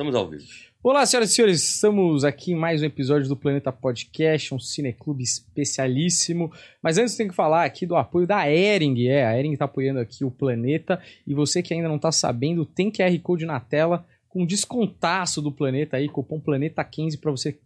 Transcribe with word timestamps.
Estamos 0.00 0.14
ao 0.14 0.30
vivo. 0.30 0.46
Olá, 0.82 1.04
senhoras 1.04 1.30
e 1.30 1.34
senhores, 1.34 1.74
estamos 1.74 2.24
aqui 2.24 2.52
em 2.52 2.54
mais 2.54 2.80
um 2.80 2.86
episódio 2.86 3.28
do 3.28 3.36
Planeta 3.36 3.70
Podcast, 3.70 4.54
um 4.54 4.58
cineclube 4.58 5.22
especialíssimo. 5.22 6.50
Mas 6.82 6.96
antes 6.96 7.16
tem 7.16 7.28
que 7.28 7.34
falar 7.34 7.66
aqui 7.66 7.84
do 7.84 7.94
apoio 7.94 8.26
da 8.26 8.50
Ering, 8.50 9.08
é, 9.08 9.26
a 9.26 9.38
Ering 9.38 9.52
está 9.52 9.66
apoiando 9.66 10.00
aqui 10.00 10.24
o 10.24 10.30
Planeta. 10.30 10.98
E 11.26 11.34
você 11.34 11.62
que 11.62 11.74
ainda 11.74 11.86
não 11.86 11.96
está 11.96 12.10
sabendo, 12.10 12.64
tem 12.64 12.90
QR 12.90 13.14
Code 13.18 13.44
na 13.44 13.60
tela 13.60 14.06
com 14.26 14.46
descontaço 14.46 15.42
do 15.42 15.52
Planeta 15.52 15.98
aí, 15.98 16.08
cupom 16.08 16.40
Planeta15 16.40 17.20
para 17.20 17.30
você 17.30 17.58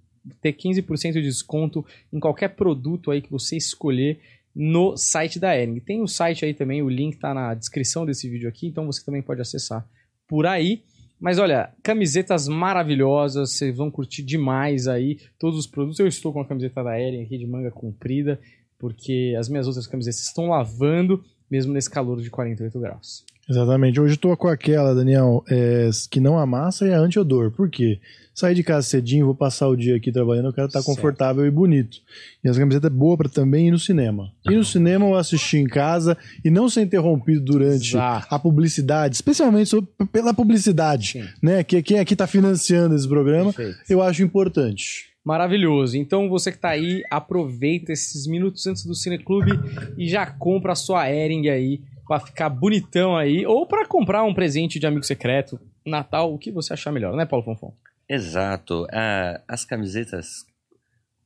ter 0.42 0.54
15% 0.54 1.12
de 1.12 1.22
desconto 1.22 1.86
em 2.12 2.18
qualquer 2.18 2.48
produto 2.56 3.12
aí 3.12 3.22
que 3.22 3.30
você 3.30 3.56
escolher 3.56 4.18
no 4.52 4.96
site 4.96 5.38
da 5.38 5.56
Ering. 5.56 5.78
Tem 5.78 6.02
o 6.02 6.08
site 6.08 6.44
aí 6.44 6.52
também, 6.52 6.82
o 6.82 6.88
link 6.88 7.14
está 7.14 7.32
na 7.32 7.54
descrição 7.54 8.04
desse 8.04 8.28
vídeo 8.28 8.48
aqui, 8.48 8.66
então 8.66 8.86
você 8.86 9.04
também 9.04 9.22
pode 9.22 9.40
acessar 9.40 9.88
por 10.26 10.46
aí. 10.46 10.82
Mas 11.24 11.38
olha, 11.38 11.72
camisetas 11.82 12.46
maravilhosas, 12.46 13.52
vocês 13.52 13.74
vão 13.74 13.90
curtir 13.90 14.22
demais 14.22 14.86
aí 14.86 15.18
todos 15.38 15.58
os 15.58 15.66
produtos. 15.66 15.98
Eu 15.98 16.06
estou 16.06 16.34
com 16.34 16.40
a 16.42 16.44
camiseta 16.44 16.84
da 16.84 17.00
Eren 17.00 17.22
aqui 17.22 17.38
de 17.38 17.46
manga 17.46 17.70
comprida, 17.70 18.38
porque 18.78 19.34
as 19.38 19.48
minhas 19.48 19.66
outras 19.66 19.86
camisetas 19.86 20.20
estão 20.20 20.50
lavando, 20.50 21.24
mesmo 21.54 21.72
nesse 21.72 21.88
calor 21.88 22.20
de 22.20 22.28
48 22.30 22.80
graus. 22.80 23.22
Exatamente. 23.48 24.00
Hoje 24.00 24.14
eu 24.14 24.18
tô 24.18 24.36
com 24.36 24.48
aquela, 24.48 24.92
Daniel, 24.94 25.44
é, 25.48 25.88
que 26.10 26.18
não 26.18 26.36
amassa 26.38 26.84
e 26.86 26.90
é 26.90 26.94
anti-odor. 26.94 27.50
Por 27.52 27.68
quê? 27.70 28.00
Sair 28.34 28.54
de 28.56 28.64
casa 28.64 28.84
cedinho, 28.88 29.26
vou 29.26 29.34
passar 29.36 29.68
o 29.68 29.76
dia 29.76 29.94
aqui 29.94 30.10
trabalhando, 30.10 30.46
eu 30.48 30.52
quero 30.52 30.66
estar 30.66 30.82
Certo. 30.82 30.96
confortável 30.96 31.46
e 31.46 31.50
bonito. 31.52 31.98
E 32.42 32.48
essa 32.48 32.58
camiseta 32.58 32.88
é 32.88 32.90
boa 32.90 33.16
para 33.16 33.28
também 33.28 33.68
ir 33.68 33.70
no 33.70 33.78
cinema. 33.78 34.32
Ir 34.50 34.56
no 34.56 34.64
cinema 34.64 35.06
ou 35.06 35.14
assistir 35.14 35.58
em 35.58 35.66
casa 35.68 36.16
e 36.44 36.50
não 36.50 36.68
ser 36.68 36.80
interrompido 36.82 37.40
durante 37.42 37.90
Exato. 37.90 38.26
a 38.28 38.38
publicidade, 38.38 39.14
especialmente 39.14 39.68
sobre- 39.68 39.88
pela 40.10 40.34
publicidade, 40.34 41.12
Sim. 41.12 41.24
né? 41.40 41.62
Que 41.62 41.80
quem 41.82 42.00
aqui 42.00 42.16
tá 42.16 42.26
financiando 42.26 42.96
esse 42.96 43.06
programa, 43.06 43.52
Perfeito. 43.52 43.78
eu 43.88 44.02
acho 44.02 44.22
importante. 44.22 45.13
Maravilhoso. 45.24 45.96
Então 45.96 46.28
você 46.28 46.52
que 46.52 46.58
tá 46.58 46.68
aí, 46.68 47.02
aproveita 47.10 47.92
esses 47.92 48.26
minutos 48.26 48.66
antes 48.66 48.84
do 48.84 48.94
Cineclube 48.94 49.52
e 49.96 50.06
já 50.06 50.26
compra 50.26 50.72
a 50.72 50.76
sua 50.76 51.10
Ering 51.10 51.48
aí 51.48 51.80
pra 52.06 52.20
ficar 52.20 52.50
bonitão 52.50 53.16
aí, 53.16 53.46
ou 53.46 53.66
pra 53.66 53.86
comprar 53.86 54.22
um 54.24 54.34
presente 54.34 54.78
de 54.78 54.86
amigo 54.86 55.04
secreto, 55.04 55.58
Natal, 55.86 56.32
o 56.32 56.38
que 56.38 56.50
você 56.50 56.74
achar 56.74 56.92
melhor, 56.92 57.16
né, 57.16 57.24
Paulo 57.24 57.44
Fonfon? 57.44 57.74
Exato. 58.08 58.86
Ah, 58.92 59.40
as 59.48 59.64
camisetas. 59.64 60.46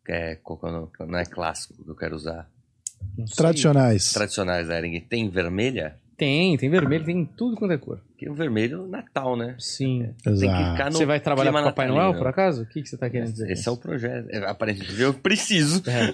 É, 0.08 0.32
é 0.32 1.06
não 1.06 1.18
é 1.18 1.24
clássico 1.24 1.82
que 1.82 1.90
eu 1.90 1.96
quero 1.96 2.16
usar. 2.16 2.48
Tradicionais. 3.36 4.12
Tradicionais 4.12 4.68
da 4.68 4.78
Ering. 4.78 5.00
Tem 5.00 5.28
vermelha? 5.28 5.96
Tem, 6.18 6.56
tem 6.56 6.68
vermelho, 6.68 7.04
tem 7.04 7.24
tudo 7.24 7.56
quanto 7.56 7.72
é 7.72 7.78
cor. 7.78 8.00
Que 8.18 8.28
o 8.28 8.34
vermelho 8.34 8.86
é 8.86 8.88
Natal, 8.88 9.36
né? 9.36 9.54
Sim. 9.56 10.12
Tem 10.24 10.34
que 10.34 10.44
Exato. 10.44 10.72
ficar 10.72 10.84
no 10.86 10.96
Você 10.96 11.06
vai 11.06 11.20
trabalhar 11.20 11.52
com 11.52 11.62
Papai. 11.62 11.86
Noel, 11.86 12.12
por 12.14 12.26
acaso? 12.26 12.62
O 12.62 12.66
que, 12.66 12.82
que 12.82 12.88
você 12.88 12.96
tá 12.96 13.08
querendo 13.08 13.30
dizer? 13.30 13.48
Esse 13.52 13.68
é 13.68 13.70
o 13.70 13.76
projeto. 13.76 14.26
É, 14.28 14.38
Aparentemente, 14.50 15.00
eu 15.00 15.14
preciso 15.14 15.80
É. 15.88 16.12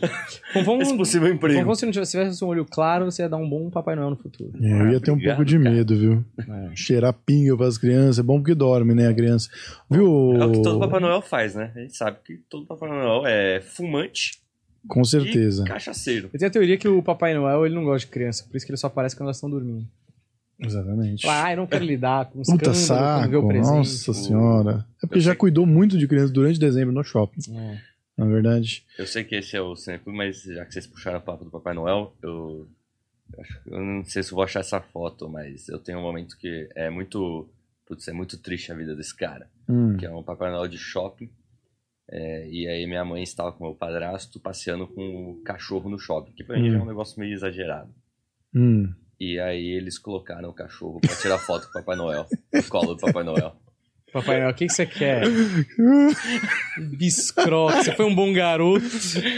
Fonfon, 0.53 0.77
desse 0.77 0.93
possível 0.99 1.33
emprego. 1.33 1.75
Se 1.75 1.87
não 1.87 1.93
tivesse, 1.93 2.13
se 2.13 2.19
tivesse 2.19 2.45
um 2.45 2.49
olho 2.49 2.67
claro, 2.67 3.07
você 3.07 3.23
ia 3.23 3.29
dar 3.31 3.39
um 3.39 3.49
bom 3.49 3.71
Papai 3.71 3.97
Noel 3.97 4.11
no 4.11 4.17
futuro. 4.17 4.53
É, 4.63 4.81
eu 4.83 4.93
ia 4.93 5.01
ter 5.01 5.11
um 5.11 5.15
Obrigado, 5.15 5.37
pouco 5.37 5.49
de 5.49 5.59
cara. 5.59 5.71
medo, 5.71 5.97
viu? 5.97 6.25
É. 6.39 6.71
Cheirar 6.77 7.15
pinga 7.25 7.57
pras 7.57 7.79
crianças, 7.79 8.19
é 8.19 8.23
bom 8.23 8.37
porque 8.37 8.55
dorme, 8.55 8.95
né, 8.95 9.09
a 9.09 9.15
criança. 9.15 9.49
Viu? 9.91 10.37
É 10.37 10.45
o 10.45 10.53
que 10.53 10.63
todo 10.63 10.79
Papai 10.79 11.01
Noel 11.01 11.23
faz, 11.23 11.55
né? 11.55 11.73
A 11.75 11.81
gente 11.81 11.97
sabe 11.97 12.19
que 12.23 12.37
todo 12.51 12.67
Papai 12.67 12.91
Noel 12.91 13.27
é 13.27 13.63
fumante 13.63 14.44
Com 14.89 15.05
certeza. 15.05 15.63
e 15.63 15.67
cachaceiro. 15.67 16.29
Eu 16.33 16.39
tenho 16.39 16.49
a 16.49 16.53
teoria 16.53 16.77
que 16.77 16.87
o 16.89 17.03
Papai 17.03 17.35
Noel 17.35 17.65
ele 17.67 17.75
não 17.75 17.85
gosta 17.85 18.07
de 18.07 18.13
criança, 18.13 18.45
por 18.45 18.57
isso 18.57 18.65
que 18.67 18.73
ele 18.73 18.77
só 18.79 18.87
aparece 18.89 19.17
quando 19.17 19.27
elas 19.29 19.37
estão 19.37 19.49
dormindo. 19.51 19.87
Exatamente. 20.61 21.27
Ah, 21.29 21.51
eu 21.53 21.57
não 21.57 21.67
quero 21.67 21.85
lidar 21.85 22.27
com 22.31 22.41
os 22.41 22.49
Puta 22.49 22.73
saco, 22.75 23.47
presente. 23.49 23.67
nossa 23.75 24.15
senhora. 24.15 24.87
É 25.03 25.07
porque 25.07 25.21
já 25.21 25.33
sei. 25.33 25.39
cuidou 25.39 25.67
muito 25.67 25.99
de 25.99 26.07
criança 26.07 26.33
durante 26.33 26.61
dezembro 26.61 26.95
no 26.95 27.03
shopping, 27.03 27.41
É. 27.53 27.79
na 28.17 28.25
verdade. 28.27 28.85
Eu 28.99 29.07
sei 29.07 29.25
que 29.25 29.35
esse 29.35 29.57
é 29.57 29.61
o 29.61 29.75
Cineclube, 29.75 30.17
mas 30.17 30.43
já 30.43 30.65
que 30.65 30.73
vocês 30.73 30.87
puxaram 30.87 31.19
o 31.19 31.23
papo 31.23 31.45
do 31.45 31.51
Papai 31.51 31.75
Noel, 31.75 32.15
eu, 32.23 32.69
eu 33.37 33.45
eu 33.67 33.81
não 33.81 34.05
sei 34.05 34.23
se 34.23 34.31
eu 34.31 34.37
vou 34.37 34.45
achar 34.45 34.61
essa 34.61 34.81
foto, 34.81 35.29
mas 35.29 35.69
eu 35.69 35.79
tenho 35.79 35.99
um 35.99 36.03
momento 36.03 36.37
que 36.39 36.69
é 36.77 36.89
muito. 36.89 37.49
Putz, 37.87 38.07
é 38.09 38.13
muito 38.13 38.39
triste 38.39 38.71
a 38.71 38.75
vida 38.77 38.95
desse 38.95 39.15
cara. 39.15 39.49
Hum. 39.69 39.97
Que 39.97 40.07
é 40.07 40.11
um 40.11 40.23
Papai 40.23 40.51
Noel 40.53 40.69
de 40.69 40.79
shopping. 40.79 41.29
É, 42.11 42.49
e 42.49 42.69
aí 42.69 42.87
minha 42.87 43.05
mãe 43.05 43.23
estava 43.23 43.53
com 43.53 43.65
meu 43.65 43.75
padrasto 43.75 44.39
passeando 44.41 44.87
com 44.87 45.31
o 45.31 45.43
cachorro 45.43 45.89
no 45.89 45.99
shopping, 45.99 46.33
que 46.33 46.45
pra 46.45 46.59
mim 46.59 46.71
já 46.71 46.79
é 46.79 46.83
um 46.83 46.87
negócio 46.87 47.19
meio 47.19 47.33
exagerado. 47.33 47.93
Hum. 48.55 48.93
E 49.19 49.39
aí 49.39 49.69
eles 49.69 49.99
colocaram 49.99 50.49
o 50.51 50.55
cachorro 50.55 51.01
pra 51.01 51.15
tirar 51.17 51.39
foto 51.39 51.65
com 51.65 51.71
o 51.71 51.73
Papai 51.73 51.97
Noel, 51.97 52.27
no 52.53 52.65
colo 52.65 52.95
do 52.95 53.01
Papai 53.01 53.25
Noel. 53.25 53.57
Papai 54.13 54.39
Noel, 54.39 54.51
o 54.51 54.55
que, 54.55 54.67
que 54.67 54.73
você 54.73 54.87
quer? 54.87 55.25
Biscroque, 56.97 57.85
você 57.85 57.93
foi 57.97 58.05
um 58.05 58.15
bom 58.15 58.33
garoto. 58.33 58.87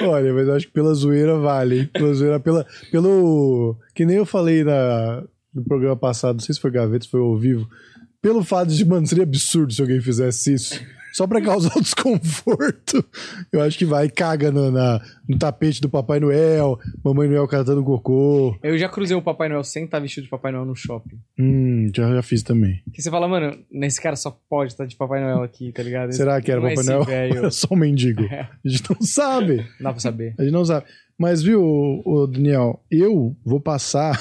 Olha, 0.03 0.35
mas 0.35 0.49
eu 0.49 0.55
acho 0.55 0.67
que 0.67 0.73
pela 0.73 0.93
zoeira 0.93 1.39
vale, 1.39 1.81
hein? 1.81 1.91
Pela 1.93 2.13
zoeira, 2.15 2.41
pela, 2.41 2.67
pelo. 2.91 3.79
Que 3.95 4.05
nem 4.05 4.17
eu 4.17 4.27
falei 4.27 4.65
na, 4.65 5.25
no 5.55 5.65
programa 5.65 5.97
passado, 5.97 6.37
não 6.37 6.41
sei 6.41 6.55
se 6.55 6.61
foi 6.61 6.71
Gaveta, 6.71 7.05
se 7.05 7.11
foi 7.11 7.21
ao 7.21 7.37
vivo. 7.39 7.69
Pelo 8.21 8.43
fato 8.43 8.69
de, 8.71 8.85
mano, 8.85 9.07
seria 9.07 9.25
absurdo 9.25 9.73
se 9.73 9.81
alguém 9.81 10.01
fizesse 10.01 10.53
isso. 10.53 10.81
Só 11.17 11.27
pra 11.27 11.41
causar 11.41 11.75
o 11.75 11.81
desconforto. 11.81 13.03
Eu 13.51 13.63
acho 13.63 13.79
que 13.79 13.87
vai 13.87 14.07
caga 14.07 14.53
no, 14.53 14.71
na, 14.71 15.01
no 15.27 15.39
tapete 15.39 15.81
do 15.81 15.89
Papai 15.89 16.21
Noel, 16.21 16.79
Mamãe 17.03 17.27
Noel 17.27 17.49
catando 17.49 17.83
cocô. 17.83 18.55
Eu 18.63 18.77
já 18.77 18.87
cruzei 18.87 19.17
o 19.17 19.23
Papai 19.23 19.49
Noel 19.49 19.65
sem 19.65 19.87
estar 19.87 19.99
vestido 19.99 20.25
de 20.25 20.29
Papai 20.29 20.53
Noel 20.53 20.67
no 20.67 20.77
shopping. 20.77 21.19
Hum, 21.39 21.91
já, 21.97 22.13
já 22.13 22.21
fiz 22.21 22.43
também. 22.43 22.83
Que 22.93 23.01
você 23.01 23.11
fala, 23.11 23.27
mano, 23.27 23.59
nesse 23.73 23.99
cara 23.99 24.15
só 24.15 24.39
pode 24.47 24.73
estar 24.73 24.85
de 24.85 24.95
Papai 24.95 25.23
Noel 25.23 25.43
aqui, 25.43 25.73
tá 25.73 25.83
ligado? 25.83 26.13
Será 26.13 26.39
que 26.43 26.51
era 26.53 26.61
é 26.61 26.63
Papai 26.63 26.75
esse 26.75 26.91
Noel? 26.91 27.05
velho. 27.05 27.39
Era 27.39 27.49
só 27.51 27.69
um 27.71 27.77
mendigo. 27.77 28.23
É, 28.25 28.51
A 28.63 28.69
gente 28.69 28.91
não 28.91 29.01
sabe. 29.01 29.57
não 29.57 29.65
dá 29.89 29.93
pra 29.93 30.01
saber. 30.01 30.35
A 30.39 30.43
gente 30.43 30.53
não 30.53 30.67
sabe. 30.67 30.85
Mas, 31.19 31.43
viu, 31.43 31.63
ô, 32.05 32.27
Daniel, 32.27 32.85
eu 32.91 33.35
vou 33.43 33.59
passar. 33.59 34.21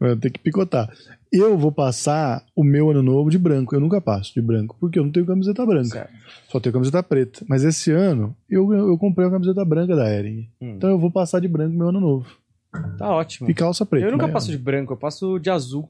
eu 0.00 0.18
tenho 0.18 0.34
que 0.34 0.40
picotar. 0.40 0.92
Eu 1.36 1.58
vou 1.58 1.72
passar 1.72 2.44
o 2.54 2.62
meu 2.62 2.90
ano 2.90 3.02
novo 3.02 3.28
de 3.28 3.38
branco. 3.38 3.74
Eu 3.74 3.80
nunca 3.80 4.00
passo 4.00 4.32
de 4.32 4.40
branco, 4.40 4.76
porque 4.78 4.98
eu 4.98 5.04
não 5.04 5.10
tenho 5.10 5.26
camiseta 5.26 5.66
branca. 5.66 5.88
Certo. 5.88 6.12
Só 6.48 6.60
tenho 6.60 6.72
camiseta 6.72 7.02
preta. 7.02 7.44
Mas 7.48 7.64
esse 7.64 7.90
ano 7.90 8.36
eu, 8.48 8.72
eu 8.72 8.96
comprei 8.96 9.26
uma 9.26 9.32
camiseta 9.32 9.64
branca 9.64 9.96
da 9.96 10.08
Ering. 10.08 10.48
Hum. 10.60 10.74
Então 10.76 10.88
eu 10.90 10.98
vou 10.98 11.10
passar 11.10 11.40
de 11.40 11.48
branco 11.48 11.76
meu 11.76 11.88
ano 11.88 12.00
novo. 12.00 12.26
Tá 12.98 13.12
ótimo. 13.12 13.50
E 13.50 13.54
calça 13.54 13.84
preta. 13.84 14.06
Eu 14.06 14.12
nunca 14.12 14.28
né? 14.28 14.32
passo 14.32 14.50
de 14.50 14.58
branco, 14.58 14.92
eu 14.92 14.96
passo 14.96 15.38
de 15.38 15.50
azul. 15.50 15.88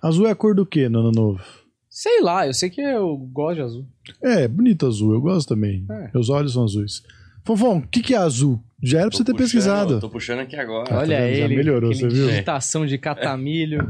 Azul 0.00 0.26
é 0.26 0.30
a 0.30 0.34
cor 0.34 0.54
do 0.54 0.64
quê 0.64 0.88
no 0.88 1.00
ano 1.00 1.12
novo? 1.12 1.42
Sei 1.88 2.22
lá, 2.22 2.46
eu 2.46 2.54
sei 2.54 2.70
que 2.70 2.80
eu 2.80 3.16
gosto 3.16 3.56
de 3.56 3.62
azul. 3.62 3.86
É, 4.22 4.48
bonito 4.48 4.86
azul. 4.86 5.12
Eu 5.12 5.20
gosto 5.20 5.48
também. 5.48 5.84
É. 5.90 6.10
Meus 6.14 6.30
olhos 6.30 6.52
são 6.52 6.64
azuis. 6.64 7.02
Fofão, 7.44 7.78
o 7.78 7.86
que, 7.86 8.00
que 8.00 8.14
é 8.14 8.18
azul? 8.18 8.62
Já 8.82 9.00
era 9.00 9.08
pra 9.08 9.16
você 9.18 9.24
ter 9.24 9.32
puxando- 9.32 9.44
pesquisado. 9.44 10.00
Tô 10.00 10.08
puxando 10.10 10.40
aqui 10.40 10.56
agora. 10.56 10.84
tá 10.88 10.98
Olha 10.98 11.20
vendo? 11.20 11.36
Já 11.36 11.44
ele, 11.44 11.56
melhorou, 11.56 11.90
aquele 11.90 12.08
você 12.10 12.14
viu? 12.16 12.28
digitação 12.28 12.86
de 12.86 12.96
catamilho. 12.98 13.80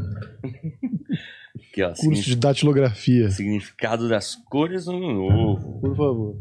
Aqui, 1.73 1.83
ó, 1.83 1.93
Curso 1.95 2.23
de 2.23 2.37
datilografia. 2.37 3.31
significado 3.31 4.09
das 4.09 4.35
cores 4.35 4.87
no 4.87 4.97
ano 4.97 5.13
novo. 5.15 5.81
Por 5.81 5.97
favor. 5.97 6.37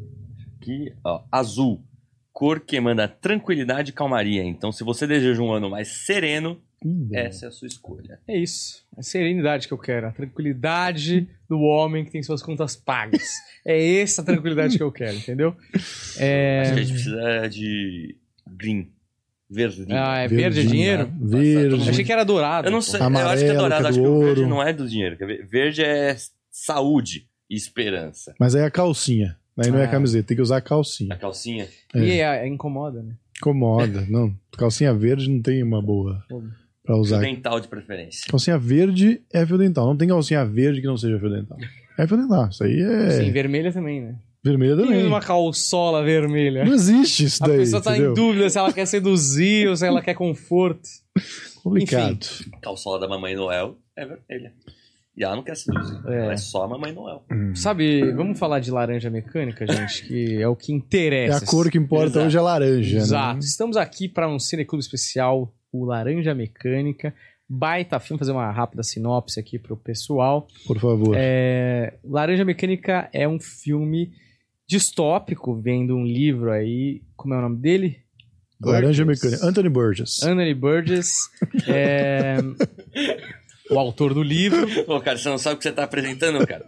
Aqui, 0.59 0.91
ó, 1.03 1.23
azul. 1.31 1.83
Cor 2.31 2.59
que 2.61 2.77
emana 2.77 3.07
tranquilidade 3.07 3.91
e 3.91 3.93
calmaria. 3.93 4.43
Então, 4.43 4.71
se 4.71 4.83
você 4.83 5.05
deseja 5.05 5.41
um 5.41 5.51
ano 5.51 5.69
mais 5.69 6.05
sereno, 6.05 6.59
Ih, 6.83 7.09
essa 7.13 7.45
é 7.45 7.49
a 7.49 7.51
sua 7.51 7.67
escolha. 7.67 8.19
É 8.27 8.37
isso. 8.37 8.85
É 8.95 9.01
a 9.01 9.03
serenidade 9.03 9.67
que 9.67 9.73
eu 9.73 9.77
quero. 9.77 10.07
A 10.07 10.11
tranquilidade 10.11 11.27
do 11.49 11.59
homem 11.59 12.05
que 12.05 12.11
tem 12.11 12.23
suas 12.23 12.41
contas 12.41 12.75
pagas. 12.77 13.21
É 13.65 13.99
essa 13.99 14.21
a 14.21 14.25
tranquilidade 14.25 14.77
que 14.77 14.83
eu 14.83 14.91
quero, 14.91 15.17
entendeu? 15.17 15.53
É... 16.17 16.61
Acho 16.63 16.73
que 16.75 16.79
a 16.79 16.83
gente 16.83 16.93
precisa 16.93 17.47
de 17.49 18.15
green. 18.59 18.91
Verdinho. 19.49 19.87
Ah, 19.91 20.19
é 20.19 20.27
verde 20.27 20.59
é 20.59 20.63
dinheiro? 20.63 21.09
Verde. 21.19 21.75
Eu 21.83 21.89
achei 21.89 22.03
que 22.05 22.11
era 22.11 22.23
dourado. 22.23 22.67
eu 22.67 22.71
não 22.71 22.81
sei, 22.83 22.99
eu 22.99 23.05
acho 23.05 23.11
que 23.15 23.17
é 23.17 23.21
Amarelo, 23.23 23.57
dourado. 23.57 23.81
que 23.81 23.87
é 23.87 23.89
Acho 23.89 23.99
que 24.01 24.07
o 24.07 24.19
verde 24.19 24.45
não 24.45 24.61
é 24.61 24.71
do 24.73 24.87
dinheiro. 24.87 25.17
Verde 25.49 25.81
é 25.83 26.15
saúde 26.51 27.27
e 27.49 27.55
esperança. 27.55 28.35
Mas 28.39 28.53
aí 28.53 28.61
é 28.61 28.65
a 28.65 28.71
calcinha. 28.71 29.35
Aí 29.57 29.71
não 29.71 29.79
é 29.79 29.83
Ah. 29.83 29.85
a 29.85 29.91
camiseta, 29.91 30.27
tem 30.27 30.37
que 30.37 30.43
usar 30.43 30.57
a 30.57 30.61
calcinha. 30.61 31.13
A 31.13 31.17
calcinha. 31.17 31.67
E 31.95 32.11
é, 32.11 32.43
é 32.43 32.47
incomoda, 32.47 33.01
né? 33.01 33.13
Incomoda. 33.37 34.05
Não, 34.07 34.33
calcinha 34.57 34.93
verde 34.93 35.27
não 35.29 35.41
tem 35.41 35.63
uma 35.63 35.81
boa 35.81 36.23
pra 36.83 36.93
Fio 36.95 37.01
usar. 37.01 37.19
dental 37.19 37.59
de 37.59 37.67
preferência. 37.67 38.25
Calcinha 38.29 38.57
verde 38.57 39.19
é 39.33 39.45
fio 39.45 39.57
dental. 39.57 39.87
Não 39.87 39.97
tem 39.97 40.07
calcinha 40.07 40.45
verde 40.45 40.79
que 40.81 40.87
não 40.87 40.97
seja 40.97 41.19
fio 41.19 41.29
dental. 41.29 41.57
É 41.97 42.05
fio 42.07 42.17
dental. 42.17 42.49
Isso 42.49 42.63
aí 42.63 42.79
é 42.81 43.09
Sim, 43.23 43.31
vermelha 43.31 43.71
também, 43.73 43.99
né? 44.01 44.15
Vermelha 44.43 44.77
também. 44.77 45.05
uma 45.05 45.19
calçola 45.21 46.03
vermelha? 46.03 46.63
Não 46.65 46.73
existe 46.73 47.25
isso 47.25 47.43
A 47.43 47.47
daí, 47.47 47.57
pessoa 47.59 47.81
tá 47.81 47.91
entendeu? 47.91 48.11
em 48.11 48.15
dúvida 48.15 48.49
se 48.49 48.57
ela 48.57 48.71
quer 48.73 48.85
seduzir 48.85 49.67
ou 49.67 49.75
se 49.75 49.85
ela 49.85 50.01
quer 50.01 50.13
conforto. 50.13 50.87
Complicado. 51.63 52.25
Calçola 52.61 52.99
da 52.99 53.07
Mamãe 53.07 53.35
Noel 53.35 53.77
é 53.95 54.05
vermelha. 54.05 54.53
E 55.17 55.23
ela 55.23 55.35
não 55.35 55.43
quer 55.43 55.57
seduzir. 55.57 55.99
É. 56.07 56.23
Ela 56.23 56.33
é 56.33 56.37
só 56.37 56.63
a 56.63 56.67
Mamãe 56.67 56.93
Noel. 56.93 57.25
Hum. 57.29 57.53
Sabe, 57.53 58.09
vamos 58.13 58.39
falar 58.39 58.59
de 58.61 58.71
laranja 58.71 59.09
mecânica, 59.09 59.67
gente, 59.67 60.07
que 60.07 60.41
é 60.41 60.47
o 60.47 60.55
que 60.55 60.71
É 60.71 60.75
interessa. 60.75 61.43
a 61.43 61.47
cor 61.47 61.69
que 61.69 61.77
importa 61.77 62.05
Exato. 62.07 62.25
hoje 62.27 62.37
é 62.37 62.41
laranja. 62.41 62.97
Exato. 62.97 63.33
Né? 63.33 63.39
Estamos 63.41 63.75
aqui 63.75 64.07
para 64.07 64.29
um 64.29 64.39
cineclube 64.39 64.81
especial, 64.81 65.53
o 65.73 65.83
Laranja 65.83 66.33
Mecânica. 66.33 67.13
Baita 67.49 67.99
filme, 67.99 68.19
fazer 68.19 68.31
uma 68.31 68.49
rápida 68.51 68.81
sinopse 68.83 69.39
aqui 69.39 69.59
pro 69.59 69.75
pessoal. 69.75 70.47
Por 70.65 70.79
favor. 70.79 71.15
É, 71.17 71.95
Laranja 72.03 72.45
Mecânica 72.45 73.09
é 73.11 73.27
um 73.27 73.39
filme 73.39 74.13
distópico, 74.69 75.59
vendo 75.59 75.95
um 75.95 76.05
livro 76.05 76.51
aí. 76.51 77.01
Como 77.15 77.33
é 77.33 77.39
o 77.39 77.41
nome 77.41 77.57
dele? 77.57 77.97
Laranja 78.61 79.03
Burgess. 79.03 79.23
Mecânica. 79.23 79.47
Anthony 79.47 79.69
Burgess. 79.69 80.23
Anthony 80.23 80.53
Burgess. 80.53 81.11
é, 81.67 82.37
o 83.71 83.79
autor 83.79 84.13
do 84.13 84.21
livro. 84.21 84.67
Pô, 84.85 85.01
cara, 85.01 85.17
você 85.17 85.27
não 85.27 85.39
sabe 85.39 85.55
o 85.55 85.57
que 85.57 85.63
você 85.63 85.71
tá 85.71 85.85
apresentando, 85.85 86.45
cara. 86.45 86.67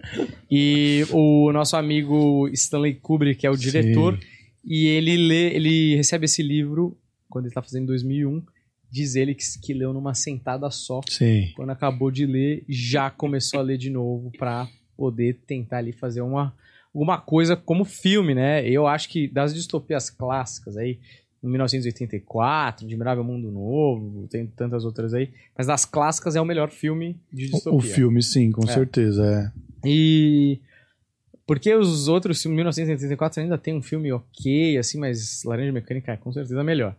E 0.49 1.05
o 1.11 1.51
nosso 1.51 1.77
amigo 1.77 2.49
Stanley 2.49 2.95
Kubrick, 2.95 3.41
que 3.41 3.45
é 3.45 3.51
o 3.51 3.55
diretor. 3.55 4.17
E 4.65 4.87
ele 4.87 5.15
lê, 5.17 5.53
ele 5.53 5.95
recebe 5.95 6.25
esse 6.25 6.41
livro 6.41 6.97
quando 7.29 7.45
ele 7.45 7.53
tá 7.53 7.61
fazendo 7.61 7.83
em 7.83 7.87
2001. 7.87 8.43
Diz 8.89 9.15
ele 9.15 9.35
que, 9.35 9.43
que 9.61 9.73
leu 9.75 9.93
numa 9.93 10.15
sentada 10.15 10.71
só. 10.71 11.01
Sim. 11.07 11.51
Quando 11.55 11.69
acabou 11.69 12.09
de 12.09 12.25
ler, 12.25 12.63
já 12.67 13.11
começou 13.11 13.59
a 13.59 13.63
ler 13.63 13.77
de 13.77 13.91
novo 13.91 14.31
pra 14.39 14.67
poder 14.97 15.39
tentar 15.45 15.77
ali 15.77 15.91
fazer 15.91 16.21
uma, 16.21 16.55
alguma 16.93 17.19
coisa 17.19 17.55
como 17.55 17.85
filme, 17.85 18.35
né? 18.35 18.67
Eu 18.67 18.87
acho 18.87 19.09
que 19.09 19.27
das 19.27 19.53
distopias 19.53 20.09
clássicas 20.09 20.77
aí, 20.77 20.99
em 21.43 21.47
1984, 21.47 22.85
Admirável 22.85 23.23
Mundo 23.23 23.49
Novo, 23.51 24.27
tem 24.27 24.45
tantas 24.45 24.85
outras 24.85 25.13
aí, 25.13 25.31
mas 25.57 25.67
das 25.67 25.85
clássicas 25.85 26.35
é 26.35 26.41
o 26.41 26.45
melhor 26.45 26.69
filme 26.69 27.19
de 27.31 27.49
distopia. 27.49 27.77
O, 27.77 27.81
filme, 27.81 28.21
sim, 28.21 28.51
com 28.51 28.63
É. 28.69 28.73
certeza. 28.73 29.51
É. 29.83 29.87
E 29.87 30.59
porque 31.47 31.73
os 31.73 32.07
outros 32.07 32.41
filmes, 32.41 32.55
1984 32.57 33.41
ainda 33.41 33.57
tem 33.57 33.73
um 33.75 33.81
filme 33.81 34.11
ok, 34.11 34.77
assim, 34.77 34.99
mas 34.99 35.43
Laranja 35.43 35.71
Mecânica 35.71 36.11
é 36.13 36.17
com 36.17 36.31
certeza 36.31 36.63
melhor. 36.63 36.95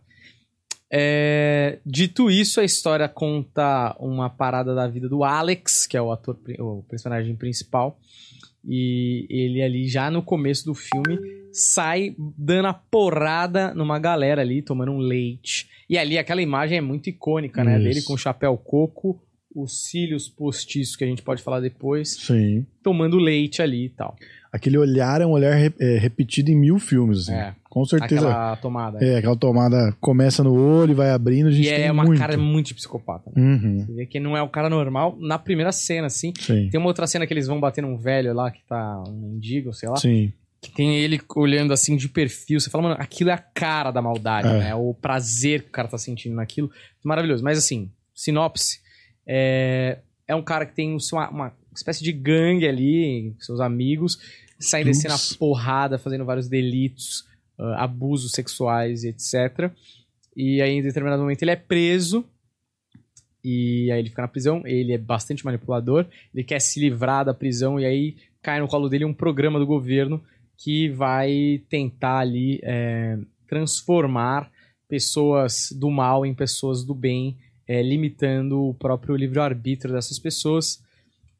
É, 0.95 1.79
dito 1.83 2.29
isso, 2.29 2.59
a 2.59 2.63
história 2.63 3.07
conta 3.09 3.95
uma 3.99 4.29
parada 4.29 4.75
da 4.75 4.87
vida 4.87 5.09
do 5.09 5.23
Alex, 5.23 5.87
que 5.87 5.97
é 5.97 6.01
o 6.01 6.11
ator, 6.11 6.37
o 6.59 6.83
personagem 6.87 7.35
principal, 7.35 7.97
e 8.65 9.25
ele 9.29 9.61
ali 9.61 9.87
já 9.87 10.09
no 10.09 10.21
começo 10.21 10.65
do 10.65 10.73
filme 10.73 11.19
sai 11.51 12.15
dando 12.37 12.67
a 12.67 12.73
porrada 12.73 13.73
numa 13.73 13.99
galera 13.99 14.41
ali, 14.41 14.61
tomando 14.61 14.91
um 14.91 14.97
leite. 14.97 15.69
E 15.89 15.97
ali 15.97 16.17
aquela 16.17 16.41
imagem 16.41 16.77
é 16.77 16.81
muito 16.81 17.09
icônica, 17.09 17.63
né? 17.63 17.75
Isso. 17.75 17.83
Dele 17.83 18.01
com 18.03 18.13
o 18.13 18.17
chapéu 18.17 18.57
coco, 18.57 19.21
os 19.55 19.85
cílios 19.85 20.27
postiços 20.27 20.95
que 20.95 21.03
a 21.03 21.07
gente 21.07 21.21
pode 21.21 21.43
falar 21.43 21.59
depois 21.59 22.09
Sim. 22.09 22.65
tomando 22.81 23.17
leite 23.17 23.61
ali 23.61 23.85
e 23.85 23.89
tal. 23.89 24.15
Aquele 24.53 24.77
olhar 24.77 25.19
é 25.19 25.25
um 25.25 25.31
olhar 25.31 25.55
re- 25.55 25.73
é, 25.79 25.97
repetido 25.97 26.51
em 26.51 26.55
mil 26.55 26.77
filmes. 26.77 27.21
Assim. 27.21 27.33
É. 27.33 27.55
Com 27.67 27.83
certeza. 27.85 28.27
Aquela 28.29 28.55
tomada. 28.57 29.03
É, 29.03 29.17
aquela 29.17 29.35
tomada 29.35 29.91
começa 29.99 30.43
no 30.43 30.53
olho 30.53 30.91
e 30.91 30.93
vai 30.93 31.09
abrindo. 31.09 31.47
A 31.47 31.51
gente 31.51 31.65
e 31.65 31.71
é 31.71 31.91
uma 31.91 32.03
muito. 32.03 32.19
cara 32.19 32.37
muito 32.37 32.67
de 32.67 32.75
psicopata. 32.75 33.31
Né? 33.35 33.41
Uhum. 33.41 33.79
Você 33.79 33.93
vê 33.93 34.05
que 34.05 34.19
não 34.19 34.37
é 34.37 34.43
um 34.43 34.47
cara 34.47 34.69
normal 34.69 35.17
na 35.19 35.39
primeira 35.39 35.71
cena, 35.71 36.05
assim. 36.05 36.31
Sim. 36.39 36.69
Tem 36.69 36.79
uma 36.79 36.85
outra 36.87 37.07
cena 37.07 37.25
que 37.25 37.33
eles 37.33 37.47
vão 37.47 37.59
bater 37.59 37.81
num 37.81 37.97
velho 37.97 38.31
lá 38.31 38.51
que 38.51 38.61
tá 38.69 39.03
um 39.07 39.11
mendigo, 39.31 39.73
sei 39.73 39.89
lá. 39.89 39.95
Sim. 39.95 40.31
Que 40.61 40.71
tem 40.71 40.95
ele 40.97 41.19
olhando 41.35 41.73
assim 41.73 41.97
de 41.97 42.07
perfil. 42.07 42.59
Você 42.59 42.69
fala, 42.69 42.83
mano, 42.89 42.95
aquilo 42.99 43.31
é 43.31 43.33
a 43.33 43.37
cara 43.39 43.89
da 43.89 44.03
maldade, 44.03 44.47
É. 44.49 44.57
né? 44.59 44.75
O 44.75 44.93
prazer 44.93 45.63
que 45.63 45.69
o 45.69 45.71
cara 45.71 45.87
tá 45.87 45.97
sentindo 45.97 46.35
naquilo. 46.35 46.69
Maravilhoso. 47.03 47.43
Mas 47.43 47.57
assim, 47.57 47.89
sinopse. 48.13 48.79
É, 49.25 49.97
é 50.27 50.35
um 50.35 50.43
cara 50.43 50.65
que 50.65 50.75
tem 50.75 50.95
uma, 51.11 51.29
uma 51.29 51.53
espécie 51.75 52.03
de 52.03 52.11
gangue 52.11 52.67
ali, 52.67 53.35
seus 53.39 53.59
amigos, 53.59 54.19
saem 54.59 54.83
Clubes. 54.83 55.03
descendo 55.03 55.15
a 55.15 55.37
porrada, 55.37 55.97
fazendo 55.97 56.25
vários 56.25 56.47
delitos, 56.47 57.25
ah, 57.57 57.83
abusos 57.83 58.31
sexuais 58.31 59.03
e 59.03 59.09
etc. 59.09 59.71
E 60.35 60.61
aí, 60.61 60.71
em 60.71 60.81
determinado 60.81 61.21
momento, 61.21 61.43
ele 61.43 61.51
é 61.51 61.55
preso. 61.55 62.25
E 63.43 63.91
aí 63.91 63.99
ele 63.99 64.09
fica 64.09 64.21
na 64.21 64.27
prisão. 64.27 64.61
Ele 64.65 64.93
é 64.93 64.97
bastante 64.97 65.45
manipulador. 65.45 66.05
Ele 66.33 66.43
quer 66.43 66.59
se 66.59 66.79
livrar 66.79 67.25
da 67.25 67.33
prisão. 67.33 67.79
E 67.79 67.85
aí 67.85 68.15
cai 68.41 68.59
no 68.59 68.67
colo 68.67 68.89
dele 68.89 69.05
um 69.05 69.13
programa 69.13 69.59
do 69.59 69.65
governo 69.65 70.23
que 70.57 70.89
vai 70.89 71.61
tentar 71.69 72.19
ali 72.19 72.59
é, 72.63 73.17
transformar 73.47 74.49
pessoas 74.87 75.71
do 75.75 75.89
mal 75.89 76.25
em 76.25 76.33
pessoas 76.33 76.83
do 76.83 76.93
bem, 76.93 77.37
é, 77.67 77.81
limitando 77.81 78.61
o 78.61 78.73
próprio 78.73 79.15
livre-arbítrio 79.15 79.93
dessas 79.93 80.19
pessoas. 80.19 80.81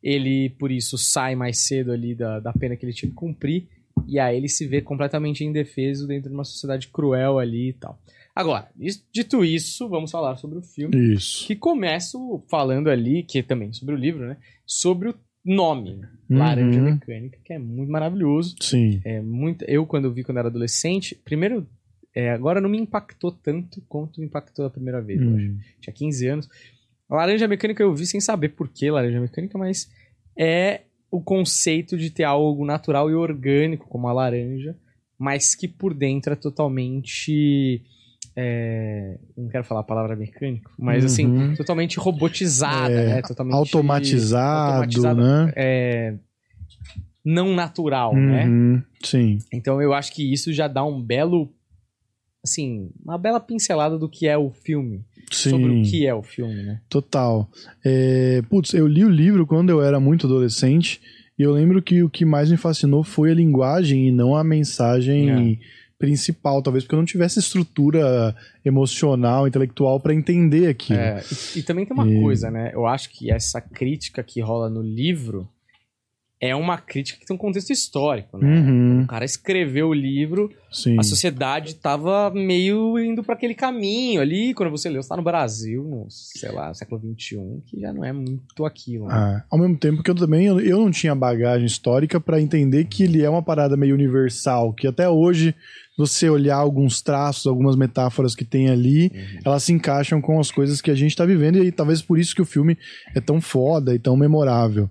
Ele, 0.04 0.50
por 0.60 0.72
isso, 0.72 0.98
sai 0.98 1.36
mais 1.36 1.60
cedo 1.60 1.92
ali 1.92 2.14
da, 2.14 2.40
da 2.40 2.52
pena 2.52 2.76
que 2.76 2.86
ele 2.86 2.94
tinha 2.94 3.10
que 3.10 3.16
cumprir. 3.16 3.68
E 4.08 4.20
aí 4.20 4.36
ele 4.36 4.50
se 4.50 4.68
vê 4.68 4.82
completamente 4.82 5.44
indefeso 5.44 6.06
dentro 6.08 6.30
de 6.30 6.36
uma 6.36 6.44
sociedade 6.44 6.88
cruel 6.90 7.40
ali 7.40 7.70
e 7.70 7.74
tal. 7.74 7.98
Agora, 8.36 8.68
dito 9.12 9.46
isso, 9.46 9.88
vamos 9.88 10.12
falar 10.12 10.36
sobre 10.38 10.58
o 10.58 10.62
filme. 10.62 11.14
Isso. 11.14 11.46
Que 11.48 11.56
começo 11.56 12.44
falando 12.50 12.90
ali, 12.90 13.24
que 13.24 13.40
é 13.40 13.44
também 13.44 13.72
sobre 13.72 13.94
o 13.96 13.98
livro, 13.98 14.26
né? 14.26 14.38
Sobre 14.66 15.10
o 15.10 15.16
nome, 15.46 16.02
Uhum. 16.30 16.40
Laranja 16.40 16.82
Mecânica, 16.82 17.38
que 17.44 17.54
é 17.54 17.60
muito 17.60 17.92
maravilhoso. 17.92 18.56
Sim. 18.60 19.02
É 19.04 19.22
muito, 19.22 19.64
eu, 19.66 19.86
quando 19.86 20.12
vi 20.12 20.24
quando 20.24 20.38
era 20.40 20.48
adolescente, 20.48 21.16
primeiro, 21.24 21.68
é, 22.16 22.32
agora 22.32 22.60
não 22.62 22.70
me 22.70 22.80
impactou 22.80 23.32
tanto 23.32 23.82
quanto 23.88 24.20
me 24.20 24.26
impactou 24.26 24.66
a 24.66 24.70
primeira 24.70 25.02
vez, 25.02 25.22
eu 25.22 25.36
acho. 25.36 25.46
Hum. 25.46 25.60
Tinha 25.80 25.94
15 25.94 26.28
anos. 26.28 26.50
Laranja 27.10 27.48
Mecânica 27.48 27.84
eu 27.84 27.94
vi 27.94 28.06
sem 28.06 28.20
saber 28.22 28.50
por 28.50 28.68
que 28.70 28.90
Laranja 28.90 29.20
Mecânica, 29.20 29.58
mas 29.58 29.90
é 30.38 30.82
o 31.12 31.22
conceito 31.22 31.96
de 31.98 32.10
ter 32.10 32.24
algo 32.24 32.66
natural 32.66 33.10
e 33.10 33.14
orgânico, 33.14 33.88
como 33.88 34.08
a 34.08 34.14
laranja, 34.14 34.76
mas 35.18 35.54
que 35.54 35.68
por 35.68 35.94
dentro 35.94 36.34
é 36.34 36.36
totalmente. 36.36 37.82
é, 38.36 39.20
não 39.38 39.48
quero 39.48 39.64
falar 39.64 39.82
a 39.82 39.84
palavra 39.84 40.16
mecânico, 40.16 40.72
mas 40.80 41.06
assim, 41.06 41.28
Uhum. 41.28 41.54
totalmente 41.56 42.00
robotizada, 42.00 42.92
É, 42.92 43.06
né? 43.16 43.22
Totalmente 43.22 43.54
Automatizado, 43.54 44.72
automatizada, 44.72 45.46
né? 45.46 45.54
é, 45.56 46.16
não 47.24 47.54
natural, 47.54 48.16
né? 48.16 48.46
Uhum. 48.48 48.82
Sim. 49.04 49.38
Então 49.54 49.80
eu 49.80 49.94
acho 49.94 50.12
que 50.14 50.34
isso 50.34 50.52
já 50.52 50.68
dá 50.68 50.84
um 50.84 51.00
belo. 51.00 51.54
Assim, 52.44 52.90
uma 53.04 53.18
bela 53.18 53.40
pincelada 53.40 53.98
do 53.98 54.10
que 54.10 54.28
é 54.28 54.38
o 54.38 54.50
filme. 54.52 55.04
Sim. 55.32 55.52
Sobre 55.52 55.70
o 55.80 55.82
que 55.84 56.06
é 56.06 56.14
o 56.14 56.22
filme, 56.22 56.62
né? 56.62 56.82
Total. 56.90 57.50
É, 57.84 58.42
putz, 58.50 58.74
eu 58.74 58.86
li 58.88 59.06
o 59.06 59.10
livro 59.10 59.48
quando 59.48 59.70
eu 59.70 59.82
era 59.82 60.00
muito 60.00 60.28
adolescente 60.28 61.00
e 61.40 61.42
eu 61.42 61.52
lembro 61.52 61.82
que 61.82 62.04
o 62.04 62.10
que 62.10 62.26
mais 62.26 62.52
me 62.52 62.58
fascinou 62.58 63.04
foi 63.04 63.32
a 63.32 63.34
linguagem 63.34 64.10
e 64.10 64.12
não 64.12 64.36
a 64.36 64.44
mensagem 64.44 65.60
principal, 65.98 66.62
talvez 66.62 66.84
porque 66.84 66.96
eu 66.96 67.00
não 67.00 67.06
tivesse 67.06 67.40
estrutura 67.40 68.36
emocional, 68.66 69.48
intelectual 69.48 70.00
pra 70.02 70.14
entender 70.14 70.68
aquilo. 70.68 71.00
É, 71.00 71.24
e, 71.56 71.60
e 71.60 71.64
também 71.64 71.86
tem 71.86 71.94
uma 71.96 72.08
E- 72.08 72.22
coisa, 72.22 72.52
né? 72.52 72.72
Eu 72.74 72.86
acho 72.86 73.10
que 73.10 73.32
essa 73.32 73.62
crítica 73.62 74.22
que 74.22 74.42
rola 74.42 74.70
no 74.70 74.82
livro 74.82 75.48
é 76.46 76.54
uma 76.54 76.78
crítica 76.78 77.18
que 77.18 77.26
tem 77.26 77.34
um 77.34 77.40
contexto 77.40 77.72
histórico, 77.72 78.38
né? 78.38 78.46
Uhum, 78.60 79.04
O 79.04 79.08
cara 79.08 79.24
escreveu 79.24 79.88
o 79.88 79.94
livro, 79.94 80.52
sim. 80.70 81.00
a 81.00 81.04
sociedade 81.04 81.76
tava 81.76 82.30
meio 82.32 83.00
indo 83.00 83.24
para 83.24 83.34
aquele 83.34 83.56
caminho 83.56 84.20
ali. 84.20 84.54
Quando 84.54 84.70
você 84.70 84.90
leu, 84.90 85.02
você 85.02 85.08
tá 85.08 85.16
no 85.16 85.24
Brasil, 85.24 85.82
no, 85.86 86.06
sei 86.10 86.52
lá, 86.52 86.74
século 86.74 87.00
XXI, 87.00 87.38
que 87.66 87.80
já 87.80 87.94
não 87.94 88.04
é 88.04 88.12
muito 88.12 88.66
aquilo. 88.66 89.08
Né? 89.08 89.14
Ah, 89.14 89.44
ao 89.50 89.58
mesmo 89.58 89.78
tempo 89.78 90.04
que 90.04 90.12
eu 90.12 90.16
também 90.16 90.46
eu, 90.46 90.60
eu 90.60 90.80
não 90.80 90.92
tinha 90.92 91.16
bagagem 91.16 91.66
histórica 91.66 92.20
pra 92.20 92.42
entender 92.42 92.86
que 92.86 93.04
ele 93.04 93.24
é 93.24 93.30
uma 93.30 93.42
parada 93.42 93.78
meio 93.78 93.96
universal, 93.96 94.74
que 94.74 94.86
até 94.86 95.08
hoje 95.08 95.56
você 95.98 96.30
olhar 96.30 96.56
alguns 96.56 97.02
traços, 97.02 97.46
algumas 97.46 97.76
metáforas 97.76 98.34
que 98.36 98.44
tem 98.44 98.70
ali, 98.70 99.12
Uhum. 99.14 99.40
elas 99.46 99.64
se 99.64 99.72
encaixam 99.74 100.20
com 100.22 100.40
as 100.40 100.50
coisas 100.52 100.82
que 100.82 100.90
a 100.90 100.96
gente 100.96 101.16
tá 101.16 101.26
vivendo 101.26 101.64
e 101.64 101.72
talvez 101.72 102.02
por 102.02 102.18
isso 102.18 102.34
que 102.36 102.42
o 102.42 102.46
filme 102.46 102.78
é 103.16 103.22
tão 103.22 103.40
foda 103.40 103.94
e 103.94 104.00
tão 104.00 104.18
memorável. 104.18 104.90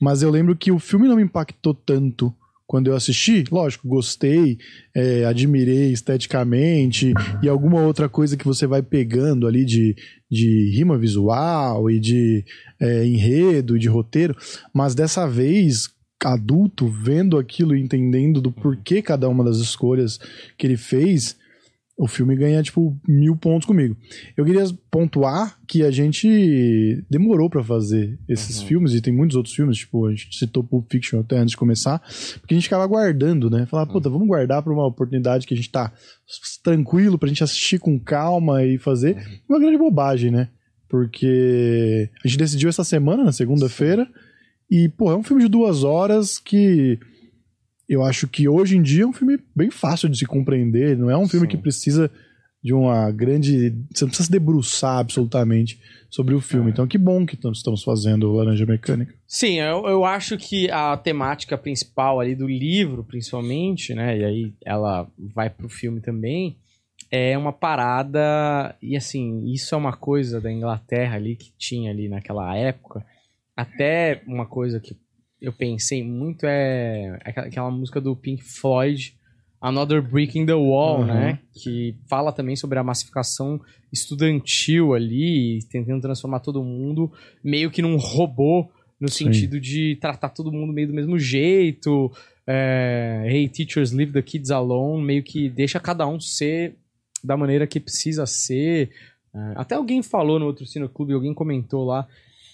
Mas 0.00 0.22
eu 0.22 0.30
lembro 0.30 0.56
que 0.56 0.72
o 0.72 0.78
filme 0.78 1.06
não 1.06 1.16
me 1.16 1.22
impactou 1.22 1.72
tanto 1.74 2.34
quando 2.66 2.86
eu 2.86 2.94
assisti, 2.94 3.42
lógico, 3.50 3.88
gostei, 3.88 4.56
é, 4.94 5.24
admirei 5.24 5.90
esteticamente 5.92 7.12
e 7.42 7.48
alguma 7.48 7.80
outra 7.82 8.08
coisa 8.08 8.36
que 8.36 8.44
você 8.44 8.64
vai 8.64 8.80
pegando 8.80 9.46
ali 9.48 9.64
de, 9.64 9.96
de 10.30 10.70
rima 10.76 10.96
visual 10.96 11.90
e 11.90 11.98
de 11.98 12.44
é, 12.78 13.04
enredo 13.04 13.76
e 13.76 13.80
de 13.80 13.88
roteiro, 13.88 14.36
mas 14.72 14.94
dessa 14.94 15.26
vez 15.26 15.88
adulto 16.24 16.86
vendo 16.88 17.38
aquilo 17.38 17.74
e 17.76 17.80
entendendo 17.80 18.40
do 18.40 18.52
porquê 18.52 19.00
cada 19.02 19.28
uma 19.28 19.44
das 19.44 19.58
escolhas 19.58 20.18
que 20.58 20.66
ele 20.66 20.76
fez, 20.76 21.36
o 21.96 22.06
filme 22.08 22.34
ganha 22.34 22.62
tipo 22.62 22.98
mil 23.06 23.36
pontos 23.36 23.66
comigo. 23.66 23.94
Eu 24.34 24.44
queria 24.44 24.64
pontuar 24.90 25.58
que 25.68 25.82
a 25.82 25.90
gente 25.90 27.04
demorou 27.10 27.50
pra 27.50 27.62
fazer 27.62 28.18
esses 28.26 28.60
Uhum. 28.62 28.66
filmes 28.68 28.94
e 28.94 29.02
tem 29.02 29.12
muitos 29.12 29.36
outros 29.36 29.54
filmes, 29.54 29.76
tipo 29.76 30.06
a 30.06 30.10
gente 30.10 30.34
citou 30.34 30.64
Pulp 30.64 30.90
Fiction 30.90 31.20
até 31.20 31.36
antes 31.36 31.50
de 31.50 31.56
começar, 31.58 31.98
porque 32.40 32.54
a 32.54 32.56
gente 32.56 32.64
ficava 32.64 32.86
guardando, 32.86 33.50
né? 33.50 33.66
Falar, 33.66 33.84
puta, 33.86 34.08
vamos 34.08 34.26
guardar 34.26 34.62
pra 34.62 34.72
uma 34.72 34.86
oportunidade 34.86 35.46
que 35.46 35.52
a 35.52 35.56
gente 35.56 35.70
tá 35.70 35.92
tranquilo 36.64 37.18
pra 37.18 37.28
gente 37.28 37.44
assistir 37.44 37.78
com 37.78 37.98
calma 38.00 38.64
e 38.64 38.78
fazer. 38.78 39.16
Uma 39.48 39.58
grande 39.60 39.76
bobagem, 39.76 40.30
né? 40.30 40.48
Porque 40.88 42.10
a 42.24 42.28
gente 42.28 42.38
decidiu 42.38 42.68
essa 42.68 42.82
semana, 42.84 43.22
na 43.24 43.32
segunda-feira, 43.32 44.08
e, 44.70 44.88
pô, 44.88 45.10
é 45.10 45.16
um 45.16 45.22
filme 45.22 45.42
de 45.42 45.48
duas 45.48 45.82
horas 45.84 46.38
que 46.38 46.98
eu 47.88 48.02
acho 48.04 48.28
que 48.28 48.48
hoje 48.48 48.76
em 48.76 48.82
dia 48.82 49.02
é 49.02 49.06
um 49.06 49.12
filme 49.12 49.38
bem 49.54 49.70
fácil 49.70 50.08
de 50.08 50.16
se 50.16 50.24
compreender. 50.26 50.96
Não 50.96 51.10
é 51.10 51.16
um 51.16 51.26
filme 51.28 51.46
Sim. 51.46 51.50
que 51.50 51.56
precisa 51.56 52.10
de 52.62 52.72
uma 52.72 53.10
grande. 53.10 53.70
Você 53.92 54.04
não 54.04 54.08
precisa 54.10 54.26
se 54.26 54.30
debruçar 54.30 54.98
absolutamente 54.98 55.80
sobre 56.08 56.34
o 56.34 56.40
filme. 56.40 56.70
Então, 56.70 56.86
que 56.86 56.98
bom 56.98 57.24
que 57.26 57.36
tam- 57.36 57.50
estamos 57.52 57.82
fazendo 57.82 58.30
Laranja 58.32 58.66
Mecânica. 58.66 59.14
Sim, 59.26 59.58
eu, 59.60 59.86
eu 59.86 60.04
acho 60.04 60.36
que 60.36 60.70
a 60.70 60.96
temática 60.96 61.56
principal 61.58 62.20
ali 62.20 62.34
do 62.36 62.46
livro, 62.46 63.02
principalmente, 63.02 63.94
né? 63.94 64.18
E 64.18 64.24
aí 64.24 64.52
ela 64.64 65.08
vai 65.34 65.48
pro 65.50 65.68
filme 65.68 66.00
também. 66.00 66.56
É 67.10 67.36
uma 67.36 67.52
parada. 67.52 68.76
E 68.80 68.96
assim, 68.96 69.50
isso 69.52 69.74
é 69.74 69.78
uma 69.78 69.96
coisa 69.96 70.40
da 70.40 70.52
Inglaterra 70.52 71.16
ali 71.16 71.34
que 71.34 71.50
tinha 71.58 71.90
ali 71.90 72.08
naquela 72.08 72.54
época. 72.56 73.04
Até 73.60 74.22
uma 74.26 74.46
coisa 74.46 74.80
que 74.80 74.96
eu 75.40 75.52
pensei 75.52 76.04
muito 76.04 76.44
é 76.46 77.18
aquela, 77.24 77.70
música 77.70 78.00
do 78.00 78.14
Pink 78.14 78.42
Floyd, 78.42 79.14
Another 79.60 80.02
Brick 80.02 80.38
in 80.38 80.46
the 80.46 80.54
Wall, 80.54 81.00
Uhum. 81.00 81.06
né? 81.06 81.38
Que 81.52 81.94
fala 82.08 82.32
também 82.32 82.56
sobre 82.56 82.78
a 82.78 82.84
massificação 82.84 83.60
estudantil 83.92 84.94
ali, 84.94 85.58
tentando 85.70 86.00
transformar 86.00 86.40
todo 86.40 86.62
mundo 86.64 87.12
meio 87.44 87.70
que 87.70 87.82
num 87.82 87.96
robô, 87.96 88.68
no 88.98 89.08
Sim. 89.08 89.26
sentido 89.26 89.60
de 89.60 89.96
tratar 90.00 90.30
todo 90.30 90.52
mundo 90.52 90.72
meio 90.72 90.88
do 90.88 90.94
mesmo 90.94 91.18
jeito. 91.18 92.10
É, 92.46 93.24
hey, 93.26 93.48
teachers, 93.48 93.92
leave 93.92 94.12
the 94.12 94.22
kids 94.22 94.50
alone, 94.50 95.04
meio 95.04 95.22
que 95.22 95.48
deixa 95.48 95.78
cada 95.78 96.06
um 96.06 96.18
ser 96.18 96.76
da 97.22 97.36
maneira 97.36 97.66
que 97.66 97.78
precisa 97.78 98.26
ser. 98.26 98.90
É, 99.34 99.52
até 99.56 99.74
alguém 99.74 100.02
falou 100.02 100.38
no 100.38 100.46
outro 100.46 100.66
Cineclube, 100.66 101.12
alguém 101.12 101.32
comentou 101.34 101.84
lá 101.84 102.06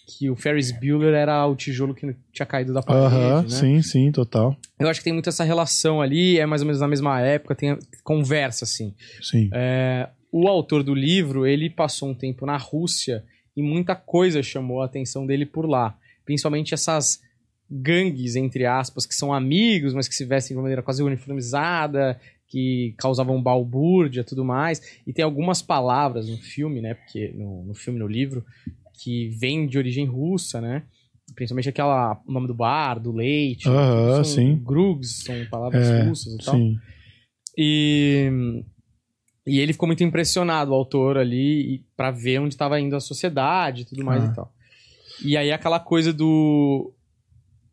que 0.07 0.31
o 0.31 0.37
Ferris 0.37 0.71
Bueller 0.71 1.15
era 1.15 1.45
o 1.47 1.57
tijolo 1.57 1.93
que 1.93 2.15
tinha 2.33 2.47
caído 2.47 2.73
da 2.73 2.81
parede, 2.81 3.15
Aham, 3.15 3.43
né? 3.43 3.49
sim, 3.49 3.83
sim, 3.83 4.13
total. 4.13 4.57
Eu 4.79 4.89
acho 4.89 5.01
que 5.01 5.05
tem 5.05 5.13
muito 5.13 5.29
essa 5.29 5.43
relação 5.43 6.01
ali, 6.01 6.39
é 6.39 6.47
mais 6.47 6.63
ou 6.63 6.67
menos 6.67 6.81
na 6.81 6.87
mesma 6.87 7.21
época, 7.21 7.57
tem 7.57 7.77
conversa, 8.05 8.65
assim. 8.65 8.95
Sim. 9.21 9.51
É, 9.53 10.09
o 10.31 10.47
autor 10.47 10.85
do 10.85 10.95
livro, 10.95 11.45
ele 11.45 11.69
passou 11.69 12.09
um 12.09 12.15
tempo 12.15 12.47
na 12.47 12.57
Rússia 12.57 13.25
e 13.57 13.63
muita 13.63 13.97
coisa 13.97 14.43
chamou 14.43 14.81
a 14.81 14.85
atenção 14.85 15.27
dele 15.27 15.45
por 15.45 15.67
lá. 15.67 15.99
Principalmente 16.25 16.73
essas 16.73 17.21
gangues, 17.69 18.37
entre 18.37 18.65
aspas, 18.65 19.07
que 19.07 19.15
são 19.15 19.33
amigos, 19.33 19.93
mas 19.93 20.07
que 20.07 20.15
se 20.15 20.25
vestem 20.25 20.55
de 20.55 20.59
uma 20.59 20.63
maneira 20.63 20.83
quase 20.83 21.03
uniformizada, 21.03 22.21
que 22.47 22.95
causavam 22.97 23.43
balbúrdia 23.43 24.21
e 24.21 24.25
tudo 24.25 24.45
mais. 24.45 25.01
E 25.05 25.13
tem 25.13 25.25
algumas 25.25 25.63
palavras 25.63 26.29
no 26.29 26.37
filme, 26.37 26.81
né? 26.81 26.95
Porque 26.95 27.33
no, 27.35 27.65
no 27.65 27.75
filme, 27.75 27.99
no 27.99 28.07
livro, 28.07 28.45
que 28.99 29.29
vêm 29.31 29.67
de 29.67 29.79
origem 29.79 30.05
russa, 30.07 30.61
né? 30.61 30.85
Principalmente 31.35 31.69
aquela, 31.69 32.21
o 32.27 32.33
nome 32.33 32.47
do 32.47 32.55
bar, 32.55 32.99
do 33.01 33.13
leite. 33.13 33.69
Aham, 33.69 34.23
são 34.23 34.25
sim. 34.25 34.57
Grugs, 34.63 35.23
são 35.25 35.45
palavras 35.51 35.87
É, 35.87 36.05
russas 36.05 36.35
e 36.35 36.39
tal. 36.39 36.55
Sim. 36.55 36.79
E, 37.59 38.63
e 39.47 39.59
ele 39.59 39.73
ficou 39.73 39.87
muito 39.89 40.05
impressionado, 40.05 40.71
o 40.71 40.75
autor 40.75 41.17
ali, 41.19 41.85
pra 41.97 42.11
ver 42.11 42.41
onde 42.41 42.55
estava 42.55 42.81
indo 42.81 42.95
a 42.95 43.01
sociedade 43.01 43.83
e 43.83 43.85
tudo 43.85 44.05
mais 44.05 44.23
Ah. 44.25 44.27
e 44.27 44.35
tal. 44.35 44.53
E 45.25 45.37
aí 45.37 45.51
aquela 45.53 45.81
coisa 45.81 46.13
do. 46.13 46.93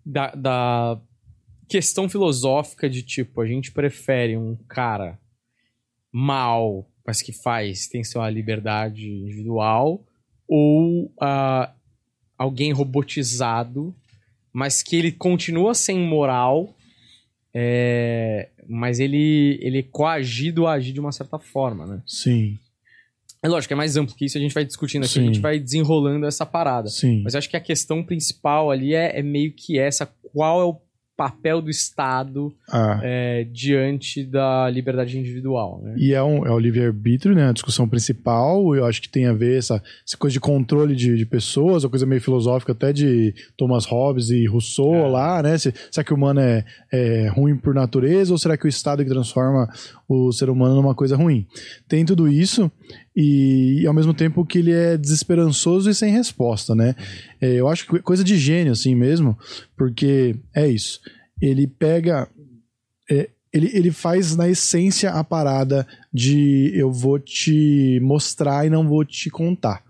Da, 0.06 0.32
da 0.36 1.00
questão 1.70 2.10
filosófica 2.10 2.90
de 2.90 3.02
tipo, 3.04 3.40
a 3.42 3.48
gente 3.48 3.72
prefere 3.72 4.36
um 4.36 4.56
cara 4.68 5.18
mal, 6.12 6.88
mas 7.06 7.22
que 7.22 7.32
faz, 7.32 7.88
tem 7.88 8.04
sua 8.04 8.30
liberdade 8.30 9.10
individual, 9.10 10.06
ou 10.48 11.12
ah, 11.20 11.74
alguém 12.38 12.72
robotizado, 12.72 13.96
mas 14.52 14.84
que 14.84 14.96
ele 14.96 15.12
continua 15.12 15.74
sem 15.74 16.00
moral, 16.00 16.76
é, 17.54 18.50
mas 18.68 19.00
ele, 19.00 19.58
ele 19.62 19.80
é 19.80 19.84
coagido 19.84 20.68
a 20.68 20.74
agir 20.74 20.94
de 20.94 21.00
uma 21.00 21.12
certa 21.12 21.40
forma, 21.40 21.86
né? 21.86 22.02
Sim. 22.06 22.58
É 23.42 23.48
lógico, 23.48 23.74
é 23.74 23.76
mais 23.76 23.98
amplo 23.98 24.16
que 24.16 24.26
isso, 24.26 24.38
a 24.38 24.42
gente 24.42 24.54
vai 24.54 24.64
discutindo 24.64 25.04
aqui, 25.04 25.14
Sim. 25.16 25.22
a 25.22 25.26
gente 25.26 25.40
vai 25.42 25.60
desenrolando 25.60 26.26
essa 26.26 26.46
parada. 26.46 26.88
Sim. 26.88 27.22
Mas 27.24 27.34
eu 27.34 27.40
acho 27.40 27.50
que 27.50 27.58
a 27.58 27.62
questão 27.62 28.02
principal 28.02 28.72
ali 28.72 28.96
é, 28.96 29.20
é 29.20 29.22
meio 29.22 29.52
que 29.52 29.78
essa, 29.78 30.06
qual 30.32 30.62
é 30.62 30.64
o 30.64 30.80
papel 31.24 31.62
do 31.62 31.70
Estado 31.70 32.54
Ah. 32.72 33.00
é, 33.04 33.46
diante 33.52 34.26
da 34.26 34.70
liberdade 34.70 35.18
individual, 35.18 35.80
né? 35.84 35.96
E 35.98 36.14
é, 36.14 36.22
um, 36.22 36.46
é 36.46 36.52
o 36.52 36.60
livre-arbítrio, 36.60 37.34
né? 37.36 37.50
A 37.50 37.54
discussão 37.54 37.88
principal. 37.88 38.76
Eu 38.76 38.86
acho 38.86 39.02
que 39.02 39.08
tem 39.10 39.26
a 39.26 39.34
ver 39.34 39.58
essa, 39.58 39.82
essa 40.06 40.18
coisa 40.18 40.34
de 40.34 40.40
controle 40.40 40.96
de, 40.96 41.16
de 41.18 41.26
pessoas, 41.26 41.84
uma 41.84 41.90
coisa 41.90 42.06
meio 42.06 42.22
filosófica 42.22 42.72
até 42.74 42.92
de 42.92 43.34
Thomas 43.58 43.86
Hobbes 43.86 44.30
e 44.30 44.46
Rousseau 44.46 44.94
É. 44.96 45.08
lá, 45.08 45.42
né? 45.44 45.58
Se- 45.58 45.74
será 45.92 46.04
que 46.04 46.14
o 46.14 46.16
humano 46.18 46.40
é, 46.42 46.66
é 46.92 47.28
ruim 47.30 47.56
por 47.58 47.74
natureza 47.74 48.32
ou 48.34 48.38
será 48.38 48.58
que 48.58 48.66
o 48.66 48.70
Estado 48.70 49.04
que 49.04 49.10
transforma 49.10 49.68
o 50.08 50.32
ser 50.32 50.50
humano 50.50 50.76
numa 50.76 50.94
coisa 50.96 51.16
ruim? 51.16 51.48
Tem 51.88 52.04
tudo 52.06 52.28
isso 52.28 52.72
e, 53.16 53.86
ao 53.86 53.94
mesmo 53.94 54.14
tempo 54.14 54.46
que 54.46 54.58
ele 54.58 54.72
é 54.72 54.98
desesperançoso 54.98 55.90
e 55.90 55.94
sem 55.94 56.12
resposta, 56.12 56.74
né? 56.74 56.96
É, 57.40 57.54
eu 57.54 57.68
acho 57.68 57.86
que 57.86 58.00
coisa 58.00 58.24
de 58.24 58.38
gênio 58.38 58.72
assim 58.72 58.96
mesmo, 58.96 59.38
porque 59.78 60.36
é 60.56 60.68
isso. 60.68 61.00
Ele 61.42 61.68
pega 61.68 62.28
é, 63.10 63.30
ele, 63.54 63.70
ele 63.72 63.92
faz 63.92 64.36
na 64.36 64.50
essência 64.50 65.12
a 65.12 65.24
parada 65.24 65.88
de 66.12 66.72
eu 66.74 66.92
vou 66.92 67.20
te 67.20 68.00
mostrar 68.02 68.66
e 68.66 68.70
não 68.70 68.88
vou 68.88 69.06
te 69.06 69.30
contar. 69.30 69.84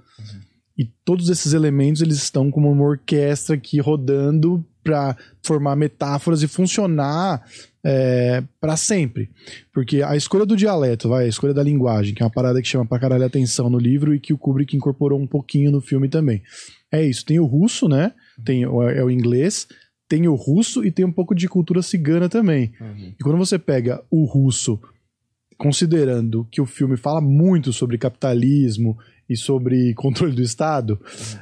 E 0.77 0.85
todos 1.05 1.29
esses 1.29 1.53
elementos 1.53 2.01
eles 2.01 2.17
estão 2.17 2.51
como 2.51 2.69
uma 2.69 2.83
orquestra 2.83 3.55
aqui 3.55 3.79
rodando 3.79 4.65
para 4.83 5.15
formar 5.41 5.75
metáforas 5.75 6.43
e 6.43 6.47
funcionar 6.47 7.43
é, 7.83 8.43
para 8.59 8.77
sempre. 8.77 9.29
Porque 9.73 10.01
a 10.01 10.15
escolha 10.15 10.45
do 10.45 10.55
dialeto, 10.55 11.09
vai, 11.09 11.25
a 11.25 11.27
escolha 11.27 11.53
da 11.53 11.63
linguagem, 11.63 12.13
que 12.13 12.21
é 12.21 12.25
uma 12.25 12.31
parada 12.31 12.61
que 12.61 12.67
chama 12.67 12.85
pra 12.85 12.99
caralho 12.99 13.23
a 13.23 13.27
atenção 13.27 13.69
no 13.69 13.77
livro 13.77 14.13
e 14.13 14.19
que 14.19 14.33
o 14.33 14.37
Kubrick 14.37 14.75
incorporou 14.75 15.19
um 15.19 15.27
pouquinho 15.27 15.71
no 15.71 15.81
filme 15.81 16.07
também. 16.07 16.41
É 16.91 17.03
isso, 17.03 17.25
tem 17.25 17.39
o 17.39 17.45
russo, 17.45 17.87
né? 17.87 18.13
Tem 18.43 18.65
o, 18.65 18.81
é 18.83 19.03
o 19.03 19.09
inglês, 19.09 19.67
tem 20.07 20.27
o 20.27 20.35
russo 20.35 20.85
e 20.85 20.91
tem 20.91 21.05
um 21.05 21.11
pouco 21.11 21.33
de 21.33 21.47
cultura 21.47 21.81
cigana 21.81 22.29
também. 22.29 22.71
Uhum. 22.79 23.13
E 23.19 23.23
quando 23.23 23.37
você 23.37 23.57
pega 23.57 24.03
o 24.11 24.25
russo, 24.25 24.79
considerando 25.57 26.47
que 26.51 26.61
o 26.61 26.65
filme 26.65 26.97
fala 26.97 27.21
muito 27.21 27.73
sobre 27.73 27.97
capitalismo 27.97 28.97
e 29.33 29.37
sobre 29.37 29.93
controle 29.95 30.33
do 30.33 30.41
Estado, 30.41 30.99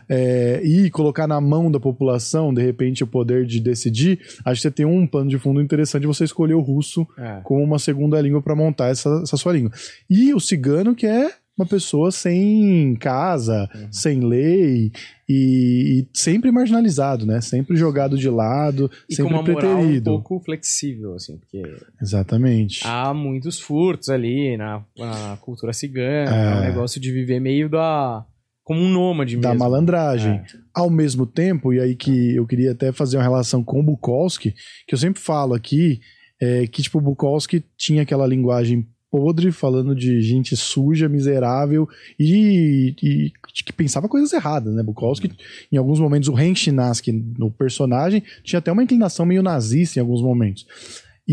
é, 0.10 0.62
e 0.63 0.89
colocar 0.89 1.27
na 1.27 1.39
mão 1.39 1.69
da 1.69 1.79
população, 1.79 2.53
de 2.53 2.62
repente, 2.62 3.03
o 3.03 3.07
poder 3.07 3.45
de 3.45 3.60
decidir, 3.60 4.19
acho 4.45 4.62
que 4.62 4.67
você 4.67 4.71
tem 4.71 4.86
um 4.86 5.05
pano 5.05 5.29
de 5.29 5.38
fundo 5.38 5.62
interessante 5.62 6.07
você 6.07 6.24
escolher 6.24 6.53
o 6.53 6.62
russo 6.62 7.07
É. 7.17 7.41
como 7.43 7.63
uma 7.63 7.79
segunda 7.79 8.19
língua 8.19 8.41
para 8.41 8.55
montar 8.55 8.88
essa, 8.88 9.21
essa 9.24 9.38
sua 9.38 9.53
língua. 9.53 9.71
E 10.10 10.33
o 10.33 10.39
cigano, 10.39 10.95
que 10.95 11.05
é 11.05 11.31
uma 11.62 11.68
pessoa 11.68 12.12
sem 12.12 12.96
casa, 13.00 13.70
Uhum. 13.74 13.88
sem 13.91 14.20
lei 14.20 14.91
e, 15.30 16.01
e 16.03 16.08
sempre 16.13 16.51
marginalizado, 16.51 17.25
né? 17.25 17.39
Sempre 17.41 17.77
jogado 17.77 18.18
de 18.18 18.30
lado, 18.30 18.89
E 19.10 19.15
com 19.15 19.24
sempre 19.24 19.34
uma 19.34 19.41
moral 19.44 19.72
um 19.72 19.75
preterido. 19.77 20.12
pouco 20.12 20.39
flexível, 20.44 21.13
assim, 21.15 21.38
porque 21.38 21.62
Exatamente. 22.01 22.82
há 22.86 23.13
muitos 23.13 23.60
furtos 23.60 24.10
ali 24.10 24.58
na, 24.58 24.84
na 24.98 25.38
cultura 25.41 25.72
cigana, 25.74 26.36
É. 26.36 26.51
é 26.51 26.56
um 26.56 26.62
negócio 26.62 27.00
de 27.00 27.12
viver 27.12 27.39
meio 27.39 27.70
da... 27.70 28.25
como 28.63 28.82
um 28.82 28.89
nômade 28.89 29.38
da 29.38 29.50
mesmo. 29.50 29.63
malandragem. 29.63 30.32
É. 30.34 30.44
Ao 30.74 30.89
mesmo 30.89 31.25
tempo, 31.25 31.74
e 31.74 31.80
aí 31.80 31.96
que 31.96 32.36
eu 32.36 32.46
queria 32.46 32.72
até 32.72 32.91
fazer 32.91 33.18
uma 33.18 33.24
relação 33.24 33.63
com 33.63 33.80
o 33.80 33.84
Bukowski, 33.84 34.53
que 34.88 34.94
eu 34.94 34.98
sempre 35.00 35.22
falo 35.22 35.53
aqui, 35.53 36.00
é 36.41 36.65
que 36.68 36.82
tipo, 36.82 36.98
o 36.98 37.01
Bukowski 37.01 37.63
tinha 37.77 38.01
aquela 38.01 38.25
linguagem 38.27 38.88
podre, 39.12 39.51
falando 39.51 39.94
de 39.94 40.22
gente 40.22 40.56
suja, 40.56 41.10
miserável 41.10 41.88
e, 42.18 42.96
e 43.03 43.34
que 43.53 43.74
pensava 43.74 44.08
coisas 44.08 44.32
erradas, 44.32 44.74
né? 44.74 44.82
Bukowski, 44.82 45.30
em 45.70 45.75
alguns 45.75 46.00
momentos, 46.00 46.30
o 46.30 46.34
Ren 46.34 46.56
Chinaski, 46.56 47.12
no 47.12 47.51
personagem, 47.51 48.24
tinha 48.41 48.60
até 48.60 48.72
uma 48.72 48.84
inclinação 48.84 49.25
meio 49.25 49.44
nazista 49.44 50.00
em 50.00 50.01
alguns 50.01 50.22
momentos. 50.22 50.65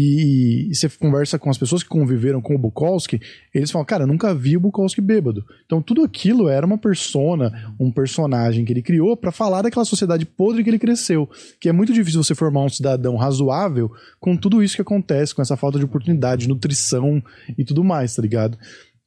E, 0.00 0.71
e 0.71 0.75
você 0.76 0.88
conversa 0.88 1.40
com 1.40 1.50
as 1.50 1.59
pessoas 1.59 1.83
que 1.83 1.88
conviveram 1.88 2.40
com 2.40 2.55
o 2.55 2.59
Bukowski, 2.59 3.21
eles 3.52 3.69
falam, 3.69 3.85
cara, 3.85 4.05
eu 4.05 4.07
nunca 4.07 4.33
vi 4.33 4.57
o 4.57 4.61
Bukowski 4.61 5.00
bêbado. 5.00 5.45
Então 5.67 5.83
tudo 5.83 6.05
aquilo 6.05 6.49
era 6.49 6.64
uma 6.64 6.78
persona, 6.78 7.75
um 7.81 7.90
personagem 7.90 8.64
que 8.64 8.73
ele 8.73 8.81
criou 8.81 9.17
pra 9.17 9.33
falar 9.33 9.62
daquela 9.62 9.85
sociedade 9.85 10.25
podre 10.25 10.62
que 10.62 10.71
ele 10.71 10.78
cresceu. 10.78 11.28
Que 11.59 11.69
é 11.69 11.73
muito 11.73 11.93
difícil 11.93 12.23
você 12.23 12.33
formar 12.33 12.62
um 12.62 12.69
cidadão 12.69 13.17
razoável 13.17 13.90
com 14.21 14.37
tudo 14.37 14.62
isso 14.62 14.76
que 14.76 14.83
acontece, 14.83 15.35
com 15.35 15.43
essa 15.43 15.57
falta 15.57 15.81
de 15.81 15.85
oportunidade, 15.85 16.43
de 16.43 16.49
nutrição 16.49 17.21
e 17.59 17.64
tudo 17.64 17.83
mais, 17.83 18.14
tá 18.14 18.23
ligado? 18.23 18.57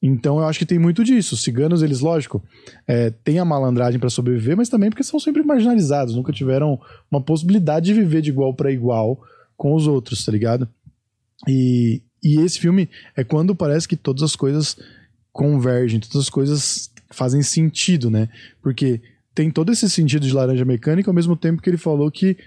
Então 0.04 0.40
eu 0.40 0.46
acho 0.46 0.60
que 0.60 0.66
tem 0.66 0.78
muito 0.78 1.06
disso. 1.06 1.36
Os 1.36 1.44
ciganos, 1.44 1.82
eles, 1.82 2.02
lógico, 2.02 2.44
é, 2.86 3.12
têm 3.24 3.40
a 3.40 3.46
malandragem 3.46 3.98
pra 3.98 4.10
sobreviver, 4.10 4.58
mas 4.58 4.68
também 4.68 4.90
porque 4.90 5.06
são 5.06 5.22
sempre 5.22 5.42
marginalizados, 5.42 6.16
nunca 6.16 6.34
tiveram 6.34 6.78
uma 7.10 7.22
possibilidade 7.22 7.86
de 7.86 7.94
viver 7.94 8.22
de 8.22 8.30
igual 8.30 8.54
para 8.54 8.74
igual 8.74 9.22
com 9.56 9.74
os 9.74 9.88
outros, 9.88 10.26
tá 10.26 10.32
ligado? 10.34 10.68
E, 11.48 12.02
e 12.24 12.40
esse 12.42 12.60
filme 12.60 12.90
é 13.16 13.24
quando 13.24 13.56
parece 13.56 13.88
que 13.88 13.96
todas 13.96 14.24
as 14.24 14.36
coisas 14.36 14.78
convergem, 15.32 16.00
todas 16.00 16.18
as 16.18 16.30
coisas 16.30 16.92
fazem 17.12 17.42
sentido, 17.42 18.10
né? 18.10 18.30
Porque 18.62 19.02
tem 19.34 19.50
todo 19.50 19.72
esse 19.72 19.90
sentido 19.90 20.26
de 20.26 20.34
laranja 20.34 20.66
mecânica 20.66 21.10
ao 21.10 21.16
mesmo 21.16 21.36
tempo 21.36 21.62
que 21.62 21.70
ele 21.70 21.78
falou 21.78 22.12
que 22.12 22.38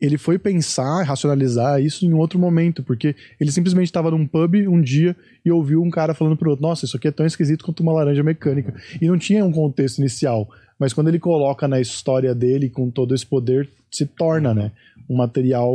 ele 0.00 0.18
foi 0.18 0.38
pensar, 0.38 1.02
racionalizar 1.02 1.80
isso 1.80 2.04
em 2.04 2.12
outro 2.12 2.38
momento, 2.38 2.82
porque 2.82 3.14
ele 3.40 3.50
simplesmente 3.50 3.86
estava 3.86 4.10
num 4.10 4.26
pub 4.26 4.54
um 4.68 4.80
dia 4.82 5.16
e 5.44 5.50
ouviu 5.50 5.82
um 5.82 5.90
cara 5.90 6.14
falando 6.14 6.36
pro 6.36 6.50
outro: 6.50 6.62
Nossa, 6.62 6.84
isso 6.84 6.96
aqui 6.96 7.08
é 7.08 7.12
tão 7.12 7.24
esquisito 7.24 7.64
quanto 7.64 7.82
uma 7.82 7.92
laranja 7.92 8.22
mecânica. 8.22 8.74
E 9.00 9.06
não 9.06 9.16
tinha 9.16 9.44
um 9.44 9.52
contexto 9.52 9.98
inicial. 9.98 10.48
Mas 10.78 10.92
quando 10.92 11.08
ele 11.08 11.20
coloca 11.20 11.68
na 11.68 11.80
história 11.80 12.34
dele, 12.34 12.68
com 12.68 12.90
todo 12.90 13.14
esse 13.14 13.24
poder, 13.24 13.68
se 13.90 14.04
torna, 14.04 14.52
né? 14.52 14.72
Um 15.08 15.16
material 15.16 15.72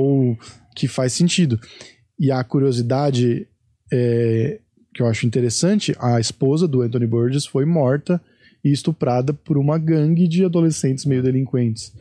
que 0.76 0.88
faz 0.88 1.14
sentido. 1.14 1.60
E 2.20 2.32
a 2.32 2.44
curiosidade 2.44 3.48
é, 3.92 4.60
que 4.94 5.02
eu 5.02 5.08
acho 5.08 5.26
interessante: 5.26 5.96
a 6.00 6.20
esposa 6.20 6.68
do 6.68 6.82
Anthony 6.82 7.08
Burgess 7.08 7.46
foi 7.46 7.66
morta 7.66 8.22
e 8.64 8.72
estuprada 8.72 9.34
por 9.34 9.58
uma 9.58 9.78
gangue 9.78 10.28
de 10.28 10.44
adolescentes 10.44 11.06
meio 11.06 11.24
delinquentes. 11.24 11.94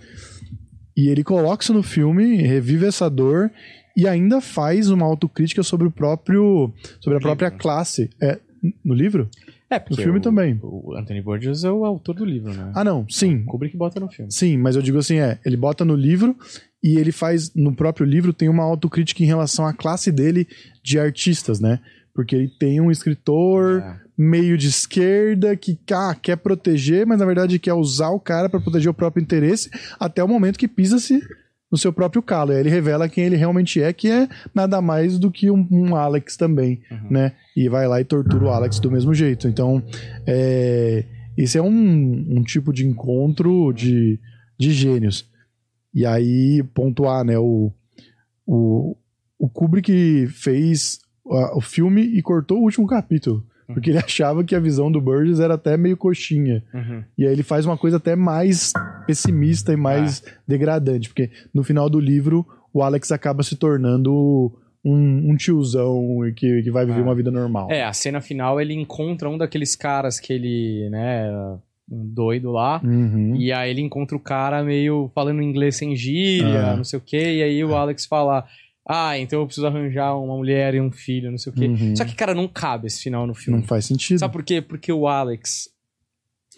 E 0.97 1.09
ele 1.09 1.23
coloca 1.23 1.63
isso 1.63 1.73
no 1.73 1.83
filme, 1.83 2.43
revive 2.43 2.87
essa 2.87 3.09
dor 3.09 3.51
e 3.97 4.09
ainda 4.09 4.41
faz 4.41 4.91
uma 4.91 5.07
autocrítica 5.07 5.63
sobre 5.63 5.87
o 5.87 5.91
próprio 5.91 6.73
sobre 7.01 7.19
a 7.19 7.21
própria 7.21 7.51
classe. 7.51 8.11
É, 8.21 8.39
no 8.85 8.95
livro? 8.95 9.29
É, 9.71 9.83
No 9.91 9.97
filme 9.97 10.19
o, 10.19 10.23
também. 10.23 10.59
O 10.63 10.95
Anthony 10.97 11.21
Burgess 11.21 11.65
é 11.65 11.71
o 11.71 11.85
autor 11.85 12.15
do 12.15 12.25
livro, 12.25 12.53
né? 12.55 12.73
Ah, 12.75 12.83
não, 12.83 13.07
sim. 13.09 13.45
Kubrick 13.45 13.77
bota 13.77 14.01
no 14.01 14.09
filme. 14.09 14.33
Sim, 14.33 14.57
mas 14.57 14.77
eu 14.77 14.83
digo 14.83 14.99
assim, 14.99 15.19
é, 15.19 15.39
ele 15.45 15.57
bota 15.57 15.85
no 15.85 15.95
livro 15.95 16.37
e 16.83 16.97
ele 16.97 17.13
faz, 17.13 17.53
no 17.55 17.75
próprio 17.75 18.07
livro, 18.07 18.33
tem 18.33 18.49
uma 18.49 18.63
autocrítica 18.65 19.23
em 19.23 19.27
relação 19.27 19.67
à 19.67 19.73
classe 19.73 20.11
dele 20.11 20.47
de 20.83 20.99
artistas, 20.99 21.61
né? 21.61 21.81
Porque 22.15 22.35
ele 22.35 22.49
tem 22.59 22.81
um 22.81 22.91
escritor 22.91 23.81
É. 23.83 23.97
meio 24.17 24.57
de 24.57 24.69
esquerda 24.69 25.55
que 25.55 25.79
ah, 25.93 26.15
quer 26.21 26.37
proteger, 26.37 27.07
mas 27.07 27.19
na 27.19 27.27
verdade 27.27 27.59
quer 27.59 27.75
usar 27.75 28.09
o 28.11 28.19
cara 28.21 28.49
para 28.49 28.61
proteger 28.61 28.91
o 28.91 28.95
próprio 28.95 29.23
interesse, 29.23 29.71
até 30.01 30.25
o 30.25 30.29
momento 30.29 30.59
que 30.59 30.67
pisa-se 30.67 31.21
no 31.71 31.77
seu 31.79 31.93
próprio 31.93 32.23
calo. 32.23 32.53
E 32.53 32.55
aí 32.55 32.61
ele 32.61 32.71
revela 32.71 33.09
quem 33.09 33.25
ele 33.25 33.37
realmente 33.37 33.81
é, 33.83 33.93
que 33.93 34.11
é 34.11 34.29
nada 34.55 34.81
mais 34.81 35.19
do 35.19 35.31
que 35.31 35.51
um, 35.51 35.67
um 35.71 35.95
Alex 35.97 36.37
também, 36.37 36.81
Uhum. 36.91 37.11
né? 37.11 37.33
E 37.57 37.69
vai 37.69 37.87
lá 37.87 38.01
e 38.01 38.05
tortura 38.05 38.45
o 38.45 38.49
Alex 38.51 38.79
do 38.81 38.91
mesmo 38.91 39.13
jeito. 39.13 39.49
Então, 39.49 39.83
é, 40.27 41.05
esse 41.37 41.59
é 41.59 41.63
um, 41.63 42.27
um 42.39 42.43
tipo 42.43 42.73
de 42.73 42.87
encontro 42.87 43.73
de, 43.73 44.19
de 44.59 44.71
gênios. 44.73 45.29
E 45.95 46.07
aí, 46.07 46.63
pontuar, 46.75 47.25
né? 47.25 47.39
O, 47.39 47.73
o, 48.47 48.97
o 49.39 49.49
Kubrick 49.49 50.27
fez 50.29 50.99
ah, 51.31 51.57
o 51.57 51.61
filme 51.61 52.03
e 52.03 52.23
cortou 52.23 52.59
o 52.59 52.63
último 52.63 52.87
capítulo. 52.87 53.45
Porque 53.75 53.91
ele 53.91 53.99
achava 54.05 54.43
que 54.43 54.55
a 54.55 54.61
visão 54.61 54.91
do 54.91 55.01
Burgess 55.01 55.41
era 55.41 55.55
até 55.55 55.77
meio 55.77 55.97
coxinha. 55.97 56.63
Uhum. 56.75 57.03
E 57.17 57.27
aí 57.27 57.33
ele 57.33 57.43
faz 57.43 57.67
uma 57.67 57.77
coisa 57.77 57.99
até 57.99 58.17
mais 58.17 58.73
pessimista 59.07 59.73
e 59.73 59.77
mais 59.77 60.23
degradante. 60.47 61.09
Porque 61.09 61.31
no 61.55 61.63
final 61.63 61.89
do 61.91 62.01
livro, 62.01 62.47
o 62.73 62.83
Alex 62.83 63.13
acaba 63.13 63.43
se 63.43 63.57
tornando 63.57 64.53
um, 64.85 65.31
um 65.33 65.37
tiozão 65.37 66.27
e 66.27 66.33
que, 66.33 66.63
que 66.63 66.71
vai 66.71 66.87
viver 66.87 67.01
Ah. 67.01 67.03
uma 67.03 67.15
vida 67.15 67.31
normal. 67.31 67.71
É, 67.71 67.85
a 67.85 67.93
cena 67.93 68.21
final 68.21 68.61
ele 68.61 68.75
encontra 68.75 69.29
um 69.29 69.37
daqueles 69.37 69.75
caras 69.77 70.19
que 70.21 70.33
ele, 70.33 70.89
né, 70.91 71.31
um 71.91 72.07
doido 72.07 72.51
lá. 72.51 72.81
Uhum. 72.85 73.35
E 73.37 73.53
aí 73.53 73.71
ele 73.71 73.81
encontra 73.83 74.17
o 74.17 74.21
cara 74.21 74.63
meio 74.63 75.11
falando 75.15 75.43
inglês 75.43 75.77
sem 75.77 75.97
gíria, 75.97 76.73
Ah. 76.73 76.77
não 76.77 76.85
sei 76.85 76.99
o 76.99 77.03
quê. 77.05 77.35
E 77.37 77.43
aí 77.43 77.65
o 77.65 77.75
Alex 77.75 78.07
fala: 78.07 78.45
Ah, 78.89 79.19
então 79.19 79.41
eu 79.41 79.45
preciso 79.47 79.67
arranjar 79.67 80.17
uma 80.17 80.35
mulher 80.35 80.75
e 80.75 80.81
um 80.81 80.91
filho, 80.91 81.31
não 81.31 81.37
sei 81.37 81.53
o 81.53 81.55
quê. 81.55 81.67
Uhum. 81.67 81.95
Só 81.95 82.07
que, 82.07 82.15
cara, 82.15 82.35
não 82.35 82.49
cabe 82.49 82.87
esse 82.87 83.03
final 83.03 83.27
no 83.27 83.35
filme. 83.35 83.61
Não 83.61 83.67
faz 83.67 83.85
sentido. 83.85 84.19
Sabe 84.19 84.33
por 84.33 84.43
quê? 84.43 84.63
Porque 84.63 84.91
o 84.91 85.07
Alex, 85.07 85.69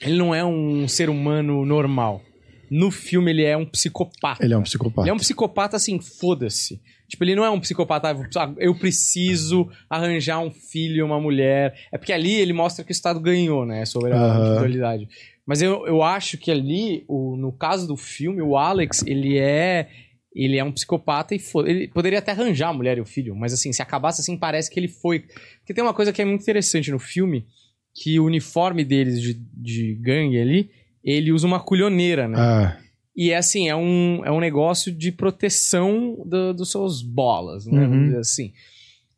ele 0.01 0.17
não 0.17 0.33
é 0.33 0.45
um 0.45 0.87
ser 0.87 1.11
humano 1.11 1.67
normal. 1.67 2.23
No 2.71 2.93
filme 2.93 3.33
ele 3.33 3.43
é 3.43 3.57
um 3.57 3.67
psicopata. 3.67 4.45
Ele 4.45 4.55
é 4.55 4.57
um 4.57 4.63
psicopata. 4.63 5.03
Ele 5.03 5.11
é 5.11 5.13
um 5.13 5.19
psicopata 5.19 5.77
assim, 5.77 5.99
foda-se. 5.99 6.81
Tipo, 7.09 7.25
ele 7.25 7.35
não 7.35 7.45
é 7.45 7.51
um 7.51 7.59
psicopata, 7.59 8.09
ah, 8.37 8.55
eu 8.59 8.73
preciso 8.79 9.69
arranjar 9.89 10.39
um 10.39 10.53
filho 10.53 10.99
e 10.99 11.03
uma 11.03 11.19
mulher. 11.19 11.75
É 11.91 11.99
porque 11.99 12.13
ali 12.13 12.33
ele 12.33 12.53
mostra 12.53 12.85
que 12.85 12.93
o 12.93 12.95
Estado 12.95 13.19
ganhou, 13.19 13.67
né, 13.67 13.85
sobre 13.85 14.13
a 14.13 14.17
Aham. 14.17 14.41
individualidade. 14.41 15.09
Mas 15.45 15.61
eu, 15.61 15.85
eu 15.89 16.01
acho 16.01 16.39
que 16.39 16.49
ali, 16.49 17.05
o, 17.09 17.37
no 17.37 17.51
caso 17.51 17.89
do 17.89 17.97
filme, 17.97 18.41
o 18.41 18.57
Alex, 18.57 19.03
ele 19.05 19.37
é 19.37 19.89
ele 20.35 20.57
é 20.59 20.65
um 20.65 20.73
psicopata 20.73 21.35
e 21.35 21.39
fo- 21.39 21.67
ele 21.67 21.89
poderia 21.89 22.19
até 22.21 22.31
arranjar 22.33 22.69
a 22.69 22.73
mulher 22.73 22.99
e 22.99 23.01
o 23.01 23.05
filho, 23.07 23.35
mas 23.35 23.53
assim, 23.53 23.73
se 23.73 23.83
acabasse 23.83 24.21
assim, 24.21 24.37
parece 24.37 24.71
que 24.71 24.79
ele 24.79 24.89
foi. 24.89 25.21
Porque 25.59 25.75
tem 25.75 25.83
uma 25.83 25.95
coisa 25.95 26.13
que 26.13 26.23
é 26.23 26.25
muito 26.25 26.43
interessante 26.43 26.91
no 26.91 26.99
filme, 26.99 27.47
que 27.95 28.19
o 28.21 28.25
uniforme 28.25 28.85
deles 28.85 29.21
de, 29.21 29.35
de 29.35 29.95
gangue 29.97 30.41
ali, 30.41 30.71
ele 31.03 31.33
usa 31.33 31.47
uma 31.47 31.59
culhoneira, 31.61 32.29
né? 32.29 32.37
Ah, 32.39 32.79
E 33.17 33.31
é 33.33 33.37
assim, 33.37 33.69
é 33.69 33.75
um, 33.75 34.25
é 34.25 34.31
um 34.31 34.39
negócio 34.41 34.93
de 34.93 35.11
proteção 35.11 36.23
do- 36.25 36.55
dos 36.55 36.71
seus 36.71 37.03
bolas, 37.03 37.67
né? 37.67 37.81
Uhum. 37.83 37.89
Vamos 37.89 38.05
dizer 38.07 38.19
assim. 38.21 38.53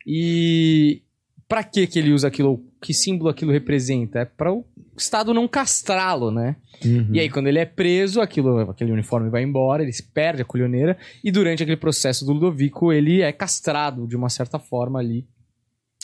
E 0.05 1.01
pra 1.47 1.63
que 1.63 1.87
que 1.87 1.99
ele 1.99 2.11
usa 2.11 2.27
aquilo? 2.27 2.63
Que 2.81 2.93
símbolo 2.93 3.29
aquilo 3.29 3.51
representa? 3.51 4.19
É 4.19 4.25
para 4.25 4.51
o 4.51 4.65
Estado 4.97 5.33
não 5.33 5.47
castrá-lo, 5.47 6.29
né? 6.31 6.55
uhum. 6.85 7.09
E 7.11 7.19
aí, 7.19 7.29
quando 7.29 7.47
ele 7.47 7.59
é 7.59 7.65
preso, 7.65 8.21
aquilo, 8.21 8.59
aquele 8.69 8.91
uniforme 8.91 9.29
vai 9.29 9.43
embora, 9.43 9.81
ele 9.81 9.91
se 9.91 10.03
perde 10.03 10.41
a 10.41 10.45
colhoneira, 10.45 10.97
e 11.23 11.31
durante 11.31 11.63
aquele 11.63 11.77
processo 11.77 12.25
do 12.25 12.33
Ludovico, 12.33 12.91
ele 12.91 13.21
é 13.21 13.31
castrado 13.31 14.07
de 14.07 14.15
uma 14.15 14.29
certa 14.29 14.59
forma 14.59 14.99
ali 14.99 15.25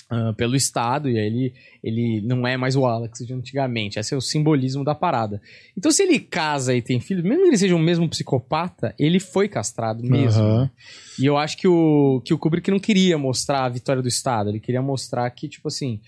ah, 0.10 0.34
pelo 0.36 0.56
Estado, 0.56 1.08
e 1.08 1.20
aí 1.20 1.26
ele, 1.28 1.54
ele 1.84 2.22
não 2.22 2.48
é 2.48 2.58
mais 2.58 2.76
o 2.76 2.86
Alex 2.86 3.20
de 3.20 3.32
antigamente. 3.32 4.00
Esse 4.00 4.16
é 4.16 4.18
o 4.18 4.22
simbolismo 4.22 4.84
da 4.84 4.96
parada. 4.96 5.40
Então, 5.78 5.92
se 5.92 6.02
ele 6.02 6.20
casa 6.20 6.76
e 6.76 6.82
tem 6.82 7.00
filhos, 7.00 7.24
mesmo 7.24 7.44
que 7.44 7.50
ele 7.50 7.58
seja 7.58 7.76
o 7.76 7.80
mesmo 7.80 8.10
psicopata, 8.10 8.96
ele 8.98 9.20
foi 9.20 9.48
castrado 9.48 10.04
mesmo. 10.04 10.44
Né? 10.44 10.72
E 11.20 11.26
eu 11.28 11.38
acho 11.38 11.58
que 11.58 11.68
o, 11.68 12.22
que 12.26 12.34
o 12.34 12.40
Kubrick 12.40 12.72
não 12.72 12.80
queria 12.80 13.20
mostrar 13.20 13.66
a 13.66 13.70
vitória 13.70 14.02
do 14.02 14.08
Estado, 14.08 14.50
ele 14.50 14.60
queria 14.60 14.82
mostrar 14.82 15.30
que, 15.30 15.48
tipo 15.48 15.68
assim, 15.68 16.02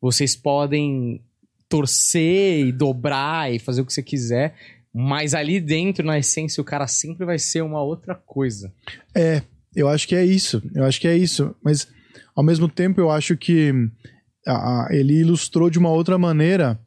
vocês 0.00 0.34
podem 0.34 1.22
torcer 1.68 2.66
e 2.66 2.72
dobrar 2.72 3.52
e 3.52 3.58
fazer 3.58 3.82
o 3.82 3.86
que 3.86 3.92
você 3.92 4.02
quiser, 4.02 4.54
mas 4.94 5.34
ali 5.34 5.60
dentro, 5.60 6.06
na 6.06 6.18
essência, 6.18 6.60
o 6.60 6.64
cara 6.64 6.86
sempre 6.86 7.26
vai 7.26 7.38
ser 7.38 7.62
uma 7.62 7.82
outra 7.82 8.14
coisa. 8.14 8.72
É, 9.14 9.42
eu 9.74 9.88
acho 9.88 10.06
que 10.06 10.14
é 10.14 10.24
isso. 10.24 10.62
Eu 10.74 10.84
acho 10.84 11.00
que 11.00 11.08
é 11.08 11.16
isso. 11.16 11.54
Mas, 11.62 11.88
ao 12.34 12.42
mesmo 12.44 12.68
tempo, 12.68 13.00
eu 13.00 13.10
acho 13.10 13.36
que 13.36 13.72
a- 14.46 14.88
ele 14.90 15.20
ilustrou 15.20 15.68
de 15.70 15.78
uma 15.78 15.90
outra 15.90 16.18
maneira 16.18 16.78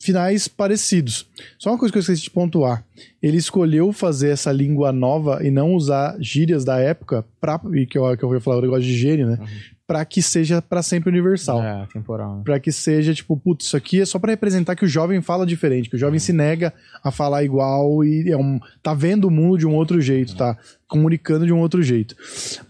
finais 0.00 0.46
parecidos. 0.46 1.26
Só 1.58 1.70
uma 1.70 1.78
coisa 1.78 1.92
que 1.92 1.98
eu 1.98 2.00
esqueci 2.00 2.22
de 2.22 2.30
pontuar. 2.30 2.84
Ele 3.20 3.36
escolheu 3.36 3.92
fazer 3.92 4.30
essa 4.30 4.52
língua 4.52 4.92
nova 4.92 5.44
e 5.44 5.50
não 5.50 5.74
usar 5.74 6.16
gírias 6.20 6.64
da 6.64 6.78
época, 6.78 7.24
pra, 7.40 7.60
e 7.74 7.84
que 7.84 7.98
eu, 7.98 8.16
que 8.16 8.24
eu 8.24 8.32
ia 8.32 8.40
falar 8.40 8.58
o 8.58 8.62
negócio 8.62 8.84
de 8.84 8.96
gênio, 8.96 9.26
né? 9.26 9.38
Uhum. 9.40 9.46
Pra 9.88 10.04
que 10.04 10.20
seja 10.20 10.60
pra 10.60 10.82
sempre 10.82 11.08
universal. 11.08 11.62
É, 11.62 11.86
temporal. 11.90 12.36
né? 12.36 12.42
Pra 12.44 12.60
que 12.60 12.70
seja, 12.70 13.14
tipo, 13.14 13.34
putz, 13.38 13.64
isso 13.64 13.76
aqui 13.76 14.02
é 14.02 14.04
só 14.04 14.18
pra 14.18 14.32
representar 14.32 14.76
que 14.76 14.84
o 14.84 14.88
jovem 14.88 15.22
fala 15.22 15.46
diferente, 15.46 15.88
que 15.88 15.96
o 15.96 15.98
jovem 15.98 16.20
se 16.20 16.30
nega 16.30 16.74
a 17.02 17.10
falar 17.10 17.42
igual 17.42 18.04
e 18.04 18.30
é 18.30 18.36
um, 18.36 18.60
tá 18.82 18.92
vendo 18.92 19.24
o 19.24 19.30
mundo 19.30 19.56
de 19.56 19.66
um 19.66 19.74
outro 19.74 19.98
jeito, 19.98 20.36
tá 20.36 20.58
comunicando 20.86 21.46
de 21.46 21.54
um 21.54 21.58
outro 21.58 21.82
jeito. 21.82 22.14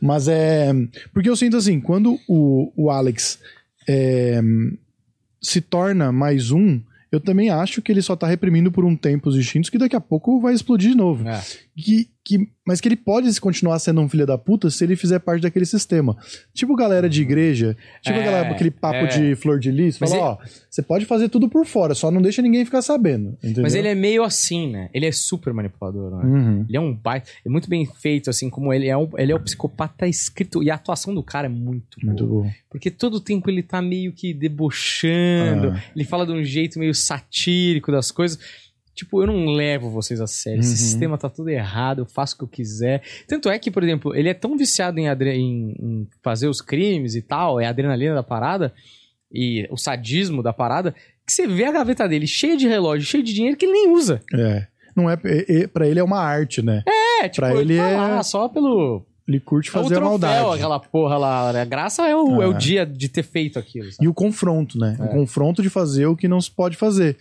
Mas 0.00 0.28
é. 0.28 0.72
Porque 1.12 1.28
eu 1.28 1.34
sinto 1.34 1.56
assim, 1.56 1.80
quando 1.80 2.16
o, 2.28 2.72
o 2.76 2.88
Alex 2.88 3.40
é, 3.88 4.40
se 5.42 5.60
torna 5.60 6.12
mais 6.12 6.52
um, 6.52 6.80
eu 7.10 7.18
também 7.18 7.50
acho 7.50 7.80
que 7.82 7.90
ele 7.90 8.02
só 8.02 8.14
tá 8.14 8.28
reprimindo 8.28 8.70
por 8.70 8.84
um 8.84 8.94
tempo 8.94 9.28
os 9.28 9.36
instintos 9.36 9.70
que 9.70 9.78
daqui 9.78 9.96
a 9.96 10.00
pouco 10.00 10.40
vai 10.40 10.54
explodir 10.54 10.90
de 10.90 10.96
novo. 10.96 11.26
É. 11.26 11.42
Que, 11.80 12.08
que, 12.24 12.48
mas 12.66 12.80
que 12.80 12.88
ele 12.88 12.96
pode 12.96 13.40
continuar 13.40 13.78
sendo 13.78 14.00
um 14.00 14.08
filho 14.08 14.26
da 14.26 14.36
puta 14.36 14.68
se 14.68 14.82
ele 14.82 14.96
fizer 14.96 15.20
parte 15.20 15.42
daquele 15.42 15.64
sistema. 15.64 16.16
Tipo 16.52 16.74
galera 16.74 17.08
de 17.08 17.22
igreja, 17.22 17.76
tipo 18.02 18.18
É, 18.18 18.40
aquele 18.50 18.70
papo 18.72 18.96
é. 18.96 19.06
de 19.06 19.36
flor 19.36 19.60
de 19.60 19.70
lis, 19.70 19.96
fala, 19.96 20.16
ó, 20.16 20.38
você 20.68 20.82
pode 20.82 21.04
fazer 21.06 21.28
tudo 21.28 21.48
por 21.48 21.64
fora, 21.64 21.94
só 21.94 22.10
não 22.10 22.20
deixa 22.20 22.42
ninguém 22.42 22.64
ficar 22.64 22.82
sabendo. 22.82 23.38
Entendeu? 23.38 23.62
Mas 23.62 23.76
ele 23.76 23.86
é 23.86 23.94
meio 23.94 24.24
assim, 24.24 24.68
né? 24.70 24.90
Ele 24.92 25.06
é 25.06 25.12
super 25.12 25.52
manipulador, 25.54 26.16
né? 26.16 26.24
Uhum. 26.24 26.64
Ele 26.68 26.76
é 26.76 26.80
um 26.80 26.92
baita, 26.92 27.30
é 27.46 27.48
muito 27.48 27.68
bem 27.70 27.86
feito, 27.86 28.28
assim, 28.28 28.50
como 28.50 28.72
ele 28.74 28.88
é, 28.88 28.96
um, 28.96 29.08
ele 29.16 29.30
é 29.30 29.34
o 29.36 29.40
psicopata 29.40 30.06
escrito. 30.08 30.62
E 30.62 30.70
a 30.70 30.74
atuação 30.74 31.14
do 31.14 31.22
cara 31.22 31.46
é 31.46 31.50
muito, 31.50 31.96
Muito 32.04 32.26
boa. 32.26 32.42
bom. 32.44 32.50
Porque 32.68 32.90
todo 32.90 33.14
o 33.14 33.20
tempo 33.20 33.48
ele 33.48 33.62
tá 33.62 33.80
meio 33.80 34.12
que 34.12 34.34
debochando, 34.34 35.70
Ah. 35.70 35.82
ele 35.94 36.04
fala 36.04 36.26
de 36.26 36.32
um 36.32 36.42
jeito 36.42 36.78
meio 36.78 36.94
satírico 36.94 37.92
das 37.92 38.10
coisas. 38.10 38.38
Tipo, 38.98 39.22
eu 39.22 39.28
não 39.28 39.46
levo 39.52 39.90
vocês 39.90 40.20
a 40.20 40.26
sério. 40.26 40.58
Esse 40.58 40.70
Uhum. 40.70 40.76
sistema 40.76 41.16
tá 41.16 41.30
tudo 41.30 41.48
errado, 41.50 42.00
eu 42.00 42.06
faço 42.06 42.34
o 42.34 42.38
que 42.38 42.44
eu 42.44 42.48
quiser. 42.48 43.00
Tanto 43.28 43.48
é 43.48 43.56
que, 43.56 43.70
por 43.70 43.84
exemplo, 43.84 44.12
ele 44.14 44.28
é 44.28 44.34
tão 44.34 44.56
viciado 44.56 44.98
em, 44.98 45.06
em- 45.06 45.74
em 45.80 46.08
fazer 46.22 46.48
os 46.48 46.60
crimes 46.60 47.14
e 47.14 47.22
tal, 47.22 47.60
é 47.60 47.66
a 47.66 47.70
adrenalina 47.70 48.14
da 48.16 48.22
parada, 48.24 48.74
e 49.32 49.68
o 49.70 49.76
sadismo 49.76 50.42
da 50.42 50.52
parada, 50.52 50.94
que 51.24 51.32
você 51.32 51.46
vê 51.46 51.64
a 51.64 51.70
gaveta 51.70 52.08
dele 52.08 52.26
cheia 52.26 52.56
de 52.56 52.66
relógio, 52.66 53.06
cheia 53.06 53.22
de 53.22 53.32
dinheiro 53.32 53.56
que 53.56 53.66
ele 53.66 53.72
nem 53.72 53.90
usa. 53.92 54.20
É. 54.34 54.66
Não 54.96 55.08
é, 55.08 55.16
é, 55.24 55.60
é- 55.62 55.66
pra 55.68 55.86
ele 55.86 56.00
é 56.00 56.02
uma 56.02 56.18
arte, 56.18 56.60
né? 56.60 56.82
É, 57.22 57.28
tipo, 57.28 57.46
Pra 57.46 57.54
ele 57.60 57.76
tá 57.76 57.88
é- 57.88 57.96
lá 57.96 58.22
só 58.24 58.48
pelo. 58.48 59.06
Ele 59.28 59.38
curte 59.38 59.68
É 59.68 59.70
o 59.70 59.74
fazer 59.74 59.94
a 59.94 59.98
troféu, 59.98 60.08
maldade. 60.08 60.54
aquela 60.56 60.80
porra 60.80 61.18
lá. 61.18 61.52
né? 61.52 61.60
A 61.60 61.64
graça 61.64 62.08
é 62.08 62.16
o, 62.16 62.42
é. 62.42 62.46
o 62.48 62.52
dia 62.54 62.84
de 62.86 63.08
ter 63.10 63.22
feito 63.22 63.58
aquilo. 63.60 63.92
sabe? 63.92 64.04
E 64.04 64.08
o 64.08 64.14
confronto, 64.14 64.76
né? 64.78 64.96
É. 64.98 65.04
O 65.04 65.08
confronto 65.08 65.62
de 65.62 65.68
fazer 65.70 66.06
o 66.06 66.16
que 66.16 66.26
não 66.26 66.40
se 66.40 66.50
pode 66.50 66.76
fazer. 66.76 67.16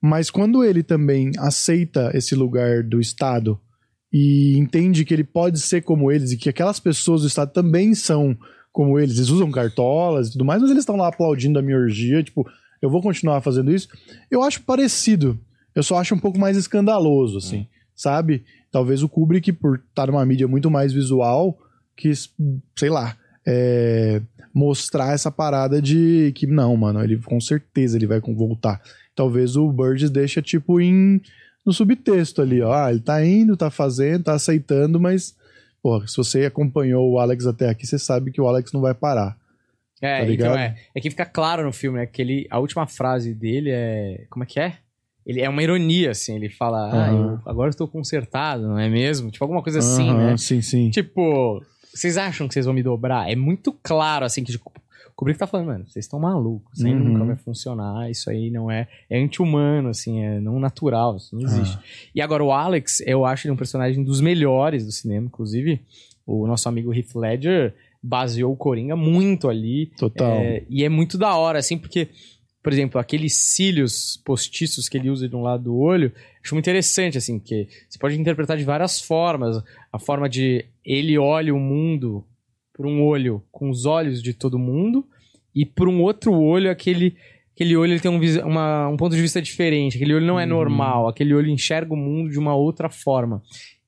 Mas 0.00 0.30
quando 0.30 0.64
ele 0.64 0.82
também 0.82 1.32
aceita 1.38 2.10
esse 2.14 2.34
lugar 2.34 2.82
do 2.82 3.00
Estado 3.00 3.60
e 4.12 4.56
entende 4.56 5.04
que 5.04 5.12
ele 5.12 5.24
pode 5.24 5.60
ser 5.60 5.82
como 5.82 6.10
eles 6.10 6.32
e 6.32 6.36
que 6.36 6.48
aquelas 6.48 6.78
pessoas 6.78 7.22
do 7.22 7.26
Estado 7.26 7.52
também 7.52 7.94
são 7.94 8.36
como 8.72 8.98
eles. 8.98 9.16
Eles 9.16 9.28
usam 9.28 9.50
cartolas 9.50 10.28
e 10.28 10.32
tudo 10.32 10.44
mais, 10.44 10.62
mas 10.62 10.70
eles 10.70 10.82
estão 10.82 10.96
lá 10.96 11.08
aplaudindo 11.08 11.58
a 11.58 11.62
minha 11.62 11.76
orgia, 11.76 12.22
tipo, 12.22 12.48
eu 12.80 12.88
vou 12.88 13.02
continuar 13.02 13.40
fazendo 13.40 13.72
isso. 13.72 13.88
Eu 14.30 14.42
acho 14.42 14.62
parecido. 14.62 15.38
Eu 15.74 15.82
só 15.82 15.96
acho 15.98 16.14
um 16.14 16.18
pouco 16.18 16.38
mais 16.38 16.56
escandaloso, 16.56 17.38
assim, 17.38 17.66
sabe? 17.94 18.44
Talvez 18.70 19.02
o 19.02 19.08
Kubrick, 19.08 19.52
por 19.52 19.82
estar 19.88 20.06
numa 20.06 20.24
mídia 20.24 20.48
muito 20.48 20.70
mais 20.70 20.92
visual, 20.92 21.58
quis, 21.96 22.32
sei 22.76 22.90
lá, 22.90 23.16
é, 23.46 24.20
mostrar 24.54 25.12
essa 25.12 25.30
parada 25.30 25.80
de 25.80 26.32
que 26.34 26.46
não, 26.46 26.76
mano, 26.76 27.02
ele 27.02 27.16
com 27.18 27.40
certeza 27.40 27.96
ele 27.96 28.06
vai 28.06 28.20
voltar. 28.20 28.80
Talvez 29.18 29.56
o 29.56 29.72
Burgess 29.72 30.10
deixa 30.10 30.40
tipo 30.40 30.80
em 30.80 31.20
no 31.66 31.72
subtexto 31.72 32.40
ali, 32.40 32.62
ó, 32.62 32.72
ah, 32.72 32.90
ele 32.92 33.00
tá 33.00 33.22
indo, 33.26 33.56
tá 33.56 33.68
fazendo, 33.68 34.22
tá 34.22 34.34
aceitando, 34.34 35.00
mas 35.00 35.34
porra, 35.82 36.06
se 36.06 36.16
você 36.16 36.44
acompanhou 36.44 37.10
o 37.10 37.18
Alex 37.18 37.44
até 37.44 37.68
aqui, 37.68 37.84
você 37.84 37.98
sabe 37.98 38.30
que 38.30 38.40
o 38.40 38.46
Alex 38.46 38.72
não 38.72 38.80
vai 38.80 38.94
parar. 38.94 39.36
É, 40.00 40.24
Tá 40.24 40.32
então 40.32 40.56
é. 40.56 40.76
É 40.94 41.00
que 41.00 41.10
fica 41.10 41.26
claro 41.26 41.64
no 41.64 41.72
filme, 41.72 41.98
né? 41.98 42.06
Que 42.06 42.22
ele, 42.22 42.46
a 42.48 42.60
última 42.60 42.86
frase 42.86 43.34
dele 43.34 43.70
é. 43.72 44.24
Como 44.30 44.44
é 44.44 44.46
que 44.46 44.60
é? 44.60 44.74
Ele 45.26 45.40
é 45.40 45.48
uma 45.48 45.62
ironia, 45.62 46.12
assim. 46.12 46.36
Ele 46.36 46.48
fala, 46.48 46.78
ah, 46.92 47.08
Aham. 47.10 47.16
eu 47.16 47.40
agora 47.44 47.70
estou 47.70 47.88
consertado, 47.88 48.68
não 48.68 48.78
é 48.78 48.88
mesmo? 48.88 49.32
Tipo, 49.32 49.44
alguma 49.44 49.62
coisa 49.64 49.80
assim, 49.80 50.10
Aham, 50.10 50.26
né? 50.30 50.36
Sim, 50.36 50.62
sim. 50.62 50.90
Tipo, 50.90 51.60
vocês 51.92 52.16
acham 52.16 52.46
que 52.46 52.54
vocês 52.54 52.66
vão 52.66 52.74
me 52.74 52.84
dobrar? 52.84 53.28
É 53.28 53.34
muito 53.34 53.76
claro, 53.82 54.24
assim, 54.24 54.44
que 54.44 54.52
tipo, 54.52 54.72
Kubrick 55.18 55.36
tá 55.36 55.48
falando, 55.48 55.66
mano, 55.66 55.84
vocês 55.84 56.04
estão 56.04 56.20
malucos, 56.20 56.78
isso 56.78 56.86
aí 56.86 56.94
Uhum. 56.94 57.00
nunca 57.00 57.24
vai 57.24 57.34
funcionar, 57.34 58.08
isso 58.08 58.30
aí 58.30 58.52
não 58.52 58.70
é. 58.70 58.86
É 59.10 59.18
anti-humano, 59.20 59.88
assim, 59.88 60.22
é 60.22 60.38
não 60.38 60.60
natural, 60.60 61.16
isso 61.16 61.34
não 61.34 61.42
existe. 61.42 61.76
Ah. 61.76 61.82
E 62.14 62.22
agora 62.22 62.44
o 62.44 62.52
Alex, 62.52 63.00
eu 63.04 63.24
acho 63.26 63.48
ele 63.48 63.52
um 63.52 63.56
personagem 63.56 64.04
dos 64.04 64.20
melhores 64.20 64.86
do 64.86 64.92
cinema, 64.92 65.26
inclusive. 65.26 65.80
O 66.24 66.46
nosso 66.46 66.68
amigo 66.68 66.94
Heath 66.94 67.16
Ledger 67.16 67.74
baseou 68.00 68.52
o 68.52 68.56
Coringa 68.56 68.94
muito 68.94 69.48
ali. 69.48 69.86
Total. 69.98 70.36
É, 70.38 70.62
e 70.70 70.84
é 70.84 70.88
muito 70.88 71.18
da 71.18 71.34
hora, 71.34 71.58
assim, 71.58 71.76
porque, 71.76 72.10
por 72.62 72.72
exemplo, 72.72 73.00
aqueles 73.00 73.34
cílios 73.34 74.22
postiços 74.24 74.88
que 74.88 74.96
ele 74.98 75.10
usa 75.10 75.28
de 75.28 75.34
um 75.34 75.42
lado 75.42 75.64
do 75.64 75.76
olho, 75.76 76.12
acho 76.44 76.54
muito 76.54 76.64
interessante, 76.66 77.18
assim, 77.18 77.40
porque 77.40 77.66
você 77.88 77.98
pode 77.98 78.16
interpretar 78.20 78.56
de 78.56 78.62
várias 78.62 79.00
formas. 79.00 79.60
A 79.92 79.98
forma 79.98 80.28
de 80.28 80.64
ele 80.84 81.18
olha 81.18 81.52
o 81.52 81.58
mundo 81.58 82.24
por 82.78 82.86
um 82.86 83.02
olho 83.02 83.42
com 83.50 83.68
os 83.68 83.84
olhos 83.84 84.22
de 84.22 84.32
todo 84.32 84.56
mundo, 84.58 85.04
e 85.52 85.66
por 85.66 85.88
um 85.88 86.00
outro 86.00 86.32
olho, 86.32 86.70
aquele. 86.70 87.16
Aquele 87.54 87.76
olho 87.76 87.92
ele 87.94 87.98
tem 87.98 88.08
um, 88.08 88.20
uma- 88.46 88.86
um 88.88 88.96
ponto 88.96 89.16
de 89.16 89.20
vista 89.20 89.42
diferente. 89.42 89.96
Aquele 89.96 90.14
olho 90.14 90.24
não 90.24 90.38
é 90.38 90.44
Uhum. 90.44 90.50
normal. 90.50 91.08
Aquele 91.08 91.34
olho 91.34 91.48
enxerga 91.50 91.92
o 91.92 91.96
mundo 91.96 92.30
de 92.30 92.38
uma 92.38 92.54
outra 92.54 92.88
forma. 92.88 93.42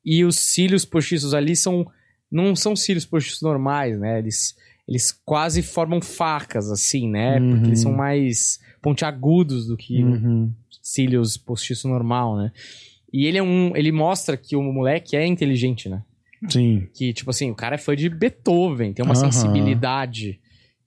E 0.04 0.24
os 0.24 0.36
cílios 0.40 0.84
postiços 0.84 1.32
ali 1.34 1.54
são 1.54 1.86
não 2.28 2.56
são 2.56 2.74
cílios 2.74 3.06
postiços 3.06 3.42
normais, 3.42 3.96
né? 3.98 4.18
Eles, 4.18 4.56
eles 4.88 5.12
quase 5.24 5.62
formam 5.62 6.00
facas, 6.00 6.68
assim, 6.70 7.08
né? 7.08 7.38
Porque 7.38 7.54
Uhum. 7.62 7.66
eles 7.66 7.80
são 7.80 7.92
mais 7.92 8.58
pontiagudos 8.82 9.66
do 9.68 9.76
que 9.76 10.02
Uhum. 10.02 10.52
cílios 10.82 11.36
postiço 11.36 11.86
normal, 11.88 12.36
né? 12.36 12.50
E 13.12 13.26
ele 13.26 13.38
é 13.38 13.42
um. 13.42 13.76
Ele 13.76 13.92
mostra 13.92 14.36
que 14.36 14.56
o 14.56 14.62
moleque 14.62 15.16
é 15.16 15.24
inteligente, 15.24 15.88
né? 15.88 16.02
Sim. 16.48 16.88
Que, 16.94 17.12
tipo 17.12 17.30
assim, 17.30 17.50
o 17.50 17.54
cara 17.54 17.74
é 17.74 17.78
fã 17.78 17.94
de 17.94 18.08
Beethoven, 18.08 18.92
tem 18.92 19.04
uma 19.04 19.12
Aham. 19.14 19.30
sensibilidade 19.30 20.40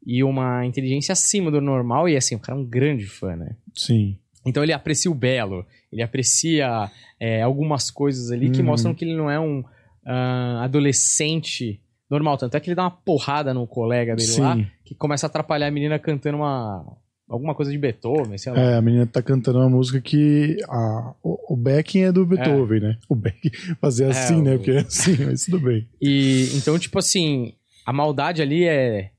e 0.05 0.23
uma 0.23 0.65
inteligência 0.65 1.13
acima 1.13 1.49
do 1.51 1.61
normal, 1.61 2.09
e 2.09 2.17
assim, 2.17 2.35
o 2.35 2.39
cara 2.39 2.57
é 2.57 2.61
um 2.61 2.65
grande 2.65 3.05
fã, 3.05 3.35
né? 3.35 3.55
Sim. 3.73 4.17
Então 4.45 4.61
ele 4.63 4.73
aprecia 4.73 5.09
o 5.09 5.15
belo, 5.15 5.65
ele 5.91 6.01
aprecia 6.01 6.91
é, 7.19 7.41
algumas 7.41 7.89
coisas 7.89 8.31
ali 8.31 8.49
que 8.49 8.59
Uhum. 8.59 8.65
mostram 8.65 8.93
que 8.93 9.05
ele 9.05 9.15
não 9.15 9.29
é 9.31 9.39
um 9.39 9.63
ah, 10.05 10.61
adolescente 10.63 11.79
normal. 12.09 12.37
Tanto 12.37 12.55
é 12.57 12.59
que 12.59 12.69
ele 12.69 12.75
dá 12.75 12.83
uma 12.83 12.91
porrada 12.91 13.53
no 13.53 13.65
colega 13.65 14.15
dele 14.15 14.35
lá, 14.41 14.55
Sim. 14.55 14.67
que 14.83 14.93
começa 14.93 15.25
a 15.25 15.29
atrapalhar 15.29 15.67
a 15.67 15.71
menina 15.71 15.97
cantando 15.97 16.37
uma. 16.37 16.85
Alguma 17.29 17.55
coisa 17.55 17.71
de 17.71 17.77
Beethoven, 17.77 18.37
sei 18.37 18.51
lá. 18.51 18.59
É, 18.59 18.75
a 18.75 18.81
menina 18.81 19.05
tá 19.07 19.21
cantando 19.21 19.59
uma 19.59 19.69
música 19.69 19.99
que 20.01 20.57
a, 20.69 21.13
o, 21.23 21.53
o 21.53 21.57
backing 21.57 22.01
é 22.03 22.11
do 22.11 22.25
Beethoven, 22.25 22.79
né? 22.81 22.97
O 23.09 23.15
backing 23.15 23.51
fazer 23.81 24.05
assim, 24.05 24.41
né? 24.41 24.53
o- 24.53 24.57
Porque 24.57 24.71
é 24.71 24.79
assim, 24.79 25.17
mas 25.25 25.45
tudo 25.45 25.59
bem. 25.59 25.87
E 26.01 26.49
então, 26.55 26.77
tipo 26.77 26.99
assim, 26.99 27.53
a 27.85 27.91
maldade 27.93 28.41
ali 28.41 28.65
é. 28.65 29.11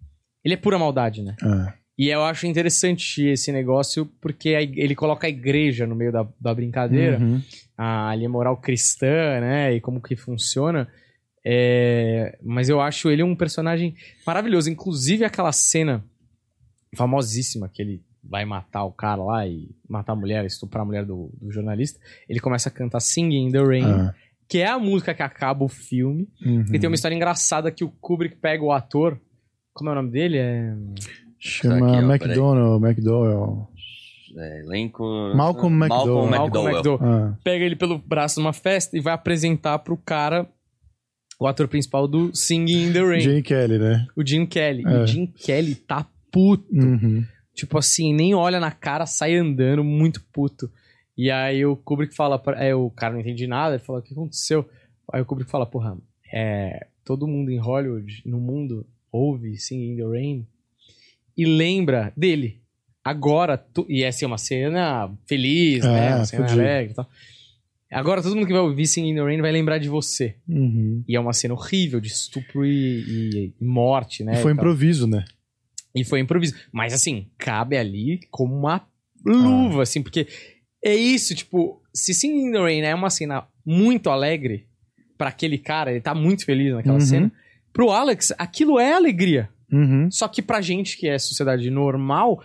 Ele 0.45 0.55
é 0.55 0.57
pura 0.59 0.79
maldade, 0.79 1.23
né? 1.23 1.35
Ah, 1.43 1.73
E 1.99 2.09
eu 2.11 2.23
acho 2.23 2.47
interessante 2.47 3.25
esse 3.27 3.51
negócio 3.51 4.05
porque 4.21 4.51
a 4.55 4.61
ele 4.63 4.95
coloca 4.95 5.27
a 5.27 5.31
igreja 5.31 5.87
no 5.87 5.95
meio 5.95 6.13
da, 6.13 6.27
da 6.41 6.55
brincadeira. 6.55 7.19
uhum. 7.19 7.41
a 7.77 8.15
linha 8.15 8.29
moral 8.29 8.57
cristã, 8.59 9.41
né? 9.41 9.75
E 9.75 9.81
como 9.81 10.01
que 10.03 10.15
funciona. 10.17 10.87
É, 11.47 12.39
mas 12.43 12.69
eu 12.69 12.81
acho 12.81 13.11
ele 13.11 13.23
um 13.23 13.35
personagem 13.37 13.95
maravilhoso. 14.27 14.71
Inclusive 14.71 15.25
aquela 15.25 15.53
cena 15.53 16.05
famosíssima 16.95 17.69
que 17.69 17.81
ele 17.83 18.03
vai 18.23 18.45
matar 18.45 18.85
o 18.85 18.93
cara 18.93 19.23
lá 19.23 19.47
e 19.47 19.69
matar 19.89 20.13
a 20.13 20.17
mulher, 20.17 20.45
estuprar 20.45 20.83
a 20.83 20.87
mulher 20.87 21.05
do, 21.05 21.31
do 21.41 21.53
jornalista. 21.53 22.01
Ele 22.29 22.41
começa 22.41 22.69
a 22.69 22.73
cantar 22.73 23.01
Singing 23.01 23.49
in 23.49 23.53
the 23.53 23.63
Rain, 23.63 23.85
Ah, 23.85 24.15
que 24.49 24.59
é 24.59 24.69
a 24.69 24.79
música 24.79 25.13
que 25.15 25.23
acaba 25.23 25.65
o 25.65 25.69
filme. 25.69 26.29
uhum. 26.45 26.65
E 26.73 26.79
tem 26.79 26.89
uma 26.89 26.95
história 26.95 27.15
engraçada 27.15 27.71
que 27.71 27.85
o 27.85 27.91
Kubrick 28.01 28.37
pega 28.37 28.63
o 28.65 28.73
ator. 28.73 29.21
Como 29.75 29.91
é 29.91 29.93
o 29.93 29.97
nome 29.97 30.11
dele? 30.11 30.39
É... 30.39 30.75
Chama 31.39 31.77
Aqui, 31.77 31.97
ó, 32.05 32.11
McDonald, 32.13 32.85
McDowell. 32.87 33.69
É, 34.37 34.61
elenco. 34.61 35.05
Malcolm 35.37 35.77
McDowell. 35.85 36.27
Malcolm 36.27 36.31
Malcolm 36.31 36.71
McDowell. 36.71 36.99
Ah, 37.03 37.37
pega 37.45 37.65
ele 37.65 37.77
pelo 37.77 37.99
braço 37.99 38.41
numa 38.41 38.53
festa 38.53 38.97
e 38.97 39.01
vai 39.01 39.13
apresentar 39.13 39.79
pro 39.81 39.97
cara 39.97 40.49
o 41.39 41.47
ator 41.47 41.69
principal 41.69 42.09
do 42.09 42.35
Singing 42.35 42.89
in 42.89 42.93
the 42.93 43.01
Rain, 43.03 43.21
Jane 43.21 43.43
Kelly, 43.43 43.79
né? 43.79 44.07
o 44.17 44.25
Jim 44.27 44.47
Kelly. 44.47 44.83
E 44.83 44.87
É. 44.87 45.03
o 45.03 45.07
Jim 45.07 45.27
Kelly 45.27 45.75
tá 45.75 46.07
puto. 46.35 46.67
Uhum. 46.75 47.25
Tipo 47.55 47.79
assim, 47.79 48.13
nem 48.13 48.35
olha 48.35 48.59
na 48.59 48.73
cara, 48.73 49.07
sai 49.07 49.37
andando, 49.37 49.85
muito 49.85 50.23
puto. 50.33 50.69
E 51.17 51.31
aí 51.31 51.65
o 51.65 51.77
Kubrick 51.77 52.15
fala, 52.15 52.39
pra, 52.39 52.63
é, 52.63 52.75
o 52.75 52.91
cara 52.91 53.15
não 53.15 53.21
entende 53.21 53.47
nada, 53.47 53.77
ele 53.77 53.85
fala, 53.85 54.01
o 54.01 54.03
que 54.03 54.13
aconteceu? 54.13 54.69
Aí 55.13 55.23
o 55.23 55.25
Kubrick 55.25 55.49
fala, 55.49 55.65
porra, 55.65 55.97
é, 56.33 56.89
todo 57.05 57.29
mundo 57.29 57.51
em 57.51 57.59
Hollywood, 57.59 58.23
no 58.27 58.41
mundo, 58.41 58.85
ouve 59.13 59.57
Singing 59.57 59.93
in 59.93 59.97
the 59.97 60.03
Rain 60.03 60.47
e 61.37 61.45
lembra 61.45 62.13
dele. 62.17 62.61
Agora, 63.05 63.57
tu, 63.57 63.87
e 63.89 64.03
essa 64.03 64.25
é 64.25 64.27
uma 64.27 64.39
cena 64.39 65.13
feliz, 65.27 65.85
né? 65.85 66.09
É, 66.09 66.15
Uma 66.17 66.25
cena 66.25 66.43
fudido. 66.43 66.61
alegre 66.61 66.93
e 66.93 66.95
tal. 66.95 67.09
Agora 67.93 68.23
todo 68.23 68.35
mundo 68.35 68.47
que 68.47 68.53
vai 68.53 68.63
ouvir 68.63 68.87
Singing 68.89 69.11
in 69.11 69.15
the 69.15 69.23
Rain 69.23 69.41
vai 69.41 69.53
lembrar 69.53 69.79
de 69.79 69.89
você. 69.89 70.35
Uhum. 70.49 71.05
E 71.07 71.15
é 71.15 71.21
uma 71.21 71.33
cena 71.33 71.55
horrível 71.55 72.01
de 72.01 72.09
estupro 72.09 72.67
e, 72.67 73.53
e 73.61 73.65
morte, 73.65 74.25
né? 74.25 74.35
E 74.35 74.43
foi 74.43 74.53
improviso, 74.53 75.07
né? 75.07 75.25
E 75.95 76.05
foi 76.05 76.21
improviso. 76.21 76.55
Mas 76.73 76.93
assim, 76.93 77.29
cabe 77.39 77.77
ali 77.77 78.21
como 78.31 78.55
uma 78.55 78.87
luva, 79.25 79.83
assim, 79.83 80.03
porque 80.03 80.27
é 80.85 80.95
isso, 80.95 81.35
tipo, 81.35 81.81
se 81.95 82.13
Singing 82.13 82.49
in 82.49 82.53
the 82.53 82.59
Rain 82.59 82.81
é 82.83 82.95
uma 82.95 83.09
cena 83.11 83.47
muito 83.65 84.11
alegre 84.11 84.67
pra 85.17 85.29
aquele 85.29 85.57
cara, 85.57 85.91
ele 85.93 86.01
tá 86.01 86.15
muito 86.15 86.45
feliz 86.45 86.75
naquela 86.75 86.95
Uhum. 86.97 87.01
cena. 87.01 87.33
Pro 87.73 87.91
Alex, 87.91 88.33
aquilo 88.37 88.79
é 88.79 88.93
alegria. 88.93 89.49
Uhum. 89.73 90.11
Só 90.11 90.29
que 90.29 90.43
pra 90.43 90.61
gente 90.61 90.97
que 90.99 91.09
é 91.09 91.19
sociedade 91.19 91.71
normal, 91.71 92.43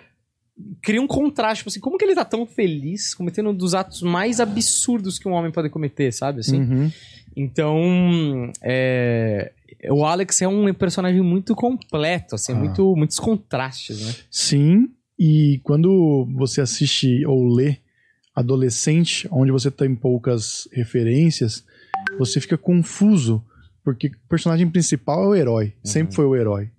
cria 0.81 1.01
um 1.01 1.07
contraste, 1.07 1.59
tipo 1.62 1.69
assim, 1.69 1.79
como 1.79 1.97
que 1.97 2.05
ele 2.05 2.15
tá 2.15 2.23
tão 2.25 2.45
feliz 2.45 3.13
cometendo 3.13 3.49
um 3.49 3.53
dos 3.55 3.73
atos 3.75 4.01
mais 4.01 4.39
absurdos 4.39 5.19
que 5.19 5.27
um 5.27 5.33
homem 5.33 5.51
pode 5.51 5.69
cometer, 5.69 6.12
sabe? 6.13 6.39
Assim, 6.39 6.59
Uhum. 6.62 6.91
então, 7.35 8.51
é, 8.62 9.51
o 9.89 10.05
Alex 10.05 10.41
é 10.41 10.47
um 10.47 10.73
personagem 10.73 11.21
muito 11.21 11.55
completo, 11.55 12.36
assim, 12.36 12.53
Ah. 12.53 12.55
muito, 12.55 12.95
muitos 12.95 13.19
contrastes, 13.19 14.01
né? 14.05 14.13
Sim, 14.29 14.89
e 15.17 15.60
quando 15.63 16.27
você 16.36 16.62
assiste 16.62 17.25
ou 17.25 17.47
lê 17.47 17.77
adolescente, 18.36 19.27
onde 19.32 19.51
você 19.51 19.69
tem 19.69 19.93
poucas 19.95 20.67
referências, 20.71 21.63
você 22.17 22.39
fica 22.39 22.58
confuso, 22.58 23.43
porque 23.84 24.08
o 24.08 24.29
personagem 24.29 24.69
principal 24.69 25.23
é 25.25 25.27
o 25.27 25.36
herói, 25.36 25.73
sempre 25.84 26.15
foi 26.15 26.25
o 26.25 26.36
herói. 26.36 26.69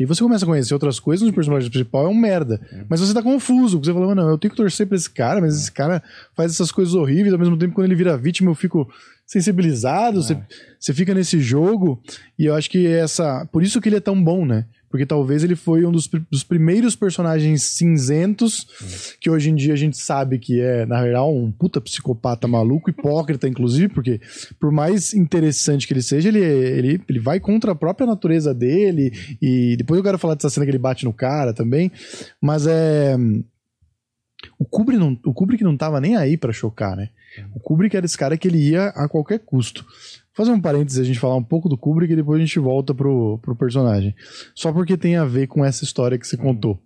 E 0.00 0.06
você 0.06 0.22
começa 0.22 0.46
a 0.46 0.48
conhecer 0.48 0.72
outras 0.72 0.98
coisas, 0.98 1.28
o 1.28 1.32
personagem 1.32 1.68
principal 1.68 2.06
é 2.06 2.08
um 2.08 2.14
merda. 2.14 2.58
Mas 2.88 3.00
você 3.00 3.12
tá 3.12 3.22
confuso, 3.22 3.76
porque 3.76 3.92
você 3.92 3.92
fala, 3.92 4.14
mano, 4.14 4.30
eu 4.30 4.38
tenho 4.38 4.50
que 4.50 4.56
torcer 4.56 4.86
pra 4.86 4.96
esse 4.96 5.10
cara, 5.10 5.42
mas 5.42 5.54
esse 5.54 5.70
cara 5.70 6.02
faz 6.34 6.52
essas 6.52 6.72
coisas 6.72 6.94
horríveis, 6.94 7.34
ao 7.34 7.38
mesmo 7.38 7.54
tempo 7.58 7.74
quando 7.74 7.84
ele 7.84 7.94
vira 7.94 8.16
vítima 8.16 8.50
eu 8.50 8.54
fico 8.54 8.90
sensibilizado, 9.26 10.22
você, 10.22 10.38
você 10.78 10.94
fica 10.94 11.12
nesse 11.12 11.38
jogo, 11.38 12.02
e 12.38 12.46
eu 12.46 12.54
acho 12.54 12.70
que 12.70 12.86
essa. 12.86 13.46
Por 13.52 13.62
isso 13.62 13.78
que 13.78 13.90
ele 13.90 13.96
é 13.96 14.00
tão 14.00 14.24
bom, 14.24 14.46
né? 14.46 14.64
Porque 14.90 15.06
talvez 15.06 15.44
ele 15.44 15.54
foi 15.54 15.86
um 15.86 15.92
dos, 15.92 16.08
dos 16.28 16.42
primeiros 16.42 16.96
personagens 16.96 17.62
cinzentos 17.62 18.66
que 19.20 19.30
hoje 19.30 19.48
em 19.48 19.54
dia 19.54 19.72
a 19.72 19.76
gente 19.76 19.96
sabe 19.96 20.36
que 20.36 20.60
é, 20.60 20.84
na 20.84 21.00
real, 21.00 21.32
um 21.34 21.52
puta 21.52 21.80
psicopata 21.80 22.48
maluco, 22.48 22.90
hipócrita, 22.90 23.46
inclusive, 23.46 23.88
porque 23.88 24.20
por 24.58 24.72
mais 24.72 25.14
interessante 25.14 25.86
que 25.86 25.92
ele 25.92 26.02
seja, 26.02 26.28
ele, 26.28 26.40
ele, 26.40 27.00
ele 27.08 27.20
vai 27.20 27.38
contra 27.38 27.70
a 27.70 27.74
própria 27.76 28.04
natureza 28.04 28.52
dele. 28.52 29.12
E 29.40 29.76
depois 29.76 29.96
eu 29.96 30.04
quero 30.04 30.18
falar 30.18 30.34
dessa 30.34 30.50
cena 30.50 30.66
que 30.66 30.72
ele 30.72 30.78
bate 30.78 31.04
no 31.04 31.12
cara 31.12 31.54
também. 31.54 31.92
Mas 32.40 32.66
é. 32.66 33.16
O 34.58 34.64
Kubrick 34.64 34.98
não, 34.98 35.18
o 35.24 35.34
Kubrick 35.34 35.62
não 35.62 35.76
tava 35.76 36.00
nem 36.00 36.16
aí 36.16 36.36
pra 36.36 36.52
chocar, 36.52 36.96
né? 36.96 37.10
O 37.54 37.60
Kubrick 37.60 37.96
era 37.96 38.06
esse 38.06 38.18
cara 38.18 38.36
que 38.36 38.48
ele 38.48 38.58
ia 38.58 38.86
a 38.88 39.08
qualquer 39.08 39.38
custo. 39.38 39.86
Fazer 40.40 40.52
um 40.52 40.60
parênteses 40.60 40.98
a 40.98 41.04
gente 41.04 41.18
falar 41.18 41.36
um 41.36 41.44
pouco 41.44 41.68
do 41.68 41.76
Kubrick 41.76 42.12
e 42.12 42.16
depois 42.16 42.40
a 42.40 42.44
gente 42.44 42.58
volta 42.58 42.94
pro, 42.94 43.38
pro 43.42 43.54
personagem. 43.54 44.14
Só 44.54 44.72
porque 44.72 44.96
tem 44.96 45.16
a 45.16 45.24
ver 45.24 45.46
com 45.46 45.62
essa 45.64 45.84
história 45.84 46.18
que 46.18 46.26
você 46.26 46.36
contou. 46.36 46.80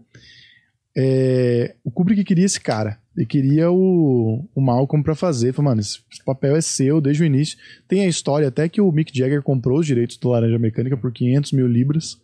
É, 0.96 1.74
o 1.84 1.90
Kubrick 1.90 2.24
queria 2.24 2.44
esse 2.44 2.60
cara. 2.60 2.98
Ele 3.16 3.26
queria 3.26 3.70
o, 3.70 4.44
o 4.54 4.60
Malcolm 4.60 5.04
pra 5.04 5.14
fazer. 5.14 5.52
Falou, 5.52 5.70
mano, 5.70 5.80
esse 5.80 6.00
papel 6.24 6.56
é 6.56 6.60
seu 6.60 7.00
desde 7.00 7.22
o 7.22 7.26
início. 7.26 7.56
Tem 7.86 8.04
a 8.04 8.08
história 8.08 8.48
até 8.48 8.68
que 8.68 8.80
o 8.80 8.90
Mick 8.90 9.16
Jagger 9.16 9.42
comprou 9.42 9.78
os 9.78 9.86
direitos 9.86 10.16
do 10.16 10.30
Laranja 10.30 10.58
Mecânica 10.58 10.96
por 10.96 11.12
500 11.12 11.52
mil 11.52 11.68
libras. 11.68 12.20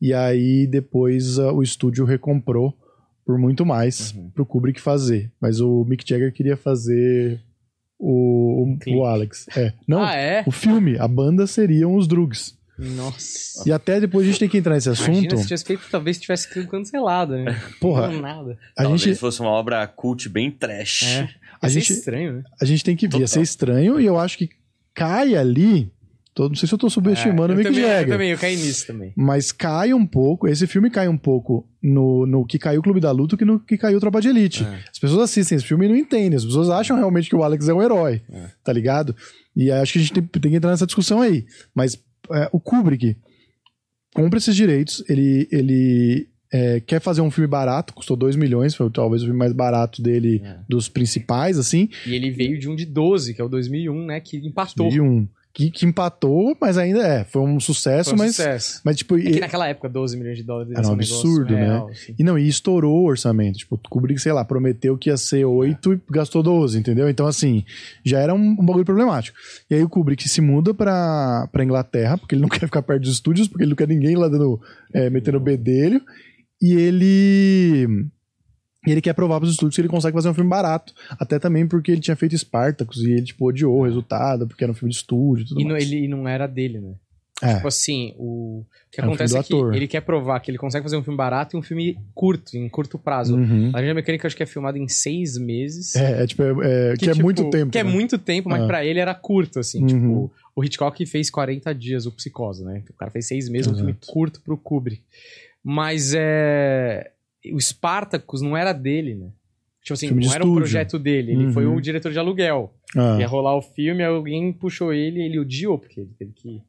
E 0.00 0.12
aí 0.12 0.66
depois 0.66 1.38
uh, 1.38 1.52
o 1.52 1.62
estúdio 1.62 2.04
recomprou 2.04 2.74
por 3.24 3.38
muito 3.38 3.64
mais 3.64 4.12
Uhum. 4.12 4.30
pro 4.30 4.46
Kubrick 4.46 4.80
fazer. 4.80 5.30
Mas 5.40 5.60
o 5.60 5.84
Mick 5.84 6.04
Jagger 6.08 6.32
queria 6.32 6.56
fazer 6.56 7.40
o, 7.98 8.74
o, 8.86 8.96
o 8.98 9.04
Alex. 9.04 9.46
É. 9.56 9.72
Não, 9.86 10.02
Ah, 10.02 10.14
é? 10.14 10.42
o 10.46 10.50
filme, 10.50 10.98
a 10.98 11.08
banda 11.08 11.46
seriam 11.46 11.96
os 11.96 12.06
Drugs. 12.06 12.54
Nossa. 12.78 13.66
E 13.66 13.72
até 13.72 13.98
depois 13.98 14.26
a 14.26 14.30
gente 14.30 14.38
tem 14.38 14.48
que 14.50 14.58
entrar 14.58 14.74
nesse 14.74 14.90
assunto. 14.90 15.08
Imagina 15.12 15.36
se 15.38 15.44
tivesse 15.44 15.64
feito, 15.64 15.82
talvez 15.90 16.18
tivesse 16.20 16.52
sido 16.52 16.66
cancelado, 16.68 17.34
né? 17.36 17.58
Porra, 17.80 18.08
Não, 18.08 18.20
nada. 18.20 18.58
a 18.76 18.82
Talvez 18.82 19.00
gente, 19.00 19.18
fosse 19.18 19.40
uma 19.40 19.48
obra 19.50 19.86
cult 19.86 20.28
bem 20.28 20.50
trash. 20.50 21.04
É. 21.04 21.28
A 21.60 21.68
gente- 21.70 21.92
estranho, 21.94 22.32
né? 22.34 22.42
a 22.60 22.64
gente 22.66 22.84
tem 22.84 22.94
que 22.94 23.08
ver. 23.08 23.20
Ia 23.20 23.26
ser 23.26 23.40
estranho 23.40 23.98
e 23.98 24.04
eu 24.04 24.18
acho 24.18 24.36
que 24.36 24.50
cai 24.92 25.34
ali. 25.34 25.90
Tô, 26.36 26.48
não 26.50 26.54
sei 26.54 26.68
se 26.68 26.74
eu 26.74 26.78
tô 26.78 26.90
subestimando 26.90 27.52
É, 27.52 27.54
o 27.54 27.58
Mick 27.58 27.70
também, 27.70 27.82
Jagger. 27.82 28.08
Eu 28.08 28.12
também, 28.12 28.30
eu 28.32 28.36
caí 28.38 28.56
nisso 28.56 28.86
também. 28.86 29.10
Mas 29.16 29.50
cai 29.52 29.94
um 29.94 30.06
pouco, 30.06 30.46
esse 30.46 30.66
filme 30.66 30.90
cai 30.90 31.08
um 31.08 31.16
pouco 31.16 31.66
no, 31.82 32.26
no 32.26 32.44
que 32.44 32.58
caiu 32.58 32.80
o 32.80 32.82
Clube 32.82 33.00
da 33.00 33.10
Luta 33.10 33.38
que 33.38 33.44
no 33.46 33.58
que 33.58 33.78
caiu 33.78 33.98
Tropa 33.98 34.20
de 34.20 34.28
Elite. 34.28 34.62
É. 34.62 34.84
As 34.92 34.98
pessoas 34.98 35.22
assistem 35.22 35.56
esse 35.56 35.66
filme 35.66 35.86
e 35.86 35.88
não 35.88 35.96
entendem. 35.96 36.36
As 36.36 36.44
pessoas 36.44 36.68
acham 36.68 36.94
realmente 36.98 37.30
que 37.30 37.34
o 37.34 37.42
Alex 37.42 37.66
é 37.70 37.72
um 37.74 37.82
herói, 37.82 38.20
É. 38.30 38.50
tá 38.62 38.70
ligado? 38.70 39.16
E 39.56 39.70
acho 39.70 39.94
que 39.94 39.98
a 39.98 40.02
gente 40.02 40.12
tem, 40.12 40.22
tem 40.24 40.50
que 40.52 40.56
entrar 40.58 40.70
nessa 40.72 40.84
discussão 40.84 41.22
aí. 41.22 41.46
Mas 41.74 41.98
é, 42.30 42.50
o 42.52 42.60
Kubrick 42.60 43.16
compra 44.14 44.38
esses 44.38 44.54
direitos, 44.54 45.02
ele, 45.08 45.48
ele 45.50 46.28
é, 46.52 46.80
quer 46.80 47.00
fazer 47.00 47.22
um 47.22 47.30
filme 47.30 47.48
barato, 47.48 47.94
custou 47.94 48.14
2 48.16 48.36
milhões, 48.36 48.74
foi 48.74 48.90
talvez 48.90 49.22
o 49.22 49.24
filme 49.24 49.38
mais 49.38 49.54
barato 49.54 50.02
dele, 50.02 50.42
É. 50.44 50.58
dos 50.68 50.86
principais, 50.88 51.58
assim. 51.58 51.88
E 52.06 52.14
ele 52.14 52.30
veio 52.30 52.58
de 52.58 52.68
um 52.68 52.76
de 52.76 52.84
12, 52.84 53.32
que 53.32 53.40
é 53.40 53.44
o 53.44 53.48
2001, 53.48 54.04
né? 54.04 54.20
Que 54.20 54.36
empatou. 54.46 54.86
2001. 54.88 55.28
Que, 55.56 55.70
que 55.70 55.86
empatou, 55.86 56.54
mas 56.60 56.76
ainda 56.76 56.98
é, 57.00 57.24
foi 57.24 57.40
um 57.40 57.58
sucesso, 57.58 58.10
Foi 58.10 58.18
um 58.18 58.22
mas, 58.22 58.36
sucesso. 58.36 58.82
mas 58.84 58.94
tipo, 58.96 59.16
É 59.16 59.22
que 59.22 59.28
e- 59.38 59.40
naquela 59.40 59.66
época, 59.66 59.88
12 59.88 60.14
milhões 60.14 60.36
de 60.36 60.44
dólares 60.44 60.70
Era 60.76 60.86
um 60.86 60.92
absurdo, 60.92 61.54
né? 61.54 61.64
real, 61.64 61.88
assim. 61.88 62.14
E 62.18 62.22
não, 62.22 62.38
e 62.38 62.46
estourou 62.46 63.04
o 63.04 63.06
orçamento. 63.06 63.56
Tipo, 63.56 63.76
o 63.76 63.88
Kubrick, 63.88 64.20
sei 64.20 64.32
lá, 64.34 64.44
prometeu 64.44 64.98
que 64.98 65.08
ia 65.08 65.16
ser 65.16 65.46
8 65.46 65.94
e 65.94 66.00
gastou 66.10 66.42
12, 66.42 66.78
entendeu? 66.78 67.08
Então, 67.08 67.26
assim, 67.26 67.64
já 68.04 68.20
era 68.20 68.34
um, 68.34 68.38
um 68.60 68.66
bagulho 68.66 68.84
problemático. 68.84 69.38
E 69.70 69.74
aí 69.76 69.82
o 69.82 69.88
Kubrick 69.88 70.28
se 70.28 70.42
muda 70.42 70.74
pra, 70.74 71.48
pra 71.50 71.64
Inglaterra, 71.64 72.18
porque 72.18 72.34
ele 72.34 72.42
não 72.42 72.50
quer 72.50 72.60
ficar 72.66 72.82
perto 72.82 73.00
dos 73.04 73.12
estúdios, 73.12 73.48
porque 73.48 73.64
ele 73.64 73.70
não 73.70 73.76
quer 73.76 73.88
ninguém 73.88 74.14
lá 74.14 74.28
dando, 74.28 74.60
é, 74.92 75.08
metendo 75.08 75.38
o 75.38 75.40
bedelho. 75.40 76.02
E 76.60 76.74
ele. 76.74 78.06
E 78.86 78.90
ele 78.92 79.00
quer 79.00 79.12
provar 79.14 79.38
pros 79.40 79.50
estúdios 79.52 79.74
que 79.74 79.80
ele 79.80 79.88
consegue 79.88 80.14
fazer 80.14 80.28
um 80.28 80.34
filme 80.34 80.48
barato. 80.50 80.92
Até 81.18 81.38
também 81.38 81.66
porque 81.66 81.90
ele 81.92 82.00
tinha 82.00 82.16
feito 82.16 82.36
Spartacus 82.38 82.98
e 83.02 83.12
ele, 83.12 83.22
tipo, 83.24 83.46
odiou 83.46 83.80
o 83.80 83.84
resultado, 83.84 84.46
porque 84.46 84.62
era 84.64 84.70
um 84.72 84.74
filme 84.76 84.90
de 84.92 84.98
estúdio 84.98 85.44
e 85.44 85.48
tudo 85.48 85.60
E 85.60 85.64
não, 85.64 85.72
mais. 85.72 85.84
ele 85.90 86.06
não 86.08 86.28
era 86.28 86.46
dele, 86.46 86.80
né? 86.80 86.94
É. 87.42 87.56
Tipo 87.56 87.68
assim, 87.68 88.14
o, 88.16 88.60
o 88.60 88.66
que 88.90 88.98
É 88.98 89.04
um 89.04 89.08
acontece 89.08 89.34
filme 89.34 89.44
é 89.44 89.46
que 89.46 89.54
ator. 89.54 89.74
ele 89.74 89.86
quer 89.86 90.00
provar 90.00 90.40
que 90.40 90.50
ele 90.50 90.56
consegue 90.56 90.82
fazer 90.84 90.96
um 90.96 91.02
filme 91.02 91.18
barato 91.18 91.54
e 91.54 91.58
um 91.58 91.62
filme 91.62 91.98
curto, 92.14 92.56
em 92.56 92.66
curto 92.66 92.98
prazo. 92.98 93.36
Uhum. 93.36 93.68
A 93.68 93.72
Laranja 93.72 93.92
Mecânica 93.92 94.26
acho 94.26 94.34
que 94.34 94.42
é 94.42 94.46
filmado 94.46 94.78
em 94.78 94.88
seis 94.88 95.36
meses. 95.36 95.94
É, 95.96 96.22
é, 96.22 96.26
tipo, 96.26 96.42
é, 96.42 96.92
é, 96.92 96.96
que, 96.96 97.10
é 97.10 97.12
tipo, 97.12 97.22
muito 97.22 97.50
tempo. 97.50 97.70
Que 97.72 97.78
é 97.78 97.84
né? 97.84 97.90
muito 97.90 98.16
tempo, 98.16 98.48
mas 98.48 98.62
É. 98.62 98.66
pra 98.66 98.86
ele 98.86 98.98
era 99.00 99.14
curto, 99.14 99.58
assim. 99.58 99.82
Uhum. 99.82 99.86
Tipo, 99.86 100.32
o 100.54 100.64
Hitchcock 100.64 101.04
fez 101.04 101.28
40 101.28 101.74
dias, 101.74 102.06
o 102.06 102.12
Psicose, 102.12 102.64
né? 102.64 102.82
O 102.88 102.94
cara 102.94 103.10
fez 103.10 103.26
seis 103.28 103.50
meses, 103.50 103.66
um 103.70 103.74
filme 103.74 103.90
Exato. 103.90 104.06
curto 104.06 104.40
pro 104.40 104.56
Kubrick. 104.56 105.02
Mas 105.62 106.14
é... 106.16 107.10
O 107.52 107.60
Spartacus 107.60 108.40
não 108.42 108.56
era 108.56 108.72
dele, 108.72 109.14
né? 109.14 109.28
Tipo 109.82 109.94
assim, 109.94 110.08
Filme 110.08 110.24
não 110.26 110.32
era 110.34 110.42
um 110.44 110.48
estúdio. 110.48 110.60
projeto 110.62 110.98
dele. 110.98 111.32
Ele 111.32 111.46
Uhum. 111.46 111.52
foi 111.52 111.66
o 111.66 111.80
diretor 111.80 112.10
de 112.12 112.18
aluguel. 112.18 112.72
Ah. 112.96 113.16
Ia 113.20 113.26
rolar 113.28 113.56
o 113.56 113.62
filme, 113.62 114.02
alguém 114.02 114.52
puxou 114.52 114.92
ele 114.92 115.20
ele 115.22 115.38
odiou, 115.38 115.78
porque 115.78 116.00
ele 116.00 116.10
teve 116.18 116.32
que 116.32 116.60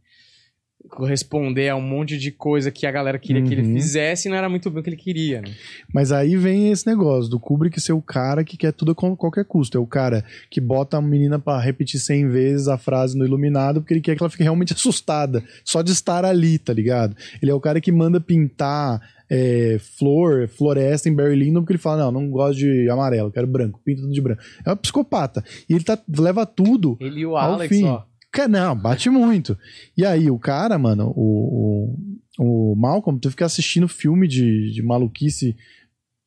corresponder 0.89 1.67
a 1.69 1.75
um 1.75 1.81
monte 1.81 2.17
de 2.17 2.31
coisa 2.31 2.71
que 2.71 2.85
a 2.85 2.91
galera 2.91 3.19
queria 3.19 3.41
que 3.41 3.53
ele 3.53 3.63
Uhum. 3.67 3.73
fizesse 3.73 4.27
e 4.27 4.31
não 4.31 4.37
era 4.37 4.47
muito 4.47 4.69
bem 4.69 4.79
o 4.79 4.83
que 4.83 4.89
ele 4.89 4.95
queria, 4.95 5.41
né? 5.41 5.53
Mas 5.93 6.13
aí 6.13 6.37
vem 6.37 6.71
esse 6.71 6.87
negócio 6.87 7.29
do 7.29 7.39
Kubrick 7.39 7.81
ser 7.81 7.91
o 7.91 8.01
cara 8.01 8.41
que 8.43 8.55
quer 8.55 8.71
tudo 8.71 8.91
a 8.91 8.95
qualquer 8.95 9.43
custo. 9.43 9.77
É 9.77 9.81
o 9.81 9.85
cara 9.87 10.23
que 10.49 10.61
bota 10.61 10.95
a 10.95 11.01
menina 11.01 11.39
pra 11.39 11.59
repetir 11.59 11.99
100 11.99 12.29
vezes 12.29 12.67
a 12.69 12.77
frase 12.77 13.17
no 13.17 13.25
iluminado 13.25 13.81
porque 13.81 13.95
ele 13.95 14.01
quer 14.01 14.15
que 14.15 14.23
ela 14.23 14.29
fique 14.29 14.43
realmente 14.43 14.71
assustada. 14.77 15.43
Só 15.65 15.81
de 15.81 15.91
estar 15.91 16.23
ali, 16.23 16.57
tá 16.57 16.71
ligado? 16.71 17.17
Ele 17.41 17.51
é 17.51 17.53
o 17.53 17.59
cara 17.59 17.81
que 17.81 17.91
manda 17.91 18.21
pintar 18.21 19.01
é, 19.29 19.77
flor, 19.97 20.47
floresta 20.47 21.09
em 21.09 21.15
Barry 21.15 21.35
Lyndon 21.35 21.61
porque 21.61 21.73
ele 21.73 21.77
fala, 21.79 22.03
não, 22.05 22.11
não 22.21 22.29
gosto 22.29 22.57
de 22.59 22.89
amarelo, 22.89 23.31
quero 23.31 23.47
branco, 23.47 23.79
pinta 23.83 24.01
tudo 24.01 24.13
de 24.13 24.21
branco. 24.21 24.41
É 24.65 24.71
um 24.71 24.77
psicopata. 24.77 25.43
E 25.69 25.73
ele 25.73 25.83
tá, 25.83 25.97
leva 26.17 26.45
tudo 26.45 26.97
Ele 26.99 27.21
e 27.21 27.25
o 27.25 27.35
Ao 27.37 27.53
Alex, 27.53 27.75
fim. 27.75 27.85
ó. 27.85 28.03
Não, 28.49 28.75
bate 28.77 29.09
muito. 29.09 29.57
E 29.97 30.05
aí, 30.05 30.29
o 30.29 30.37
cara, 30.37 30.77
mano, 30.77 31.11
o, 31.15 31.95
o, 32.39 32.71
o 32.71 32.75
Malcolm 32.75 33.19
teve 33.19 33.35
que 33.35 33.43
assistindo 33.43 33.87
filme 33.87 34.27
de, 34.27 34.71
de 34.71 34.83
maluquice 34.83 35.55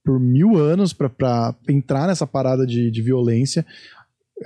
por 0.04 0.18
mil 0.18 0.56
anos 0.56 0.92
pra, 0.92 1.08
pra 1.08 1.54
entrar 1.68 2.08
nessa 2.08 2.26
parada 2.26 2.66
de, 2.66 2.90
de 2.90 3.00
violência. 3.02 3.64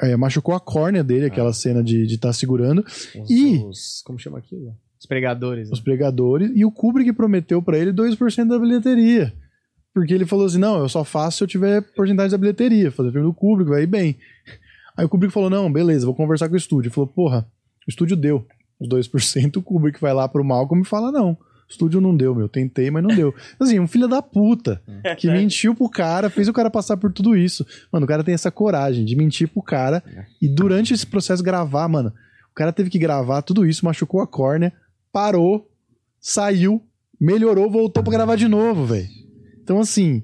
É, 0.03 0.15
machucou 0.17 0.55
a 0.55 0.61
córnea 0.61 1.03
dele, 1.05 1.27
aquela 1.27 1.53
cena 1.55 1.83
de 1.83 2.05
estar 2.05 2.33
segurando, 2.35 2.85
Os, 2.85 3.31
E- 3.31 3.65
os- 3.65 4.03
como 4.05 4.19
chama 4.19 4.39
aquilo? 4.41 4.75
Os 5.05 5.07
pregadores. 5.07 5.71
os 5.71 5.79
né? 5.79 5.85
pregadores, 5.85 6.51
e 6.55 6.65
o 6.65 6.71
Kubrick 6.71 7.13
prometeu 7.13 7.61
pra 7.61 7.79
ele 7.79 7.93
2% 7.93 8.49
da 8.49 8.59
bilheteria. 8.59 9.35
Porque 9.93 10.15
ele 10.15 10.25
falou 10.25 10.47
assim: 10.47 10.59
não, 10.59 10.79
eu 10.79 10.89
só 10.89 11.05
faço 11.05 11.39
se 11.39 11.45
eu 11.45 11.49
tiver 11.49 11.83
porcentagem 11.95 12.31
da 12.31 12.39
bilheteria. 12.39 12.91
Fazer 12.91 13.13
filme 13.13 13.27
do 13.27 13.35
Kubrick, 13.35 13.71
vai 13.71 13.83
ir 13.83 13.87
bem. 13.87 14.17
Aí 14.97 15.05
o 15.05 15.09
Kubrick 15.09 15.33
falou: 15.33 15.51
não, 15.51 15.71
beleza, 15.71 16.07
vou 16.07 16.15
conversar 16.15 16.49
com 16.49 16.55
o 16.55 16.59
estúdio. 16.59 16.89
Ele 16.89 16.95
falou: 16.95 17.07
porra, 17.07 17.47
o 17.87 17.91
estúdio 17.91 18.17
deu 18.17 18.47
os 18.81 18.89
2%. 18.89 19.57
O 19.59 19.63
Kubrick 19.63 20.01
vai 20.01 20.15
lá 20.15 20.27
pro 20.27 20.45
Malcolm 20.45 20.83
e 20.83 20.89
fala: 20.89 21.13
não, 21.13 21.33
o 21.33 21.39
estúdio 21.69 22.01
não 22.01 22.17
deu, 22.17 22.35
meu. 22.35 22.49
Tentei, 22.49 22.91
mas 22.91 23.03
não 23.03 23.15
deu. 23.15 23.33
Assim, 23.61 23.79
um 23.79 23.87
filho 23.87 24.09
da 24.09 24.23
puta 24.23 24.83
que 25.19 25.29
mentiu 25.31 25.75
pro 25.75 25.89
cara, 25.89 26.31
fez 26.31 26.49
o 26.49 26.53
cara 26.53 26.71
passar 26.71 26.97
por 26.97 27.13
tudo 27.13 27.37
isso. 27.37 27.65
Mano, 27.93 28.05
o 28.05 28.09
cara 28.09 28.25
tem 28.25 28.35
essa 28.35 28.51
coragem 28.51 29.05
de 29.05 29.15
mentir 29.15 29.49
pro 29.49 29.63
cara 29.63 30.03
e 30.41 30.49
durante 30.49 30.95
esse 30.95 31.07
processo 31.07 31.43
gravar, 31.43 31.87
mano, 31.89 32.13
o 32.51 32.55
cara 32.55 32.73
teve 32.73 32.89
que 32.89 32.99
gravar 32.99 33.43
tudo 33.43 33.67
isso, 33.67 33.85
machucou 33.85 34.21
a 34.21 34.27
córnea, 34.27 34.73
parou, 35.15 35.71
saiu, 36.21 36.83
melhorou, 37.21 37.71
voltou 37.71 38.03
pra 38.03 38.13
gravar 38.13 38.35
de 38.37 38.49
novo, 38.49 38.85
velho. 38.85 39.09
Então, 39.63 39.79
assim, 39.79 40.23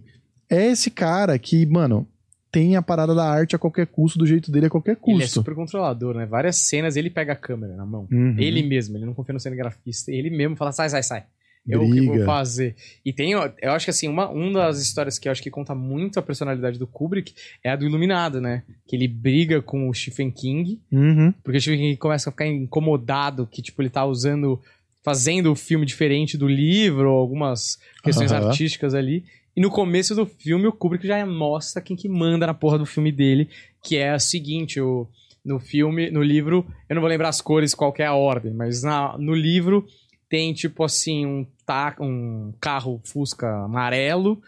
é 0.51 0.67
esse 0.67 0.91
cara 0.91 1.39
que, 1.39 1.65
mano, 1.65 2.07
tem 2.51 2.75
a 2.75 2.83
parada 2.83 3.15
da 3.15 3.25
arte 3.25 3.55
a 3.55 3.59
qualquer 3.59 3.87
custo, 3.87 4.19
do 4.19 4.27
jeito 4.27 4.51
dele 4.51 4.67
a 4.67 4.71
qualquer 4.71 4.99
Ele 5.07 5.19
é 5.19 5.21
custo. 5.23 5.35
super 5.35 5.55
controlador, 5.55 6.17
né? 6.17 6.27
Várias 6.27 6.57
cenas 6.57 6.97
ele 6.97 7.09
pega 7.09 7.33
a 7.35 7.37
câmera 7.37 7.77
na 7.77 7.87
mão. 7.87 8.09
Uhum. 8.11 8.35
Ele 8.37 8.63
mesmo, 8.65 8.97
ele 8.97 9.07
não 9.07 9.15
confia 9.15 9.33
no 9.33 9.39
cinegrafista. 9.39 10.11
Ele 10.11 10.29
mesmo 10.29 10.57
fala, 10.57 10.73
sai, 10.73 10.89
sai, 10.91 11.03
sai. 11.05 11.25
Eu 11.69 11.83
que 11.89 12.01
vou 12.01 12.25
fazer. 12.25 12.75
E 13.05 13.13
tem, 13.13 13.33
eu 13.33 13.71
acho 13.73 13.85
que 13.85 13.91
assim, 13.91 14.09
uma, 14.09 14.29
uma 14.31 14.61
das 14.61 14.81
histórias 14.81 15.19
que 15.19 15.29
eu 15.29 15.33
acho 15.33 15.43
que 15.43 15.51
conta 15.51 15.75
muito 15.75 16.19
a 16.19 16.23
personalidade 16.23 16.79
do 16.79 16.87
Kubrick 16.87 17.35
é 17.63 17.71
a 17.71 17.77
do 17.77 17.85
Iluminado, 17.85 18.41
né? 18.41 18.63
Que 18.89 18.97
ele 18.97 19.07
briga 19.07 19.61
com 19.63 19.89
o 19.89 19.95
Stephen 19.95 20.31
King, 20.31 20.81
Uhum. 20.91 21.33
porque 21.45 21.59
o 21.59 21.61
Stephen 21.61 21.79
King 21.79 21.97
começa 21.99 22.31
a 22.31 22.33
ficar 22.33 22.47
incomodado 22.47 23.47
que, 23.47 23.61
tipo, 23.63 23.81
ele 23.83 23.91
tá 23.91 24.05
usando, 24.07 24.59
fazendo 25.03 25.51
o 25.51 25.57
filme 25.57 25.87
diferente 25.87 26.37
do 26.37 26.47
livro, 26.47 27.09
algumas 27.09 27.79
questões 28.03 28.33
Aham. 28.33 28.49
artísticas 28.49 28.95
ali. 28.95 29.25
E 29.57 29.61
no 29.61 29.71
começo 29.71 30.15
do 30.15 30.27
filme, 30.27 30.67
o 30.67 30.73
Kubrick 30.73 31.07
já 31.07 31.25
mostra 31.27 31.83
quem 31.83 31.97
que 31.97 32.09
manda 32.09 32.47
na 32.47 32.55
porra 32.55 32.79
do 32.79 32.87
filme 32.87 33.11
dele, 33.11 33.49
que 33.83 33.97
é 33.97 34.15
o 34.15 34.21
seguinte, 34.21 34.81
o, 34.81 35.09
no 35.45 35.59
filme, 35.59 36.11
no 36.11 36.23
livro, 36.23 36.67
eu 36.89 36.95
não 36.95 37.01
vou 37.01 37.09
lembrar 37.09 37.29
as 37.29 37.41
cores, 37.41 37.75
qual 37.75 37.93
é 37.99 38.05
a 38.05 38.15
ordem, 38.15 38.53
mas 38.53 38.83
na, 38.83 39.17
no 39.19 39.35
livro 39.35 39.87
tem, 40.29 40.53
tipo 40.53 40.85
assim, 40.85 41.27
um, 41.27 41.47
ta, 41.67 41.97
um 42.01 42.53
carro 42.61 43.01
Fusca 43.05 43.65
amarelo, 43.65 44.41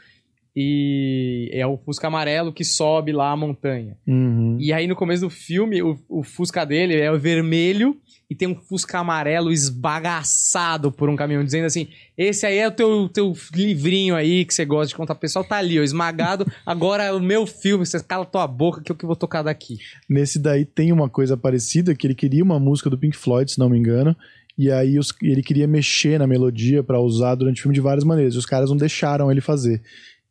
e 0.55 1.49
é 1.53 1.67
o 1.67 1.77
Fusca 1.79 2.07
amarelo 2.09 2.53
que 2.53 2.65
sobe 2.65 3.12
lá 3.12 3.31
a 3.33 3.37
montanha. 3.37 3.97
Uhum. 4.07 4.57
E 4.61 4.73
aí 4.73 4.87
no 4.87 4.95
começo 4.97 5.23
do 5.23 5.31
filme, 5.31 5.83
o, 5.83 5.99
o 6.09 6.23
Fusca 6.23 6.65
dele 6.65 6.95
é 6.97 7.11
o 7.11 7.19
vermelho 7.19 7.97
e 8.31 8.35
tem 8.35 8.49
um 8.49 8.55
Fusca 8.55 8.99
amarelo 8.99 9.51
esbagaçado 9.53 10.91
por 10.93 11.09
um 11.09 11.17
caminhão, 11.17 11.45
dizendo 11.45 11.67
assim: 11.67 11.88
esse 12.17 12.45
aí 12.47 12.59
é 12.59 12.69
o 12.69 12.73
teu, 12.73 13.09
teu 13.09 13.33
livrinho 13.55 14.15
aí 14.15 14.45
que 14.45 14.55
você 14.55 14.65
gosta 14.65 14.88
de 14.88 14.95
contar 14.95 15.15
pro 15.15 15.23
pessoal, 15.23 15.45
tá 15.45 15.57
ali, 15.57 15.79
ó, 15.79 15.83
esmagado. 15.83 16.47
Agora 16.67 17.05
é 17.05 17.12
o 17.12 17.21
meu 17.21 17.47
filme, 17.47 17.85
você 17.87 18.03
cala 18.03 18.25
tua 18.25 18.47
boca 18.47 18.83
que 18.83 18.91
é 18.91 18.95
o 18.95 18.97
que 18.97 19.05
eu 19.05 19.09
vou 19.09 19.17
tocar 19.17 19.43
daqui. 19.43 19.79
Nesse 20.09 20.38
daí 20.38 20.65
tem 20.65 20.93
uma 20.93 21.09
coisa 21.09 21.37
parecida, 21.37 21.95
que 21.95 22.07
ele 22.07 22.15
queria 22.15 22.43
uma 22.45 22.59
música 22.59 22.91
do 22.91 22.99
Pink 22.99 23.17
Floyd, 23.17 23.51
se 23.51 23.59
não 23.59 23.69
me 23.69 23.79
engano, 23.79 24.17
e 24.57 24.71
aí 24.71 24.99
os- 24.99 25.15
ele 25.23 25.43
queria 25.43 25.67
mexer 25.67 26.19
na 26.19 26.27
melodia 26.27 26.83
pra 26.83 27.01
usar 27.01 27.35
durante 27.35 27.59
o 27.61 27.62
filme 27.62 27.75
de 27.75 27.81
várias 27.81 28.05
maneiras, 28.05 28.35
e 28.35 28.38
os 28.38 28.47
caras 28.47 28.71
não 28.71 28.77
deixaram 28.77 29.31
ele 29.31 29.41
fazer. 29.41 29.83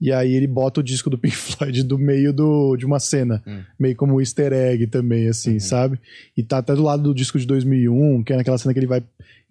E 0.01 0.11
aí 0.11 0.33
ele 0.33 0.47
bota 0.47 0.79
o 0.79 0.83
disco 0.83 1.09
do 1.11 1.17
Pink 1.17 1.35
Floyd 1.37 1.83
do 1.83 1.97
meio 1.99 2.33
do, 2.33 2.75
de 2.75 2.85
uma 2.87 2.99
cena. 2.99 3.41
Hum. 3.45 3.59
Meio 3.79 3.95
como 3.95 4.15
um 4.15 4.19
easter 4.19 4.51
egg 4.51 4.87
também, 4.87 5.27
assim, 5.27 5.53
Uhum. 5.53 5.59
sabe? 5.59 5.99
E 6.35 6.41
tá 6.41 6.57
até 6.57 6.73
do 6.73 6.81
lado 6.81 7.03
do 7.03 7.13
disco 7.13 7.37
de 7.37 7.45
2001, 7.45 8.23
que 8.23 8.33
é 8.33 8.37
naquela 8.37 8.57
cena 8.57 8.73
que 8.73 8.79
ele 8.79 8.87
vai 8.87 9.03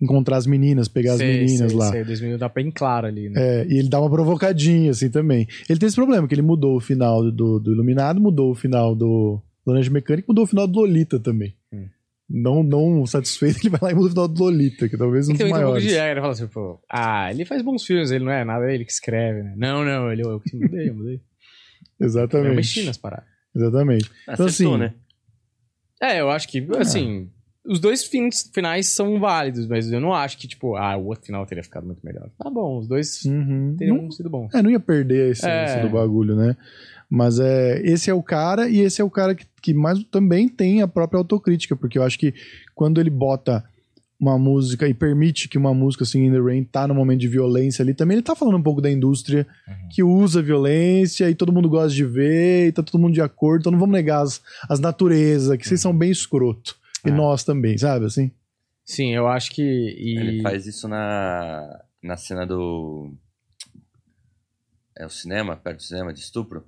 encontrar 0.02 0.38
as 0.38 0.46
meninas, 0.46 0.88
pegar 0.88 1.12
as 1.12 1.18
Sei, 1.18 1.40
meninas 1.44 1.70
sei, 1.70 1.78
lá. 1.78 1.90
Sei, 1.90 2.04
2000 2.04 2.38
dá 2.38 2.48
bem 2.48 2.70
claro 2.70 3.06
ali, 3.06 3.28
né? 3.28 3.34
É, 3.36 3.66
e 3.68 3.78
ele 3.78 3.88
dá 3.88 4.00
uma 4.00 4.10
provocadinha, 4.10 4.90
assim, 4.90 5.08
também. 5.10 5.46
Ele 5.68 5.78
tem 5.78 5.86
esse 5.86 5.94
problema, 5.96 6.26
que 6.26 6.34
ele 6.34 6.42
mudou 6.42 6.76
o 6.76 6.80
final 6.80 7.30
do, 7.30 7.60
do 7.60 7.72
Iluminado, 7.72 8.20
mudou 8.20 8.50
o 8.50 8.54
final 8.54 8.94
do 8.96 9.40
Laranja 9.64 9.90
Mecânica, 9.90 10.26
mudou 10.28 10.44
o 10.44 10.46
final 10.48 10.66
do 10.66 10.80
Lolita 10.80 11.20
também. 11.20 11.54
Não, 12.32 12.62
não 12.62 13.04
satisfeito, 13.06 13.58
ele 13.66 13.70
vai 13.70 13.80
lá 13.82 13.90
e 13.90 13.94
muda 13.94 14.06
o 14.06 14.10
final 14.10 14.28
do 14.28 14.42
Lolita, 14.44 14.88
que 14.88 14.96
talvez 14.96 15.26
um 15.28 15.32
dos 15.32 15.38
tem 15.38 15.46
um 15.48 15.50
pouco 15.50 15.64
maiores. 15.64 15.82
de 15.84 15.94
ego, 15.96 16.10
ele 16.12 16.20
fala 16.20 16.32
assim, 16.32 16.46
pô, 16.46 16.80
ah, 16.88 17.30
ele 17.30 17.44
faz 17.44 17.60
bons 17.62 17.84
filmes, 17.84 18.10
ele 18.12 18.24
não 18.24 18.30
é 18.32 18.44
nada, 18.44 18.70
é 18.70 18.74
ele 18.74 18.84
que 18.84 18.92
escreve, 18.92 19.42
né? 19.42 19.54
Não, 19.56 19.84
não, 19.84 20.12
ele, 20.12 20.22
eu 20.22 20.38
que 20.38 20.54
mudei, 20.56 20.88
eu 20.90 20.94
mudei. 20.94 21.20
Eu 21.98 22.06
Exatamente. 22.06 22.54
mexi 22.54 22.84
nas 22.84 22.96
paradas. 22.96 23.24
Exatamente. 23.54 24.10
Então, 24.28 24.46
Acertou, 24.46 24.74
assim, 24.74 24.80
né? 24.80 24.94
É, 26.00 26.20
eu 26.20 26.30
acho 26.30 26.48
que, 26.48 26.66
assim, 26.78 27.28
os 27.66 27.78
dois 27.80 28.04
fins, 28.04 28.48
finais 28.54 28.94
são 28.94 29.18
válidos, 29.20 29.66
mas 29.66 29.90
eu 29.92 30.00
não 30.00 30.14
acho 30.14 30.38
que, 30.38 30.46
tipo, 30.48 30.76
ah, 30.76 30.96
o 30.96 31.06
outro 31.06 31.26
final 31.26 31.44
teria 31.44 31.62
ficado 31.64 31.84
muito 31.84 32.00
melhor. 32.04 32.30
Tá 32.38 32.48
bom, 32.48 32.78
os 32.78 32.86
dois 32.88 33.24
Uhum. 33.24 33.74
teriam 33.76 33.96
Não, 34.02 34.10
sido 34.10 34.30
bons. 34.30 34.54
é, 34.54 34.62
não 34.62 34.70
ia 34.70 34.80
perder 34.80 35.24
a 35.26 35.30
essência 35.30 35.48
É. 35.50 35.82
do 35.82 35.90
bagulho, 35.90 36.36
né? 36.36 36.56
Mas 37.10 37.40
é, 37.40 37.80
esse 37.84 38.08
é 38.08 38.14
o 38.14 38.22
cara, 38.22 38.68
e 38.68 38.78
esse 38.78 39.00
é 39.00 39.04
o 39.04 39.10
cara 39.10 39.34
que, 39.34 39.44
que 39.60 39.74
mais 39.74 40.02
também 40.04 40.48
tem 40.48 40.80
a 40.80 40.86
própria 40.86 41.18
autocrítica, 41.18 41.74
porque 41.74 41.98
eu 41.98 42.04
acho 42.04 42.16
que 42.16 42.32
quando 42.74 43.00
ele 43.00 43.10
bota 43.10 43.64
uma 44.18 44.38
música 44.38 44.86
e 44.86 44.92
permite 44.94 45.48
que 45.48 45.56
uma 45.58 45.72
música 45.74 46.04
assim, 46.04 46.26
In 46.26 46.30
The 46.30 46.38
Rain 46.40 46.62
tá 46.62 46.86
no 46.86 46.94
momento 46.94 47.20
de 47.20 47.26
violência 47.28 47.82
ali, 47.82 47.94
também 47.94 48.16
ele 48.16 48.22
tá 48.22 48.36
falando 48.36 48.58
um 48.58 48.62
pouco 48.62 48.80
da 48.80 48.90
indústria 48.90 49.46
Uhum. 49.66 49.88
que 49.90 50.02
usa 50.02 50.42
violência 50.42 51.28
e 51.28 51.34
todo 51.34 51.52
mundo 51.52 51.68
gosta 51.68 51.88
de 51.94 52.04
ver 52.04 52.68
e 52.68 52.72
tá 52.72 52.82
todo 52.82 53.00
mundo 53.00 53.14
de 53.14 53.22
acordo, 53.22 53.60
então 53.62 53.72
não 53.72 53.78
vamos 53.78 53.94
negar 53.94 54.20
as, 54.22 54.40
as 54.68 54.78
naturezas, 54.78 55.56
que 55.56 55.66
vocês 55.66 55.80
são 55.80 55.96
bem 55.96 56.10
escroto. 56.10 56.76
E 57.04 57.08
É. 57.08 57.12
nós 57.12 57.42
também, 57.42 57.76
sabe 57.78 58.04
assim? 58.04 58.30
Sim, 58.84 59.14
eu 59.14 59.26
acho 59.26 59.50
que. 59.52 59.62
E... 59.62 60.18
Ele 60.18 60.42
faz 60.42 60.66
isso 60.66 60.86
na, 60.86 61.80
na 62.02 62.16
cena 62.16 62.46
do. 62.46 63.14
É 64.98 65.06
o 65.06 65.10
cinema, 65.10 65.56
perto 65.56 65.78
do 65.78 65.82
cinema, 65.82 66.12
de 66.12 66.20
estupro. 66.20 66.64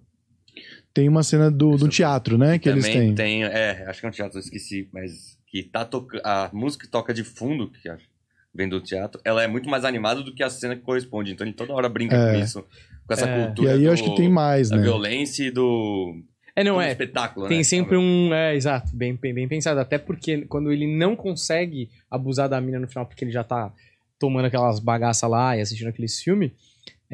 Tem 0.95 1.09
uma 1.09 1.23
cena 1.23 1.51
do, 1.51 1.77
do 1.77 1.89
teatro, 1.89 2.37
né, 2.37 2.59
que 2.59 2.69
eles 2.69 2.85
Também 2.87 3.15
têm. 3.15 3.15
tem. 3.15 3.45
É, 3.45 3.85
acho 3.89 4.01
que 4.01 4.07
é 4.07 4.09
um 4.09 4.13
teatro, 4.13 4.39
eu 4.39 4.43
esqueci, 4.43 4.89
mas 4.93 5.39
que 5.47 5.63
tá 5.63 5.85
tocando. 5.85 6.21
A 6.25 6.51
música 6.53 6.85
que 6.85 6.91
toca 6.91 7.15
de 7.15 7.25
fundo, 7.25 7.71
que 7.71 7.89
acho- 7.89 8.11
vem 8.55 8.69
do 8.69 8.81
teatro, 8.81 9.19
ela 9.25 9.43
é 9.43 9.47
muito 9.49 9.69
mais 9.71 9.85
animada 9.85 10.23
do 10.23 10.35
que 10.35 10.43
a 10.43 10.51
cena 10.51 10.77
que 10.77 10.83
corresponde. 10.83 11.33
Então 11.33 11.47
ele 11.47 11.55
toda 11.55 11.73
hora 11.73 11.89
brinca 11.89 12.15
É. 12.17 12.33
com 12.35 12.45
isso, 12.45 12.63
com 13.07 13.13
essa 13.15 13.27
É. 13.27 13.47
cultura. 13.47 13.71
E 13.71 13.73
aí 13.73 13.85
eu 13.85 13.93
acho 13.93 14.05
do- 14.05 14.11
que 14.11 14.17
tem 14.17 14.29
mais, 14.29 14.69
Da 14.69 14.77
né? 14.77 14.83
violência 14.83 15.45
e 15.45 15.51
do. 15.51 16.21
É, 16.55 16.63
não 16.63 16.75
do 16.75 16.81
é. 16.83 16.91
espetáculo, 16.91 17.49
Tem 17.49 17.59
né? 17.59 17.65
sempre 17.65 17.97
um. 17.97 18.35
É, 18.35 18.55
exato, 18.55 18.95
bem, 18.95 19.15
bem, 19.17 19.33
bem 19.33 19.49
pensado. 19.49 19.81
Até 19.81 19.97
porque 19.97 20.43
quando 20.43 20.71
ele 20.71 20.87
não 20.87 21.17
consegue 21.17 21.89
abusar 22.11 22.47
da 22.51 22.61
mina 22.61 22.79
no 22.79 22.87
final, 22.87 23.07
porque 23.07 23.25
ele 23.25 23.33
já 23.33 23.43
tá 23.43 23.73
tomando 24.19 24.45
aquelas 24.45 24.79
bagaças 24.79 25.29
lá 25.31 25.57
e 25.57 25.63
assistindo 25.63 25.89
aquele 25.89 26.07
filme, 26.09 26.53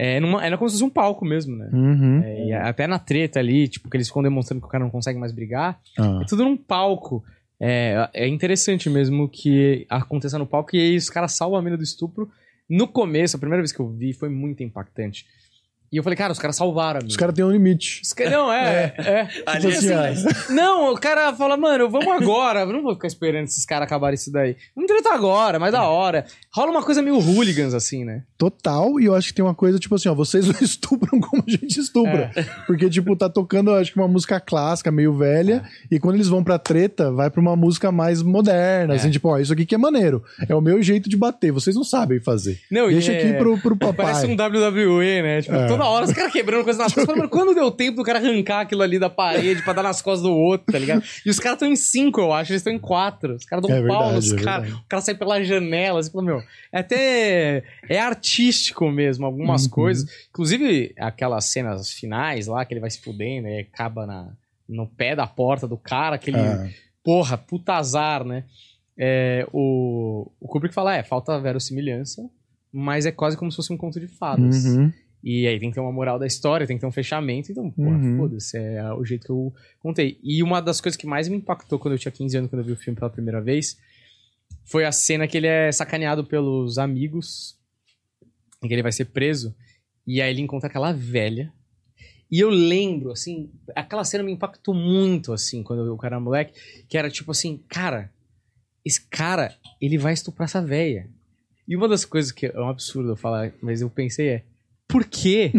é, 0.01 0.21
numa, 0.21 0.47
é 0.47 0.57
como 0.57 0.71
se 0.71 0.77
fosse 0.77 0.85
um 0.85 0.91
palco 0.91 1.25
mesmo, 1.25 1.57
né? 1.57 1.69
Uhum. 1.73 2.23
É, 2.23 2.47
e 2.47 2.53
até 2.53 2.87
na 2.87 2.99
treta 3.01 3.41
ali, 3.41 3.67
tipo, 3.67 3.91
que 3.91 3.97
eles 3.97 4.07
ficam 4.07 4.23
demonstrando 4.23 4.61
que 4.61 4.67
o 4.69 4.71
cara 4.71 4.85
não 4.85 4.91
consegue 4.91 5.19
mais 5.19 5.33
brigar, 5.33 5.81
Ah. 5.99 6.21
é 6.23 6.27
tudo 6.27 6.45
num 6.45 6.57
palco. 6.57 7.25
É, 7.61 8.09
é 8.15 8.29
interessante 8.29 8.89
mesmo 8.89 9.29
que 9.29 9.85
aconteça 9.91 10.39
no 10.39 10.47
palco 10.47 10.77
e 10.77 10.81
aí 10.81 10.97
os 10.97 11.11
caras 11.11 11.33
salvam 11.33 11.59
a 11.59 11.63
mina 11.63 11.77
do 11.77 11.83
estupro. 11.83 12.31
No 12.71 12.87
começo, 12.87 13.35
a 13.37 13.41
primeira 13.41 13.61
vez 13.61 13.73
que 13.73 13.81
eu 13.81 13.89
vi, 13.89 14.13
foi 14.13 14.29
muito 14.29 14.63
impactante. 14.63 15.27
E 15.91 15.97
eu 15.97 16.03
falei, 16.03 16.17
cara, 16.17 16.33
os 16.33 16.39
caras 16.39 16.55
salvaram. 16.57 17.01
Os 17.07 17.17
caras 17.17 17.35
têm 17.35 17.45
um 17.45 17.51
limite. 17.51 18.03
Não, 18.31 18.53
é, 18.53 18.95
é. 18.99 19.29
Ali 19.47 19.61
Tipo 19.61 19.73
assim, 19.79 19.93
assim, 19.93 20.27
ah, 20.29 20.53
Não, 20.53 20.93
o 20.93 20.99
cara 20.99 21.33
fala, 21.33 21.57
mano, 21.57 21.89
vamos 21.89 22.09
agora. 22.09 22.61
Eu 22.61 22.73
não 22.73 22.83
vou 22.83 22.95
ficar 22.95 23.07
esperando 23.09 23.45
esses 23.45 23.65
caras 23.65 23.87
acabarem 23.87 24.15
isso 24.15 24.31
daí. 24.31 24.57
Vamos 24.75 24.89
direto 24.89 25.09
agora, 25.09 25.59
mais 25.59 25.73
da 25.73 25.85
hora. 25.85 26.27
Rola 26.55 26.71
uma 26.71 26.83
coisa 26.83 27.01
meio 27.03 27.17
hooligans, 27.19 27.73
assim, 27.75 28.05
né? 28.05 28.23
Total, 28.37 29.01
e 29.01 29.07
eu 29.07 29.15
acho 29.15 29.29
que 29.29 29.35
tem 29.35 29.45
uma 29.45 29.55
coisa, 29.55 29.79
tipo 29.79 29.95
assim, 29.95 30.09
ó, 30.09 30.15
vocês 30.15 30.47
não 30.47 30.55
estupram 30.61 31.21
como 31.21 31.43
a 31.47 31.51
gente 31.51 31.81
estupra. 31.81 32.31
Porque, 32.67 32.89
tipo, 32.91 33.17
tá 33.17 33.29
tocando, 33.29 33.73
acho 33.75 33.93
que 33.93 33.99
uma 33.99 34.09
música 34.09 34.39
clássica, 34.39 34.91
meio 34.93 35.17
velha, 35.17 35.63
e 35.91 35.99
quando 35.99 36.17
eles 36.17 36.29
vão 36.29 36.45
pra 36.45 36.59
treta, 36.59 37.11
vai 37.13 37.31
pra 37.31 37.41
uma 37.41 37.57
música 37.57 37.91
mais 37.91 38.23
moderna, 38.23 38.95
É. 38.95 38.97
assim, 38.97 39.11
tipo, 39.11 39.29
ó, 39.29 39.39
isso 39.39 39.53
aqui 39.53 39.65
que 39.67 39.75
é 39.75 39.79
maneiro. 39.79 40.23
É 40.49 40.55
o 40.55 40.61
meu 40.61 40.83
jeito 40.83 41.09
de 41.09 41.17
bater, 41.17 41.51
vocês 41.51 41.75
não 41.75 41.85
sabem 41.85 42.21
fazer. 42.21 42.59
Não, 42.71 42.89
Deixa 42.89 43.13
é- 43.13 43.19
aqui 43.19 43.33
pro, 43.39 43.59
pro 43.59 43.77
papai. 43.77 44.13
Parece 44.13 44.27
um 44.27 44.35
WWE, 44.37 45.23
né? 45.23 45.43
Tipo, 45.43 45.55
É. 45.57 45.78
toda 45.79 45.89
hora 45.91 46.05
os 46.05 46.13
caras 46.13 46.33
quebrando 46.33 46.65
coisa 46.65 46.79
nas 46.83 46.93
costas. 46.93 47.17
Mano, 47.17 47.29
quando 47.29 47.55
deu 47.55 47.71
tempo 47.71 47.97
do 47.99 48.03
cara 48.05 48.19
arrancar 48.19 48.61
aquilo 48.61 48.83
ali 48.83 48.99
da 48.99 49.09
parede 49.09 49.63
pra 49.63 49.73
dar 49.73 49.83
nas 49.83 50.03
costas 50.03 50.23
do 50.23 50.33
outro, 50.33 50.73
tá 50.73 50.79
ligado? 50.79 51.03
E 51.25 51.31
os 51.31 51.39
caras 51.39 51.57
estão 51.57 51.69
em 51.69 51.77
cinco, 51.77 52.21
eu 52.21 52.33
acho. 52.33 52.53
Eles 52.53 52.61
estão 52.61 52.73
em 52.73 52.79
quatro. 52.79 53.35
Os 53.35 53.45
caras 53.45 53.65
dão 53.67 53.75
É 53.77 53.81
um 53.81 53.87
pau 53.87 54.03
verdade, 54.11 54.15
nos 54.33 54.41
é 54.41 54.45
caras. 54.45 54.73
O 54.73 54.85
cara 54.89 55.01
sai 55.03 55.15
pela 55.15 55.43
janela, 55.43 56.01
assim, 56.01 56.23
meu. 56.23 56.43
É 56.73 56.79
até. 56.81 57.63
É 57.89 57.99
artístico 57.99 58.91
mesmo, 58.91 59.25
algumas 59.27 59.65
Uhum. 59.65 59.71
coisas. 59.71 60.09
Inclusive, 60.31 60.95
aquelas 60.99 61.45
cenas 61.47 61.91
finais 61.93 62.47
lá, 62.47 62.65
que 62.65 62.75
ele 62.75 62.81
vai 62.81 62.91
se 62.91 63.01
fudendo 63.01 63.49
e 63.49 63.61
acaba 63.61 64.07
na, 64.07 64.29
no 64.69 64.87
pé 64.87 65.15
da 65.17 65.27
porta 65.27 65.67
do 65.69 65.77
cara, 65.77 66.17
aquele. 66.17 66.39
Ah, 66.39 66.69
Porra, 67.05 67.39
puta 67.39 67.73
azar, 67.75 68.23
né? 68.23 68.45
É, 68.99 69.47
o, 69.53 70.31
o 70.41 70.47
Kubrick 70.49 70.75
fala, 70.75 70.95
é, 70.95 71.03
falta 71.03 71.39
verossimilhança, 71.41 72.29
mas 72.73 73.07
é 73.07 73.13
quase 73.13 73.37
como 73.37 73.51
se 73.51 73.57
fosse 73.57 73.73
um 73.73 73.77
conto 73.79 73.99
de 73.99 74.09
fadas. 74.09 74.65
uhum. 74.67 74.93
E 75.23 75.47
aí 75.47 75.59
tem 75.59 75.71
que 75.71 75.75
ter 75.75 75.81
uma 75.81 75.93
moral 75.93 76.19
da 76.19 76.27
história, 76.27 76.67
tem 76.67 76.77
que 76.77 76.81
ter 76.81 76.87
um 76.87 76.93
fechamento, 76.93 77.51
então, 77.51 77.69
porra, 77.71 77.97
Uhum. 77.99 78.17
foda-se, 78.19 78.57
é 78.57 78.93
o 78.93 79.05
jeito 79.05 79.25
que 79.27 79.33
eu 79.33 79.53
contei. 79.81 80.19
E 80.23 80.43
uma 80.43 80.61
das 80.61 80.81
coisas 80.81 80.97
que 80.97 81.07
mais 81.07 81.29
me 81.29 81.37
impactou 81.37 81.79
quando 81.79 81.95
eu 81.95 81.99
tinha 81.99 82.13
15 82.13 82.37
anos, 82.37 82.51
quando 82.51 82.61
eu 82.61 82.67
vi 82.67 82.73
o 82.73 82.77
filme 82.77 82.97
pela 82.99 83.11
primeira 83.11 83.41
vez, 83.41 83.77
foi 84.65 84.85
a 84.85 84.93
cena 84.93 85.27
que 85.27 85.37
ele 85.37 85.47
é 85.49 85.73
sacaneado 85.73 86.25
pelos 86.25 86.79
amigos, 86.79 87.59
em 88.63 88.69
que 88.69 88.75
ele 88.75 88.83
vai 88.83 88.93
ser 88.93 89.07
preso, 89.07 89.55
e 90.07 90.23
aí 90.23 90.31
ele 90.31 90.41
encontra 90.43 90.69
aquela 90.69 90.93
velha. 90.93 91.53
E 92.31 92.39
eu 92.41 92.51
lembro, 92.51 93.11
assim, 93.11 93.51
aquela 93.75 94.05
cena 94.05 94.23
me 94.23 94.31
impactou 94.33 94.75
muito, 94.75 95.33
assim, 95.33 95.63
quando 95.63 95.81
eu 95.81 95.85
vi 95.87 95.91
o 95.91 95.97
cara 95.97 96.17
era 96.17 96.21
moleque, 96.25 96.53
que 96.89 96.97
era 96.99 97.11
tipo 97.11 97.31
assim, 97.31 97.61
cara, 97.69 98.13
esse 98.85 99.01
cara, 99.09 99.57
ele 99.81 99.99
vai 99.99 100.13
estuprar 100.13 100.45
essa 100.47 100.63
velha. 100.63 101.09
E 101.67 101.75
uma 101.77 101.89
das 101.89 102.05
coisas 102.05 102.31
que 102.31 102.47
é 102.47 102.59
um 102.61 102.69
absurdo 102.69 103.11
eu 103.11 103.17
falar, 103.17 103.53
mas 103.63 103.81
eu 103.81 103.91
pensei 103.91 104.29
é, 104.29 104.45
por 104.89 105.05
quê? 105.05 105.53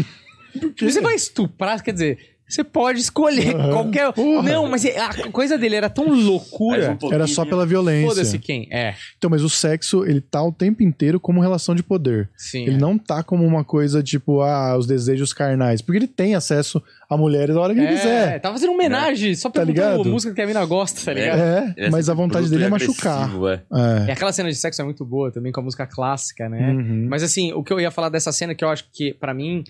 Você 0.79 0.99
vai 0.99 1.15
estuprar, 1.15 1.83
quer 1.83 1.93
dizer, 1.93 2.38
você 2.49 2.63
pode 2.63 2.99
escolher 2.99 3.55
Aham. 3.55 3.71
qualquer. 3.71 4.11
Porra. 4.13 4.43
Não, 4.43 4.67
mas 4.67 4.83
é- 4.85 4.99
a 4.99 5.31
coisa 5.31 5.57
dele 5.57 5.75
era 5.75 5.89
tão 5.89 6.05
um 6.07 6.13
loucura. 6.25 6.89
pouquinho. 6.99 7.13
Era 7.13 7.27
só 7.27 7.45
pela 7.45 7.65
violência. 7.65 8.09
Foda-se 8.09 8.39
quem. 8.39 8.67
É, 8.71 8.95
Então, 9.17 9.29
mas 9.29 9.43
o 9.43 9.49
sexo, 9.49 10.03
ele 10.05 10.19
tá 10.21 10.41
o 10.43 10.51
tempo 10.51 10.81
inteiro 10.83 11.19
como 11.19 11.39
relação 11.41 11.75
de 11.75 11.83
poder. 11.83 12.29
sim. 12.35 12.63
Ele 12.63 12.75
é. 12.75 12.79
não 12.79 12.97
tá 12.97 13.21
como 13.23 13.45
uma 13.45 13.63
coisa 13.63 14.01
tipo, 14.03 14.41
ah, 14.41 14.75
os 14.77 14.87
desejos 14.87 15.31
carnais. 15.33 15.81
Porque 15.81 15.97
ele 15.97 16.07
tem 16.07 16.35
acesso 16.35 16.81
a 17.09 17.17
mulheres 17.17 17.55
a 17.55 17.59
hora 17.61 17.73
que 17.73 17.79
ele 17.79 17.87
É, 17.87 17.95
quiser. 17.95 18.39
tá 18.39 18.51
fazendo 18.51 18.71
homenagem, 18.73 19.33
só 19.35 19.49
Tá 19.49 19.61
perguntando 19.61 19.91
ligado? 19.97 20.09
música 20.09 20.33
que 20.33 20.41
a 20.41 20.45
mina 20.47 20.63
gosta, 20.65 21.01
tá 21.03 21.13
ligado? 21.13 21.39
É, 21.39 21.73
Ele 21.77 21.87
é 21.87 21.89
mas 21.89 22.09
a 22.09 22.13
vontade 22.13 22.49
dele 22.49 22.65
é 22.65 22.69
machucar. 22.69 23.29
é. 23.29 24.03
É. 24.03 24.07
E 24.07 24.11
aquela 24.11 24.31
cena 24.31 24.49
de 24.49 24.55
sexo 24.55 24.81
é 24.81 24.85
muito 24.85 25.03
boa 25.05 25.31
também, 25.31 25.51
com 25.51 25.59
a 25.59 25.63
música 25.63 25.87
clássica, 25.87 26.47
né? 26.49 26.71
Uhum. 26.71 27.07
Mas 27.09 27.23
assim, 27.23 27.51
o 27.53 27.63
que 27.63 27.73
eu 27.73 27.79
ia 27.79 27.89
falar 27.91 28.09
dessa 28.09 28.31
cena, 28.31 28.53
que 28.53 28.63
eu 28.63 28.69
acho 28.69 28.85
que, 28.93 29.13
pra 29.13 29.33
mim, 29.33 29.63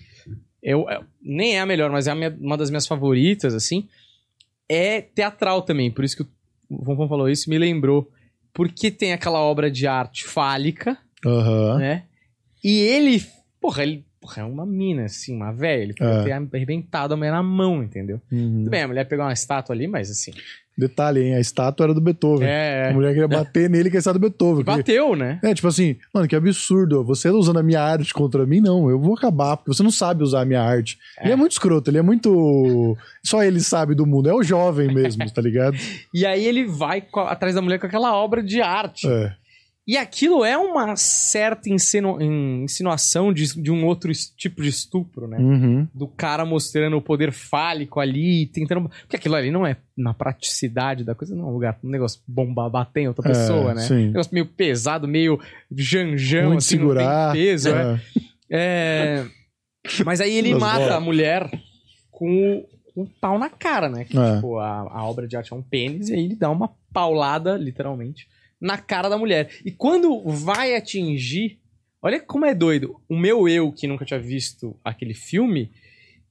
eu, 0.62 0.86
eu- 0.90 1.04
nem 1.22 1.56
é 1.58 1.60
a 1.62 1.66
melhor, 1.66 1.92
mas 1.92 2.08
é 2.08 2.16
minha- 2.16 2.36
uma 2.40 2.58
das 2.58 2.70
minhas 2.70 2.88
favoritas, 2.88 3.54
assim, 3.54 3.88
é 4.68 5.02
teatral 5.02 5.62
também. 5.62 5.90
Por 5.92 6.04
isso 6.04 6.18
que 6.18 6.24
o 6.24 6.84
Von 6.84 7.08
falou 7.08 7.30
isso, 7.30 7.50
me 7.50 7.58
lembrou. 7.58 8.12
Porque 8.54 8.92
tem 8.92 9.14
aquela 9.14 9.40
obra 9.40 9.70
de 9.72 9.88
arte 9.88 10.26
fálica, 10.26 10.98
Aham. 11.26 11.78
né? 11.78 12.06
E 12.64 12.80
ele, 12.80 13.24
porra, 13.62 13.84
ele 13.84 14.06
porra, 14.22 14.42
é 14.42 14.46
uma 14.46 14.66
mina, 14.66 15.06
assim, 15.06 15.36
uma 15.36 15.52
velha. 15.52 15.84
Ele 15.84 15.94
podia 15.94 16.14
É. 16.14 16.24
ter 16.24 16.56
arrebentado 16.58 17.14
a 17.14 17.18
mulher 17.18 17.32
na 17.32 17.44
mão, 17.44 17.82
entendeu? 17.84 18.22
Uhum. 18.32 18.60
Tudo 18.60 18.70
bem, 18.70 18.84
a 18.84 18.88
mulher 18.88 19.06
pegou 19.06 19.26
uma 19.26 19.34
estátua 19.34 19.74
ali, 19.76 19.88
mas 19.88 20.10
assim. 20.12 20.32
Detalhe, 20.78 21.22
hein? 21.22 21.36
A 21.36 21.42
estátua 21.42 21.88
era 21.88 21.94
do 21.94 22.00
Beethoven. 22.00 22.48
A 22.48 22.52
É. 22.52 22.94
mulher 22.94 23.10
queria 23.14 23.28
bater 23.54 23.70
nele 23.70 23.90
que 23.90 23.98
é 23.98 23.98
a 23.98 24.00
estátua 24.00 24.18
do 24.20 24.30
Beethoven. 24.30 24.64
Bateu, 24.64 25.14
né? 25.14 25.38
É, 25.44 25.54
tipo 25.54 25.68
assim, 25.68 25.98
mano, 26.14 26.26
que 26.26 26.36
absurdo. 26.38 27.04
Você 27.04 27.30
usando 27.30 27.60
a 27.60 27.64
minha 27.64 27.82
arte 27.82 28.14
contra 28.14 28.46
mim, 28.46 28.62
não. 28.62 28.90
Eu 28.90 28.98
vou 28.98 29.14
acabar, 29.14 29.58
porque 29.58 29.74
você 29.74 29.84
não 29.84 29.92
sabe 29.92 30.24
usar 30.24 30.42
a 30.42 30.46
minha 30.46 30.62
arte. 30.62 30.98
Ele 31.22 31.34
é 31.34 31.36
muito 31.36 31.52
escroto, 31.52 31.90
ele 31.90 31.98
é 31.98 32.02
muito. 32.02 32.96
Só 33.22 33.44
ele 33.44 33.60
sabe 33.60 33.94
do 33.94 34.06
mundo. 34.06 34.30
É 34.30 34.34
o 34.34 34.42
jovem 34.42 34.94
mesmo, 34.94 35.30
tá 35.32 35.42
ligado? 35.42 35.76
E 36.14 36.26
aí 36.26 36.46
ele 36.46 36.66
vai 36.66 37.04
atrás 37.28 37.56
da 37.56 37.62
mulher 37.62 37.78
com 37.80 37.86
aquela 37.86 38.16
obra 38.16 38.42
de 38.42 38.62
arte. 38.62 39.06
É. 39.08 39.34
E 39.92 39.98
aquilo 39.98 40.46
é 40.46 40.56
uma 40.56 40.96
certa 40.96 41.68
insinu- 41.68 42.22
in- 42.22 42.64
insinuação 42.66 43.34
de, 43.34 43.60
de 43.60 43.72
um 43.72 43.84
outro 43.88 44.12
tipo 44.38 44.62
de 44.62 44.70
estupro, 44.70 45.28
né? 45.28 45.38
Uhum. 45.40 45.88
Do 45.92 46.08
cara 46.08 46.46
mostrando 46.46 46.96
o 46.96 47.02
poder 47.02 47.32
fálico 47.32 48.00
ali, 48.00 48.46
tentando. 48.46 48.88
Porque 48.88 49.16
aquilo 49.16 49.34
ali 49.34 49.50
não 49.50 49.66
é 49.66 49.78
na 49.98 50.14
praticidade 50.14 51.04
da 51.04 51.16
coisa, 51.16 51.36
não 51.36 51.46
é 51.46 51.48
um 51.50 51.54
lugar, 51.54 51.80
um 51.84 51.90
negócio 51.90 52.22
bombar, 52.28 52.70
bater 52.70 53.02
em 53.02 53.08
outra 53.08 53.28
É, 53.28 53.34
pessoa, 53.34 53.74
né? 53.74 53.82
sim. 53.82 53.96
Um 53.96 54.12
negócio 54.12 54.32
meio 54.32 54.46
pesado, 54.46 55.08
meio 55.08 55.40
janjão, 55.76 56.50
Muito 56.50 56.58
assim, 56.60 56.78
segurar. 56.78 57.34
peso, 57.34 57.70
é. 57.70 58.02
É. 58.52 59.26
É, 59.26 59.26
Mas 60.06 60.22
aí 60.22 60.36
ele 60.36 60.52
Nas 60.52 60.60
mata 60.62 60.78
bolas. 60.80 60.94
a 60.96 61.00
mulher 61.00 61.50
com 62.12 62.64
o, 62.96 63.02
o 63.04 63.08
pau 63.20 63.40
na 63.40 63.50
cara, 63.50 63.90
né? 63.90 64.04
Que, 64.06 64.18
É. 64.20 64.36
tipo, 64.36 64.58
a, 64.60 64.82
a 64.82 65.04
obra 65.06 65.28
de 65.28 65.36
arte 65.36 65.52
é 65.52 65.56
um 65.56 65.62
pênis 65.64 66.10
e 66.10 66.14
aí 66.14 66.26
ele 66.26 66.36
dá 66.36 66.50
uma 66.52 66.70
paulada, 66.94 67.58
literalmente, 67.58 68.28
na 68.60 68.78
cara 68.78 69.10
da 69.10 69.18
mulher. 69.18 69.50
E 69.66 69.72
quando 69.72 70.22
vai 70.28 70.76
atingir. 70.76 71.60
Olha 72.02 72.20
como 72.20 72.46
é 72.46 72.56
doido. 72.56 72.96
O 73.10 73.18
meu 73.18 73.48
eu, 73.50 73.74
que 73.74 73.86
nunca 73.86 74.06
tinha 74.06 74.20
visto 74.20 74.74
aquele 74.86 75.14
filme, 75.14 75.70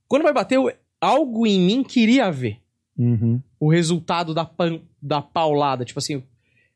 quando 0.08 0.22
vai 0.22 0.32
bater, 0.32 0.58
algo 0.98 1.46
em 1.46 1.60
mim 1.60 1.82
queria 1.84 2.30
ver 2.32 2.56
Uhum. 2.96 3.40
o 3.60 3.70
resultado 3.70 4.32
da, 4.34 4.44
pan- 4.46 4.80
da 5.00 5.20
paulada. 5.20 5.84
Tipo 5.84 5.98
assim, 5.98 6.22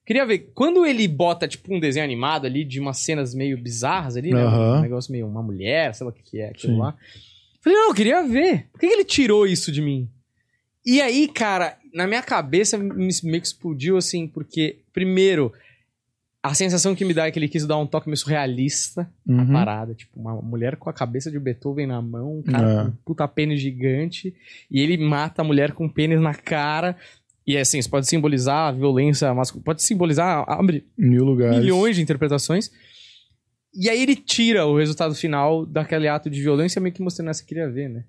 queria 0.05 0.26
ver. 0.26 0.50
Quando 0.55 0.84
ele 0.84 1.09
bota, 1.09 1.48
tipo, 1.48 1.74
um 1.74 1.80
desenho 1.80 2.05
animado 2.05 2.44
ali 2.46 2.64
de 2.64 2.78
umas 2.80 2.98
cenas 2.98 3.34
meio 3.34 3.57
bizarras 3.57 4.14
ali, 4.16 4.30
né? 4.30 4.42
Aham. 4.44 4.78
Um 4.78 4.82
negócio 4.82 5.11
meio 5.11 5.26
uma 5.26 5.42
mulher, 5.42 5.94
sei 5.94 6.05
lá 6.05 6.11
o 6.11 6.14
que, 6.14 6.22
que 6.22 6.38
é 6.40 6.50
aquilo 6.50 6.74
Sim. 6.74 6.78
lá. 6.78 6.94
Falei, 7.62 7.78
não, 7.78 7.88
eu 7.88 7.94
queria 7.94 8.22
ver. 8.26 8.68
Por 8.72 8.78
que, 8.80 8.86
que 8.88 8.92
ele 8.92 9.05
tirou 9.05 9.46
isso 9.46 9.72
de 9.72 9.80
mim? 9.80 10.07
E 10.85 11.01
aí, 11.01 11.28
cara, 11.28 11.76
na 11.95 12.07
minha 12.07 12.22
cabeça 12.22 12.76
me- 12.76 13.09
meio 13.22 13.41
que 13.41 13.47
explodiu 13.47 13.97
assim, 13.97 14.26
porque, 14.26 14.80
primeiro, 14.93 15.53
a 16.43 16.55
sensação 16.55 16.93
que 16.95 17.05
me 17.05 17.14
dá 17.14 17.26
é 17.26 17.30
que 17.30 17.39
ele 17.39 17.49
quis 17.49 17.64
dar 17.66 17.78
um 17.78 17.87
toque 17.87 18.09
meio 18.09 18.16
surrealista 18.16 19.09
Uhum. 19.26 19.53
parada. 19.53 19.95
Tipo, 19.95 20.18
uma 20.18 20.35
mulher 20.43 20.74
com 20.76 20.91
a 20.91 20.93
cabeça 20.93 21.30
de 21.30 21.39
Beethoven 21.39 21.87
na 21.87 22.03
mão, 22.03 22.39
um 22.39 22.43
cara 22.43 22.68
É. 22.68 22.76
com 22.85 22.89
um 22.89 22.93
puta 23.05 23.28
pênis 23.28 23.61
gigante, 23.61 24.35
e 24.70 24.80
ele 24.80 24.97
mata 24.99 25.43
a 25.43 25.45
mulher 25.45 25.70
com 25.72 25.85
um 25.85 25.89
pênis 25.89 26.20
na 26.20 26.35
cara. 26.35 26.97
E 27.47 27.57
assim, 27.57 27.78
isso 27.78 27.91
pode 27.91 28.09
simbolizar 28.09 28.68
a 28.68 28.72
violência 28.72 29.33
masculina, 29.35 29.64
pode 29.64 29.83
simbolizar, 29.85 30.45
abre 30.49 30.85
Mil 30.99 31.24
lugares. 31.24 31.59
milhões 31.61 31.95
de 31.97 32.03
interpretações. 32.03 32.70
E 33.74 33.89
aí 33.89 34.03
ele 34.03 34.14
tira 34.16 34.66
o 34.66 34.76
resultado 34.76 35.14
final 35.14 35.64
daquele 35.64 36.07
ato 36.09 36.28
de 36.28 36.41
violência, 36.43 36.80
meio 36.80 36.95
que 36.95 37.03
mostrando 37.03 37.30
essa 37.30 37.41
que 37.43 37.49
queria 37.49 37.70
ver, 37.70 37.89
né? 37.89 38.05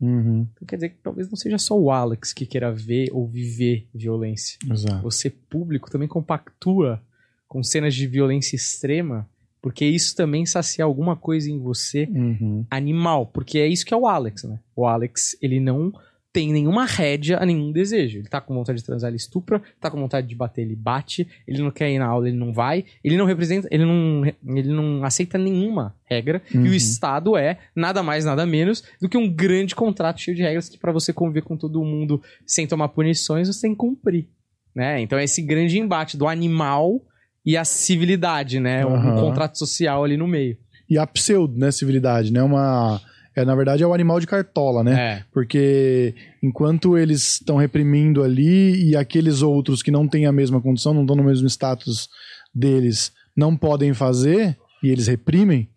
Uhum. 0.00 0.46
Então 0.54 0.66
quer 0.66 0.76
dizer 0.76 0.88
que 0.90 0.96
talvez 1.02 1.28
não 1.28 1.36
seja 1.36 1.58
só 1.58 1.78
o 1.78 1.90
Alex 1.90 2.32
que 2.32 2.46
queira 2.46 2.72
ver 2.72 3.08
ou 3.12 3.26
viver 3.26 3.86
violência. 3.94 4.58
Exato. 4.70 5.02
Você, 5.02 5.28
público, 5.30 5.90
também 5.90 6.08
compactua 6.08 7.02
com 7.46 7.62
cenas 7.62 7.94
de 7.94 8.06
violência 8.06 8.56
extrema, 8.56 9.28
porque 9.60 9.84
isso 9.84 10.16
também 10.16 10.46
sacia 10.46 10.84
alguma 10.84 11.16
coisa 11.16 11.50
em 11.50 11.58
você 11.58 12.08
Uhum. 12.10 12.64
animal, 12.70 13.26
porque 13.26 13.58
é 13.58 13.66
isso 13.66 13.84
que 13.84 13.92
é 13.92 13.96
o 13.96 14.06
Alex, 14.06 14.44
né? 14.44 14.58
O 14.74 14.86
Alex, 14.86 15.36
ele 15.42 15.60
não 15.60 15.92
tem 16.32 16.52
nenhuma 16.52 16.84
rédea 16.84 17.38
a 17.38 17.44
nenhum 17.46 17.72
desejo. 17.72 18.18
Ele 18.20 18.28
tá 18.28 18.40
com 18.40 18.54
vontade 18.54 18.78
de 18.78 18.84
transar, 18.84 19.08
ele 19.08 19.16
estupra, 19.16 19.60
tá 19.80 19.90
com 19.90 19.98
vontade 20.00 20.26
de 20.28 20.34
bater, 20.36 20.62
ele 20.62 20.76
bate, 20.76 21.26
ele 21.46 21.60
não 21.60 21.70
quer 21.72 21.90
ir 21.90 21.98
na 21.98 22.06
aula, 22.06 22.28
ele 22.28 22.36
não 22.36 22.52
vai, 22.52 22.84
ele 23.02 23.16
não 23.16 23.24
representa, 23.26 23.66
ele 23.70 23.84
não, 23.84 24.24
ele 24.56 24.68
não 24.72 25.02
aceita 25.04 25.36
nenhuma 25.36 25.94
regra, 26.04 26.40
e 26.52 26.56
Uhum. 26.56 26.64
o 26.64 26.74
Estado 26.74 27.36
é 27.36 27.58
nada 27.74 28.02
mais, 28.02 28.24
nada 28.24 28.46
menos 28.46 28.82
do 29.00 29.08
que 29.08 29.16
um 29.18 29.28
grande 29.28 29.74
contrato 29.74 30.20
cheio 30.20 30.36
de 30.36 30.42
regras 30.42 30.68
que 30.68 30.78
pra 30.78 30.92
você 30.92 31.12
conviver 31.12 31.42
com 31.42 31.56
todo 31.56 31.84
mundo 31.84 32.22
sem 32.46 32.66
tomar 32.66 32.88
punições, 32.90 33.48
você 33.48 33.62
tem 33.62 33.72
que 33.72 33.78
cumprir, 33.78 34.28
né? 34.74 35.00
Então 35.00 35.18
é 35.18 35.24
esse 35.24 35.42
grande 35.42 35.78
embate 35.78 36.16
do 36.16 36.28
animal 36.28 37.00
e 37.44 37.56
a 37.56 37.64
civilidade, 37.64 38.60
né? 38.60 38.86
Um 38.86 38.94
Aham. 38.94 39.20
contrato 39.20 39.58
social 39.58 40.04
ali 40.04 40.16
no 40.16 40.28
meio. 40.28 40.56
E 40.88 40.98
a 40.98 41.06
pseudo, 41.06 41.58
né, 41.58 41.70
civilidade, 41.72 42.32
né? 42.32 42.42
Uma. 42.42 43.00
É, 43.36 43.44
na 43.44 43.54
verdade, 43.54 43.82
é 43.82 43.86
o 43.86 43.94
animal 43.94 44.18
de 44.20 44.26
cartola, 44.26 44.82
né? 44.82 45.00
É. 45.00 45.24
Porque 45.32 46.14
enquanto 46.42 46.98
eles 46.98 47.34
estão 47.34 47.56
reprimindo 47.56 48.22
ali 48.24 48.90
e 48.90 48.96
aqueles 48.96 49.40
outros 49.42 49.82
que 49.82 49.90
não 49.90 50.06
têm 50.08 50.26
a 50.26 50.32
mesma 50.32 50.60
condição, 50.60 50.92
não 50.92 51.02
estão 51.02 51.16
no 51.16 51.22
mesmo 51.24 51.46
status 51.48 52.08
deles, 52.54 53.12
não 53.36 53.56
podem 53.56 53.94
fazer 53.94 54.56
e 54.82 54.88
eles 54.88 55.06
reprimem, 55.06 55.68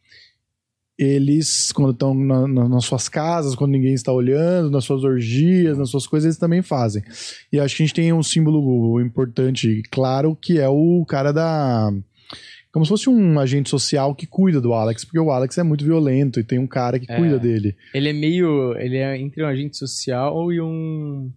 eles, 0.97 1.71
quando 1.71 1.91
estão 1.91 2.13
na- 2.13 2.47
na- 2.47 2.69
nas 2.69 2.85
suas 2.85 3.09
casas, 3.09 3.55
quando 3.55 3.71
ninguém 3.71 3.93
está 3.93 4.11
olhando, 4.11 4.69
nas 4.69 4.85
suas 4.85 5.03
orgias, 5.03 5.77
nas 5.77 5.89
suas 5.89 6.05
coisas, 6.05 6.25
eles 6.25 6.37
também 6.37 6.61
fazem. 6.61 7.03
E 7.51 7.59
acho 7.59 7.75
que 7.75 7.83
a 7.83 7.85
gente 7.85 7.95
tem 7.95 8.13
um 8.13 8.21
símbolo 8.23 9.01
importante 9.01 9.67
e 9.69 9.83
claro 9.83 10.35
que 10.35 10.59
é 10.59 10.67
o 10.69 11.03
cara 11.07 11.31
da. 11.31 11.91
Como 12.73 12.83
se 12.83 12.89
fosse 12.89 13.07
um 13.07 13.39
agente 13.39 13.69
social 13.69 14.15
que 14.15 14.25
cuida 14.25 14.59
do 14.59 14.73
Alex, 14.73 15.05
porque 15.05 15.19
o 15.19 15.29
Alex 15.29 15.59
é 15.59 15.63
muito 15.63 15.85
violento 15.85 16.39
e 16.39 16.43
tem 16.43 16.57
um 16.57 16.65
cara 16.65 16.99
que 16.99 17.05
É. 17.09 17.15
cuida 17.15 17.37
dele. 17.37 17.75
Ele 17.93 18.09
é 18.09 18.13
meio. 18.13 18.75
Ele 18.79 18.97
é 18.97 19.15
entre 19.15 19.43
um 19.43 19.47
agente 19.47 19.77
social 19.77 20.51
e 20.51 20.59
um. 20.59 21.31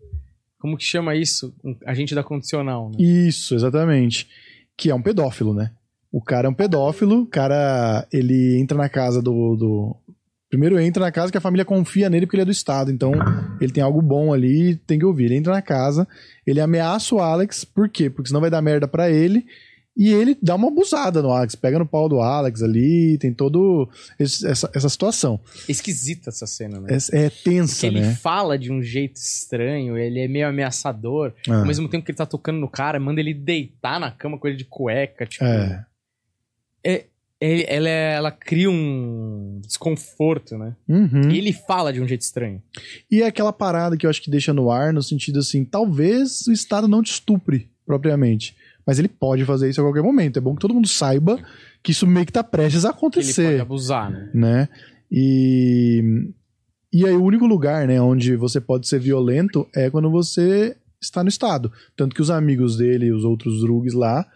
Como 0.58 0.78
que 0.78 0.84
chama 0.84 1.14
isso? 1.14 1.54
Um 1.62 1.76
agente 1.84 2.14
da 2.14 2.24
condicional, 2.24 2.90
né? 2.90 2.96
Isso, 2.98 3.54
exatamente. 3.54 4.26
Que 4.78 4.90
é 4.90 4.94
um 4.94 5.02
pedófilo, 5.02 5.52
né? 5.52 5.72
O 6.10 6.22
cara 6.22 6.46
é 6.46 6.50
um 6.50 6.54
pedófilo, 6.54 7.20
o 7.22 7.26
cara, 7.26 8.08
ele 8.10 8.58
entra 8.58 8.78
na 8.78 8.88
casa 8.88 9.20
do, 9.20 9.54
do... 9.56 9.96
Primeiro 10.48 10.78
entra 10.80 11.02
na 11.04 11.12
casa 11.12 11.30
que 11.30 11.36
a 11.36 11.40
família 11.42 11.64
confia 11.64 12.08
nele 12.08 12.24
porque 12.24 12.36
ele 12.36 12.42
é 12.42 12.46
do 12.46 12.50
Estado, 12.52 12.90
então 12.90 13.12
ele 13.60 13.72
tem 13.72 13.82
algo 13.82 14.00
bom 14.00 14.32
ali, 14.32 14.76
tem 14.86 14.98
que 14.98 15.04
ouvir. 15.04 15.24
Ele 15.26 15.34
entra 15.36 15.52
na 15.52 15.60
casa, 15.60 16.08
ele 16.46 16.60
ameaça 16.60 17.14
o 17.14 17.18
Alex, 17.20 17.64
por 17.64 17.90
quê? 17.90 18.08
Porque 18.08 18.28
senão 18.28 18.40
vai 18.40 18.48
dar 18.48 18.62
merda 18.62 18.88
pra 18.88 19.10
ele, 19.10 19.44
e 19.96 20.12
ele 20.12 20.36
dá 20.42 20.54
uma 20.56 20.68
abusada 20.68 21.22
no 21.22 21.30
Alex, 21.30 21.54
pega 21.54 21.78
no 21.78 21.86
pau 21.86 22.08
do 22.08 22.20
Alex 22.20 22.62
ali, 22.62 23.16
tem 23.18 23.32
todo 23.32 23.88
esse- 24.18 24.46
essa, 24.46 24.70
essa 24.74 24.88
situação. 24.88 25.40
Esquisita 25.68 26.28
essa 26.30 26.46
cena, 26.46 26.78
né? 26.80 26.88
É, 27.12 27.26
é 27.26 27.30
Porque 27.30 27.50
tensa, 27.50 27.86
ele 27.86 28.00
né? 28.00 28.14
fala 28.14 28.58
de 28.58 28.70
um 28.70 28.82
jeito 28.82 29.16
estranho, 29.16 29.96
ele 29.96 30.20
é 30.20 30.28
meio 30.28 30.46
ameaçador. 30.48 31.32
Ah, 31.48 31.60
Ao 31.60 31.66
mesmo 31.66 31.88
tempo 31.88 32.04
que 32.04 32.10
ele 32.10 32.18
tá 32.18 32.26
tocando 32.26 32.58
no 32.58 32.68
cara, 32.68 33.00
manda 33.00 33.20
ele 33.20 33.32
deitar 33.32 33.98
na 33.98 34.10
cama 34.10 34.38
com 34.38 34.46
ele 34.46 34.56
de 34.56 34.64
cueca, 34.64 35.24
tipo. 35.24 35.44
é. 35.44 35.84
Ele- 37.38 37.66
ela, 37.68 37.88
é- 37.88 38.14
ela 38.14 38.30
cria 38.30 38.70
um 38.70 39.60
desconforto, 39.62 40.56
né? 40.56 40.74
Uhum. 40.88 41.30
E 41.30 41.36
ele 41.36 41.52
fala 41.52 41.92
de 41.92 42.00
um 42.00 42.08
jeito 42.08 42.22
estranho. 42.22 42.62
E 43.10 43.20
é 43.22 43.26
aquela 43.26 43.52
parada 43.52 43.94
que 43.94 44.06
eu 44.06 44.10
acho 44.10 44.22
que 44.22 44.30
deixa 44.30 44.54
no 44.54 44.70
ar, 44.70 44.90
no 44.90 45.02
sentido 45.02 45.40
assim, 45.40 45.62
talvez 45.62 46.46
o 46.46 46.52
Estado 46.52 46.88
não 46.88 47.02
te 47.02 47.12
estupre 47.12 47.68
propriamente, 47.84 48.56
mas 48.86 48.98
ele 48.98 49.08
pode 49.08 49.44
fazer 49.44 49.68
isso 49.68 49.80
a 49.80 49.84
qualquer 49.84 50.02
momento. 50.02 50.38
É 50.38 50.40
bom 50.40 50.54
que 50.54 50.60
todo 50.60 50.74
mundo 50.74 50.86
saiba 50.88 51.38
que 51.82 51.90
isso 51.90 52.06
meio 52.06 52.24
que 52.24 52.32
tá 52.32 52.44
prestes 52.44 52.84
a 52.84 52.92
Que 52.92 52.94
ele 52.94 53.00
pode 53.00 53.18
acontecer, 53.18 53.60
abusar, 53.60 54.10
né? 54.10 54.30
né? 54.32 54.68
E 55.10 56.32
e 56.92 57.04
aí 57.04 57.14
o 57.14 57.22
único 57.22 57.46
lugar, 57.46 57.86
né, 57.86 58.00
onde 58.00 58.36
você 58.36 58.60
pode 58.60 58.88
ser 58.88 58.98
violento 58.98 59.68
é 59.74 59.90
quando 59.90 60.10
você 60.10 60.76
está 61.00 61.22
no 61.22 61.28
Estado. 61.28 61.70
Tanto 61.96 62.14
que 62.14 62.22
os 62.22 62.30
amigos 62.30 62.76
dele, 62.76 63.12
os 63.12 63.24
outros 63.24 63.60
drugs 63.60 63.92
lá, 63.92 64.26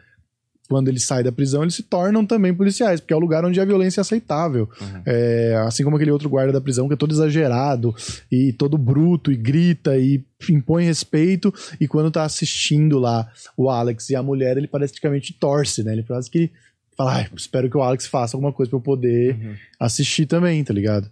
quando 0.70 0.86
ele 0.88 1.00
sai 1.00 1.24
da 1.24 1.32
prisão, 1.32 1.62
eles 1.62 1.74
se 1.74 1.82
tornam 1.82 2.24
também 2.24 2.54
policiais, 2.54 3.00
porque 3.00 3.12
é 3.12 3.16
o 3.16 3.20
lugar 3.20 3.44
onde 3.44 3.60
a 3.60 3.64
violência 3.64 4.00
é 4.00 4.02
aceitável. 4.02 4.70
Uhum. 4.80 5.02
É, 5.04 5.56
assim 5.66 5.82
como 5.82 5.96
aquele 5.96 6.12
outro 6.12 6.28
guarda 6.30 6.52
da 6.52 6.60
prisão 6.60 6.86
que 6.86 6.94
é 6.94 6.96
todo 6.96 7.10
exagerado 7.12 7.92
e 8.30 8.52
todo 8.52 8.78
bruto 8.78 9.32
e 9.32 9.36
grita 9.36 9.98
e 9.98 10.24
impõe 10.48 10.84
respeito 10.84 11.52
e 11.80 11.88
quando 11.88 12.10
tá 12.10 12.22
assistindo 12.22 12.98
lá 13.00 13.28
o 13.56 13.68
Alex 13.68 14.08
e 14.10 14.14
a 14.16 14.22
mulher 14.22 14.56
ele 14.56 14.68
praticamente 14.68 15.32
torce, 15.34 15.82
né? 15.82 15.92
Ele 15.92 16.04
parece 16.04 16.30
que 16.30 16.50
fala, 16.96 17.14
"Ai, 17.16 17.28
espero 17.36 17.68
que 17.68 17.76
o 17.76 17.82
Alex 17.82 18.06
faça 18.06 18.36
alguma 18.36 18.52
coisa 18.52 18.70
pra 18.70 18.76
eu 18.78 18.82
poder 18.82 19.34
Uhum. 19.34 19.54
assistir 19.80 20.24
também, 20.26 20.62
tá 20.62 20.72
ligado? 20.72 21.10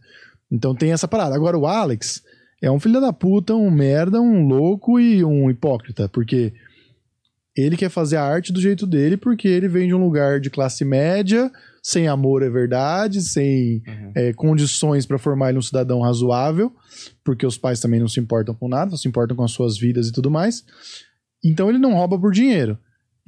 Então 0.50 0.72
tem 0.74 0.92
essa 0.92 1.09
parada. 1.09 1.34
Agora 1.34 1.59
o 1.59 1.66
Alex 1.66 2.22
é 2.62 2.70
um 2.70 2.78
filho 2.80 3.00
da 3.00 3.12
puta, 3.12 3.54
um 3.54 3.70
merda, 3.70 4.20
um 4.20 4.46
louco 4.46 4.98
e 5.00 5.24
um 5.24 5.50
hipócrita, 5.50 6.09
porque 6.09 6.52
ele 7.61 7.76
quer 7.76 7.88
fazer 7.90 8.16
a 8.16 8.22
arte 8.22 8.52
do 8.52 8.61
jeito 8.61 8.86
dele 8.86 9.16
porque 9.16 9.48
ele 9.48 9.68
vem 9.68 9.88
de 9.88 9.94
um 9.94 10.02
lugar 10.02 10.40
de 10.40 10.50
classe 10.50 10.84
média, 10.84 11.50
sem 11.82 12.06
amor 12.09 12.42
é 12.42 12.50
verdade, 12.50 13.20
sem 13.22 13.82
Uhum. 13.86 14.12
é, 14.14 14.32
condições 14.32 15.06
para 15.06 15.18
formar 15.18 15.50
ele 15.50 15.59
um 15.59 15.62
cidadão 15.62 16.00
razoável, 16.00 16.72
porque 17.24 17.46
os 17.46 17.56
pais 17.59 17.80
também 17.80 18.00
não 18.00 18.09
se 18.09 18.20
importam 18.20 18.54
com 18.54 18.68
nada, 18.68 18.90
só 18.90 18.96
se 18.96 19.09
importam 19.09 19.36
com 19.36 19.44
as 19.44 19.50
suas 19.52 19.78
vidas 19.78 20.09
e 20.09 20.12
tudo 20.12 20.30
mais. 20.30 20.64
Então 21.44 21.68
ele 21.68 21.78
não 21.78 21.94
rouba 21.94 22.18
por 22.18 22.32
dinheiro. 22.32 22.78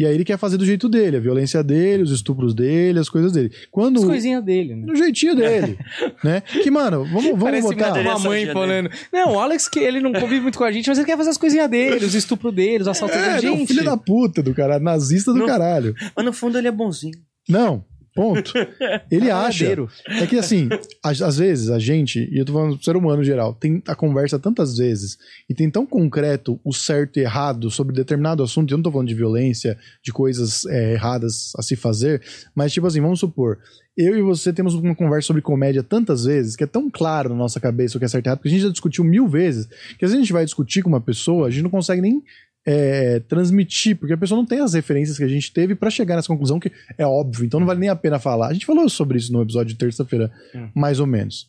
E 0.01 0.07
aí 0.07 0.14
ele 0.14 0.24
quer 0.24 0.38
fazer 0.38 0.57
do 0.57 0.64
jeito 0.64 0.88
dele, 0.88 1.18
a 1.18 1.20
violência 1.20 1.62
dele, 1.62 2.03
os 2.03 2.11
estupros 2.11 2.55
dele, 2.55 2.98
as 2.98 3.11
coisas 3.11 3.32
dele. 3.32 3.53
Quando 3.70 3.98
As 3.98 4.05
coisinhas 4.07 4.42
dele, 4.42 4.74
né? 4.74 4.86
no 4.86 4.96
jeitinho 4.96 5.36
dele, 5.36 5.76
né? 6.24 6.40
Que 6.40 6.70
mano, 6.70 7.05
vamos, 7.05 7.24
vamos 7.26 7.42
Parece 7.42 7.68
botar 7.68 8.01
uma 8.01 8.18
mãe 8.18 8.46
falando. 8.46 8.88
Não, 9.12 9.34
o 9.34 9.38
Alex, 9.38 9.68
que 9.68 9.78
ele 9.78 10.01
não 10.01 10.11
convive 10.14 10.40
muito 10.40 10.57
com 10.57 10.64
a 10.64 10.72
gente, 10.72 10.88
mas 10.88 10.96
ele 10.96 11.07
quer 11.07 11.18
fazer 11.18 11.28
as 11.28 11.36
coisinhas 11.36 11.68
dele, 11.68 12.03
os 12.07 12.14
estupros 12.14 12.55
dele, 12.55 12.80
os 12.80 12.88
assaltos 12.88 13.14
É, 13.14 13.20
dele. 13.20 13.36
ele 13.40 13.46
é 13.46 13.51
um 13.51 13.57
Gente, 13.59 13.68
filho 13.68 13.84
da 13.84 13.94
puta 13.98 14.42
do 14.42 14.55
cara, 14.55 14.78
nazista 14.80 15.34
do 15.34 15.40
Não. 15.40 15.46
caralho. 15.46 15.94
Mas 16.16 16.24
no 16.24 16.32
fundo 16.32 16.57
ele 16.57 16.68
é 16.68 16.72
bonzinho. 16.72 17.18
Não, 17.46 17.84
ponto. 18.15 18.53
Ele 19.11 19.31
acha. 19.31 19.65
verdadeiro. 19.65 19.89
É 20.09 20.27
que 20.27 20.37
assim, 20.37 20.69
às, 21.03 21.21
às 21.23 21.39
vezes 21.39 21.71
a 21.71 21.79
gente, 21.79 22.29
e 22.33 22.39
eu 22.39 22.45
tô 22.45 22.53
falando 22.53 22.77
do 22.77 22.85
ser 22.85 22.97
humano 22.97 23.23
em 23.23 23.25
geral, 23.25 23.55
tem 23.55 23.83
a 23.87 23.95
conversa 23.95 24.39
tantas 24.39 24.77
vezes 24.77 25.19
e 25.49 25.55
tem 25.55 25.71
tão 25.71 25.87
concreto 25.87 26.61
o 26.65 26.73
certo 26.73 27.19
e 27.19 27.23
errado 27.23 27.71
sobre 27.71 27.95
determinado 27.95 28.43
assunto, 28.43 28.73
eu 28.73 28.79
não 28.79 28.83
tô 28.83 28.93
falando 28.93 29.09
de 29.09 29.15
violência, 29.15 29.79
de 30.03 30.13
coisas 30.13 30.65
é, 30.67 30.95
erradas 30.95 31.53
a 31.57 31.63
se 31.63 31.77
fazer, 31.77 32.23
mas 32.55 32.73
tipo 32.73 32.87
assim, 32.87 33.01
vamos 33.01 33.21
supor, 33.21 33.59
eu 33.97 34.17
e 34.17 34.23
você 34.23 34.53
temos 34.53 34.75
uma 34.75 34.95
conversa 34.95 35.27
sobre 35.27 35.43
comédia 35.43 35.83
tantas 35.83 36.25
vezes 36.25 36.57
que 36.57 36.65
é 36.65 36.67
tão 36.67 36.91
claro 36.91 37.29
na 37.31 37.35
nossa 37.35 37.61
cabeça 37.61 37.97
o 37.97 37.99
que 37.99 38.05
é 38.05 38.09
certo 38.09 38.27
e 38.27 38.29
errado, 38.29 38.39
porque 38.39 38.49
a 38.49 38.53
gente 38.53 38.63
já 38.63 38.71
discutiu 38.71 39.05
mil 39.05 39.29
vezes, 39.29 39.67
que 39.99 40.05
às 40.05 40.11
vezes 40.11 40.17
a 40.17 40.21
gente 40.21 40.33
vai 40.33 40.45
discutir 40.45 40.83
com 40.83 40.89
uma 40.89 41.01
pessoa, 41.01 41.49
a 41.49 41.51
gente 41.51 41.63
não 41.63 41.71
consegue 41.71 42.01
nem 42.01 42.23
é, 42.67 43.21
transmitir, 43.21 43.97
porque 43.97 44.13
a 44.13 44.19
pessoa 44.19 44.37
não 44.37 44.47
tem 44.47 44.61
as 44.61 44.75
referências 44.75 45.17
que 45.17 45.25
a 45.25 45.29
gente 45.29 45.53
teve 45.53 45.75
pra 45.75 45.91
chegar 45.91 46.17
nessa 46.17 46.29
conclusão 46.29 46.61
que 46.61 46.71
é 46.99 47.07
óbvio, 47.07 47.45
então 47.45 47.59
não 47.61 47.67
vale 47.67 47.81
nem 47.81 47.89
a 47.89 47.97
pena 47.97 48.19
falar. 48.19 48.49
A 48.49 48.53
gente 48.53 48.67
falou 48.67 48.89
sobre 48.89 49.19
isso 49.19 49.33
no 49.33 49.43
episódio 49.43 49.73
de 49.73 49.79
terça-feira, 49.79 50.31
Hum. 50.55 50.69
mais 50.75 51.01
ou 51.01 51.07
menos. 51.07 51.49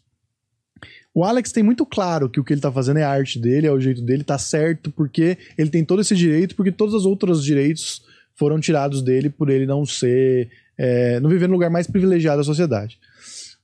O 1.14 1.26
Alex 1.26 1.52
tem 1.52 1.62
muito 1.62 1.86
claro 1.86 2.30
que 2.30 2.40
o 2.40 2.44
que 2.44 2.54
ele 2.54 2.62
tá 2.62 2.72
fazendo 2.72 2.98
é 2.98 3.04
a 3.04 3.10
arte 3.10 3.38
dele, 3.38 3.68
é 3.68 3.72
o 3.72 3.80
jeito 3.80 4.02
dele, 4.02 4.24
tá 4.24 4.38
certo, 4.38 4.90
porque 4.92 5.38
ele 5.58 5.70
tem 5.70 5.84
todo 5.84 6.02
esse 6.02 6.16
direito, 6.16 6.56
porque 6.56 6.72
todos 6.72 6.94
os 6.94 7.06
outros 7.06 7.44
direitos 7.44 8.02
foram 8.34 8.60
tirados 8.62 9.02
dele 9.02 9.30
por 9.30 9.50
ele 9.50 9.66
não 9.66 9.86
ser. 9.86 10.50
É, 10.78 11.20
não 11.20 11.30
viver 11.30 11.48
no 11.48 11.54
lugar 11.54 11.70
mais 11.70 11.86
privilegiado 11.86 12.38
da 12.38 12.44
sociedade. 12.44 12.98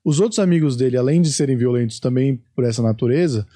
Os 0.04 0.20
outros 0.20 0.38
amigos 0.40 0.76
dele, 0.78 0.98
além 0.98 1.22
de 1.22 1.32
serem 1.34 1.58
violentos 1.58 2.00
também 2.00 2.40
por 2.54 2.64
essa 2.64 2.84
natureza, 2.84 3.48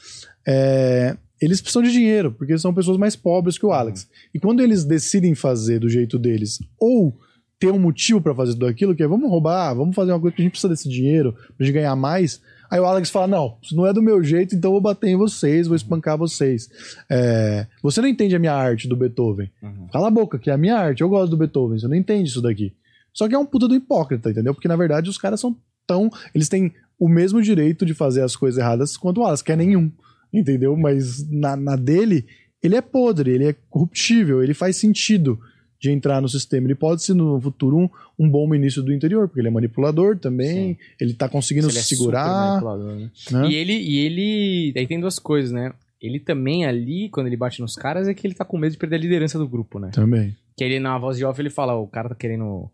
é, 0.47 1.15
eles 1.41 1.59
precisam 1.59 1.81
de 1.81 1.91
dinheiro, 1.91 2.31
porque 2.31 2.57
são 2.57 2.73
pessoas 2.73 2.97
mais 2.97 3.15
pobres 3.15 3.57
que 3.57 3.65
o 3.65 3.71
Alex. 3.71 4.07
E 4.33 4.39
quando 4.39 4.61
eles 4.61 4.83
decidem 4.83 5.33
fazer 5.33 5.79
do 5.79 5.89
jeito 5.89 6.19
deles, 6.19 6.59
ou 6.79 7.13
ter 7.59 7.71
um 7.71 7.79
motivo 7.79 8.21
para 8.21 8.35
fazer 8.35 8.53
tudo 8.53 8.67
aquilo, 8.67 8.95
que 8.95 9.03
é 9.03 9.07
vamos 9.07 9.29
roubar, 9.29 9.73
vamos 9.73 9.95
fazer 9.95 10.11
uma 10.11 10.19
coisa 10.19 10.35
que 10.35 10.41
a 10.41 10.45
gente 10.45 10.51
precisa 10.51 10.69
desse 10.69 10.87
dinheiro, 10.87 11.33
pra 11.57 11.65
gente 11.65 11.73
ganhar 11.73 11.95
mais, 11.95 12.41
Aí 12.71 12.79
o 12.79 12.85
Alex 12.85 13.09
fala: 13.09 13.27
Não, 13.27 13.57
isso 13.61 13.75
não 13.75 13.85
é 13.85 13.91
do 13.91 14.01
meu 14.01 14.23
jeito, 14.23 14.55
então 14.55 14.69
eu 14.69 14.73
vou 14.73 14.81
bater 14.81 15.09
em 15.09 15.17
vocês, 15.17 15.67
vou 15.67 15.75
espancar 15.75 16.17
vocês. 16.17 16.69
É, 17.09 17.67
você 17.83 17.99
não 17.99 18.07
entende 18.07 18.33
a 18.33 18.39
minha 18.39 18.53
arte 18.53 18.87
do 18.87 18.95
Beethoven. 18.95 19.51
Uhum. 19.61 19.89
Cala 19.91 20.07
a 20.07 20.11
boca, 20.11 20.39
que 20.39 20.49
é 20.49 20.53
a 20.53 20.57
minha 20.57 20.77
arte, 20.77 21.01
eu 21.01 21.09
gosto 21.09 21.31
do 21.31 21.37
Beethoven, 21.37 21.77
você 21.77 21.87
não 21.89 21.95
entende 21.95 22.29
isso 22.29 22.41
daqui. 22.41 22.73
Só 23.13 23.27
que 23.27 23.35
é 23.35 23.37
um 23.37 23.45
puta 23.45 23.67
do 23.67 23.75
hipócrita, 23.75 24.31
entendeu? 24.31 24.53
Porque 24.53 24.69
na 24.69 24.77
verdade 24.77 25.09
os 25.09 25.17
caras 25.17 25.41
são 25.41 25.53
tão. 25.85 26.09
Eles 26.33 26.47
têm 26.47 26.73
o 26.97 27.09
mesmo 27.09 27.41
direito 27.41 27.85
de 27.85 27.93
fazer 27.93 28.21
as 28.21 28.37
coisas 28.37 28.57
erradas 28.57 28.95
quanto 28.95 29.19
o 29.19 29.25
Alex, 29.25 29.41
que 29.41 29.51
é 29.51 29.55
nenhum. 29.57 29.91
Entendeu? 30.33 30.75
Mas 30.77 31.27
na, 31.29 31.55
na 31.55 31.75
dele, 31.75 32.25
ele 32.61 32.75
é 32.75 32.81
podre, 32.81 33.31
ele 33.31 33.45
é 33.45 33.55
corruptível, 33.69 34.43
ele 34.43 34.53
faz 34.53 34.77
sentido 34.77 35.39
de 35.79 35.89
entrar 35.89 36.21
no 36.21 36.29
sistema. 36.29 36.67
Ele 36.67 36.75
pode 36.75 37.03
ser 37.03 37.15
no 37.15 37.41
futuro 37.41 37.75
um, 37.75 37.89
um 38.19 38.29
bom 38.29 38.47
ministro 38.47 38.83
do 38.83 38.93
interior, 38.93 39.27
porque 39.27 39.41
ele 39.41 39.47
é 39.47 39.51
manipulador 39.51 40.17
também, 40.17 40.73
Sim. 40.73 40.77
ele 40.99 41.13
tá 41.13 41.27
conseguindo 41.27 41.67
Ele 41.67 41.77
é 41.77 41.81
se 41.81 41.95
super 41.95 42.17
segurar. 42.17 42.61
né? 42.61 43.09
né? 43.31 43.49
E 43.49 43.55
ele, 43.55 43.73
e 43.73 43.97
ele. 43.97 44.73
Aí 44.77 44.85
tem 44.85 44.99
duas 44.99 45.17
coisas, 45.17 45.51
né? 45.51 45.73
Ele 45.99 46.19
também 46.19 46.65
ali, 46.65 47.09
quando 47.09 47.27
ele 47.27 47.37
bate 47.37 47.61
nos 47.61 47.75
caras, 47.75 48.07
é 48.07 48.13
que 48.13 48.25
ele 48.25 48.35
tá 48.35 48.45
com 48.45 48.57
medo 48.57 48.71
de 48.71 48.77
perder 48.77 48.95
a 48.95 48.99
liderança 48.99 49.39
do 49.39 49.47
grupo, 49.47 49.79
né? 49.79 49.89
Também. 49.91 50.35
Que 50.55 50.63
ele, 50.63 50.79
na 50.79 50.97
voz 50.97 51.17
de 51.17 51.25
off, 51.25 51.39
ele 51.41 51.49
fala, 51.49 51.75
o 51.75 51.87
cara 51.87 52.09
tá 52.09 52.15
querendo. 52.15 52.69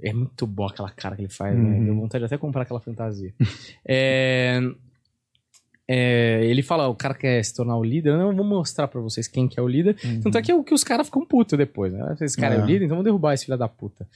É 0.00 0.12
muito 0.12 0.46
bom 0.46 0.66
aquela 0.66 0.90
cara 0.90 1.16
que 1.16 1.22
ele 1.22 1.28
faz, 1.28 1.56
né? 1.56 1.78
Uhum. 1.78 1.84
Deu 1.84 1.94
vontade 1.96 2.22
de 2.22 2.26
até 2.26 2.38
comprar 2.38 2.62
aquela 2.62 2.80
fantasia. 2.80 3.34
é, 3.84 4.60
é, 5.90 6.44
ele 6.44 6.62
fala, 6.62 6.86
o 6.88 6.94
cara 6.94 7.14
quer 7.14 7.42
se 7.42 7.54
tornar 7.54 7.76
o 7.78 7.82
líder, 7.82 8.10
eu 8.10 8.18
não 8.18 8.36
vou 8.36 8.44
mostrar 8.44 8.86
pra 8.88 9.00
vocês 9.00 9.26
quem 9.26 9.48
que 9.48 9.58
é 9.58 9.62
o 9.62 9.68
líder. 9.68 9.96
Tanto 10.22 10.36
é 10.36 10.42
que, 10.42 10.62
que 10.62 10.74
os 10.74 10.84
caras 10.84 11.06
ficam 11.06 11.24
putos 11.24 11.56
depois, 11.56 11.92
né? 11.92 12.16
Esse 12.20 12.36
cara 12.36 12.56
é. 12.56 12.58
É. 12.58 12.62
o 12.62 12.66
líder, 12.66 12.84
então 12.84 12.96
vamos 12.96 13.04
derrubar 13.04 13.32
esse 13.32 13.46
filho 13.46 13.56
da 13.56 13.68
puta. 13.68 14.06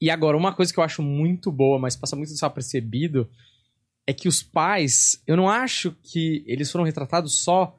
E 0.00 0.10
agora, 0.10 0.36
uma 0.36 0.52
coisa 0.52 0.72
que 0.72 0.80
eu 0.80 0.82
acho 0.82 1.00
muito 1.00 1.52
boa, 1.52 1.78
mas 1.78 1.94
passa 1.94 2.16
muito 2.16 2.30
desapercebido, 2.30 3.30
é 4.04 4.12
que 4.12 4.26
os 4.26 4.42
pais, 4.42 5.22
eu 5.24 5.36
não 5.36 5.48
acho 5.48 5.94
que 6.02 6.42
eles 6.44 6.72
foram 6.72 6.84
retratados 6.84 7.38
só 7.44 7.76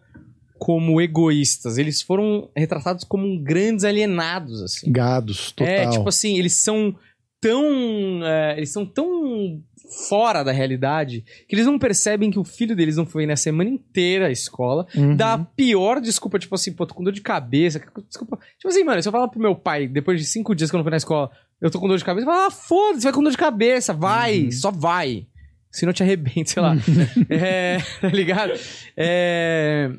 como 0.57 1.01
egoístas, 1.01 1.77
eles 1.77 2.01
foram 2.01 2.49
retratados 2.55 3.03
como 3.03 3.37
grandes 3.43 3.83
alienados, 3.83 4.61
assim. 4.61 4.89
Gados, 4.89 5.51
total. 5.51 5.73
É, 5.73 5.89
tipo 5.89 6.07
assim, 6.07 6.37
eles 6.39 6.53
são 6.53 6.95
tão. 7.41 8.23
é, 8.23 8.55
eles 8.55 8.71
são 8.71 8.85
tão 8.85 9.61
fora 10.09 10.43
da 10.43 10.51
realidade 10.51 11.23
que 11.47 11.55
eles 11.55 11.65
não 11.65 11.77
percebem 11.79 12.31
que 12.31 12.39
o 12.39 12.43
filho 12.43 12.75
deles 12.75 12.95
não 12.97 13.05
foi 13.05 13.25
na 13.25 13.35
semana 13.35 13.69
inteira 13.69 14.27
à 14.27 14.31
escola. 14.31 14.85
Uhum. 14.95 15.15
Dá 15.15 15.33
a 15.33 15.37
pior 15.39 15.99
desculpa, 16.01 16.39
tipo 16.39 16.55
assim, 16.55 16.73
pô, 16.73 16.85
tô 16.85 16.93
com 16.95 17.03
dor 17.03 17.13
de 17.13 17.21
cabeça. 17.21 17.79
Desculpa. 18.07 18.37
Tipo 18.57 18.67
assim, 18.69 18.83
mano, 18.83 19.01
se 19.01 19.07
eu 19.07 19.11
falar 19.11 19.27
pro 19.27 19.39
meu 19.39 19.55
pai, 19.55 19.87
depois 19.87 20.19
de 20.19 20.25
cinco 20.25 20.55
dias 20.55 20.69
que 20.69 20.75
eu 20.75 20.79
não 20.79 20.83
fui 20.83 20.91
na 20.91 20.97
escola, 20.97 21.29
eu 21.61 21.69
tô 21.71 21.79
com 21.79 21.87
dor 21.87 21.97
de 21.97 22.03
cabeça, 22.05 22.25
ele 22.25 22.31
fala, 22.35 22.47
ah, 22.47 22.51
foda-se, 22.51 23.03
vai 23.03 23.13
com 23.13 23.23
dor 23.23 23.31
de 23.31 23.37
cabeça, 23.37 23.93
vai, 23.93 24.43
Uhum. 24.45 24.51
só 24.51 24.71
vai. 24.71 25.27
Se 25.71 25.85
não 25.85 25.93
te 25.93 26.03
arrebenta, 26.03 26.49
sei 26.51 26.61
lá. 26.61 26.75
é, 27.29 27.77
tá 28.01 28.07
ligado? 28.09 28.53
É. 28.97 29.89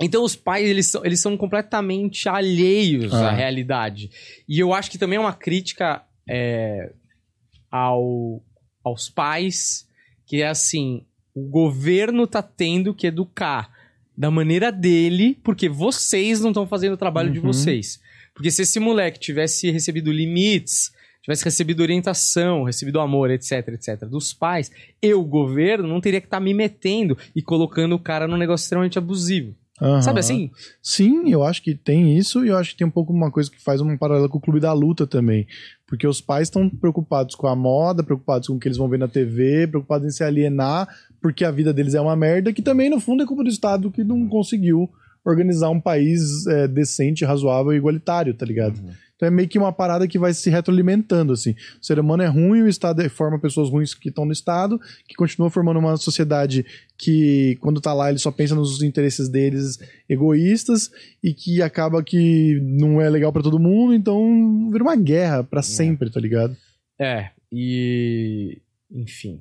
Então 0.00 0.24
os 0.24 0.34
pais, 0.36 0.68
eles 0.68 0.86
são, 0.90 1.04
eles 1.04 1.20
são 1.20 1.36
completamente 1.36 2.28
alheios 2.28 3.12
à 3.14 3.28
Ah. 3.28 3.32
realidade. 3.32 4.10
E 4.48 4.58
eu 4.58 4.72
acho 4.74 4.90
que 4.90 4.98
também 4.98 5.16
é 5.16 5.20
uma 5.20 5.32
crítica 5.32 6.02
é, 6.28 6.92
ao, 7.70 8.42
aos 8.84 9.08
pais, 9.08 9.86
que 10.26 10.42
é 10.42 10.48
assim, 10.48 11.04
o 11.34 11.42
governo 11.48 12.26
tá 12.26 12.42
tendo 12.42 12.94
que 12.94 13.06
educar 13.06 13.70
da 14.16 14.30
maneira 14.30 14.70
dele, 14.70 15.38
porque 15.42 15.68
vocês 15.68 16.40
não 16.40 16.50
estão 16.50 16.66
fazendo 16.66 16.92
o 16.92 16.98
trabalho 16.98 17.30
de 17.32 17.38
Uhum. 17.38 17.46
vocês. 17.46 18.00
Porque 18.34 18.50
se 18.50 18.62
esse 18.62 18.78
moleque 18.78 19.18
tivesse 19.18 19.70
recebido 19.70 20.12
limites, 20.12 20.92
tivesse 21.22 21.44
recebido 21.44 21.80
orientação, 21.82 22.64
recebido 22.64 23.00
amor, 23.00 23.30
etc, 23.30 23.68
etc, 23.68 24.04
dos 24.08 24.32
pais, 24.32 24.70
eu, 25.00 25.20
o 25.20 25.24
governo, 25.24 25.88
não 25.88 26.00
teria 26.00 26.20
que 26.20 26.26
estar 26.26 26.40
me 26.40 26.52
metendo 26.52 27.16
e 27.34 27.40
colocando 27.42 27.94
o 27.94 27.98
cara 27.98 28.26
num 28.26 28.36
negócio 28.36 28.64
extremamente 28.64 28.98
abusivo. 28.98 29.54
Aham. 29.82 30.00
Sabe 30.00 30.20
assim? 30.20 30.50
Sim, 30.80 31.28
eu 31.28 31.42
acho 31.42 31.60
que 31.60 31.74
tem 31.74 32.16
isso 32.16 32.44
e 32.44 32.48
eu 32.48 32.56
acho 32.56 32.70
que 32.70 32.76
tem 32.76 32.86
um 32.86 32.90
pouco 32.90 33.12
uma 33.12 33.32
coisa 33.32 33.50
que 33.50 33.60
faz 33.60 33.80
um 33.80 33.96
paralelo 33.96 34.28
com 34.28 34.38
o 34.38 34.40
Clube 34.40 34.60
da 34.60 34.72
Luta 34.72 35.06
também. 35.06 35.46
Porque 35.86 36.06
os 36.06 36.20
pais 36.20 36.46
estão 36.46 36.68
preocupados 36.68 37.34
com 37.34 37.48
a 37.48 37.56
moda, 37.56 38.02
preocupados 38.02 38.46
com 38.46 38.54
o 38.54 38.60
que 38.60 38.68
eles 38.68 38.78
vão 38.78 38.88
ver 38.88 38.98
na 38.98 39.08
TV, 39.08 39.66
preocupados 39.66 40.06
em 40.06 40.10
se 40.10 40.22
alienar, 40.22 40.88
porque 41.20 41.44
a 41.44 41.50
vida 41.50 41.72
deles 41.72 41.94
é 41.94 42.00
uma 42.00 42.14
merda, 42.14 42.52
que 42.52 42.62
também, 42.62 42.88
no 42.88 43.00
fundo, 43.00 43.24
é 43.24 43.26
culpa 43.26 43.42
do 43.42 43.50
Estado 43.50 43.90
que 43.90 44.04
não 44.04 44.28
conseguiu 44.28 44.88
organizar 45.24 45.70
um 45.70 45.80
país 45.80 46.46
é, 46.46 46.66
decente, 46.66 47.24
razoável 47.24 47.72
e 47.72 47.76
igualitário, 47.76 48.34
tá 48.34 48.44
ligado? 48.44 48.80
Então 49.22 49.28
é 49.28 49.30
meio 49.30 49.48
que 49.48 49.56
uma 49.56 49.72
parada 49.72 50.08
que 50.08 50.18
vai 50.18 50.34
se 50.34 50.50
retroalimentando, 50.50 51.32
assim. 51.32 51.54
O 51.80 51.84
ser 51.84 52.00
humano 52.00 52.24
é 52.24 52.26
ruim, 52.26 52.62
o 52.62 52.68
Estado 52.68 53.08
forma 53.08 53.38
pessoas 53.38 53.70
ruins 53.70 53.94
que 53.94 54.08
estão 54.08 54.24
no 54.24 54.32
Estado, 54.32 54.80
que 55.06 55.14
continua 55.14 55.48
formando 55.48 55.78
uma 55.78 55.96
sociedade 55.96 56.66
que, 56.98 57.56
quando 57.60 57.80
tá 57.80 57.94
lá, 57.94 58.10
ele 58.10 58.18
só 58.18 58.32
pensa 58.32 58.56
nos 58.56 58.82
interesses 58.82 59.28
deles 59.28 59.78
egoístas 60.08 60.90
e 61.22 61.32
que 61.32 61.62
acaba 61.62 62.02
que 62.02 62.60
não 62.64 63.00
é 63.00 63.08
legal 63.08 63.32
pra 63.32 63.44
todo 63.44 63.60
mundo, 63.60 63.94
então 63.94 64.68
vira 64.72 64.82
uma 64.82 64.96
guerra 64.96 65.44
pra 65.44 65.62
sempre, 65.62 66.10
tá 66.10 66.18
ligado? 66.18 66.56
É, 66.98 67.30
e. 67.52 68.60
Enfim. 68.90 69.40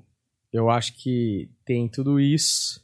Eu 0.54 0.70
acho 0.70 0.96
que 1.02 1.50
tem 1.66 1.88
tudo 1.88 2.20
isso. 2.20 2.82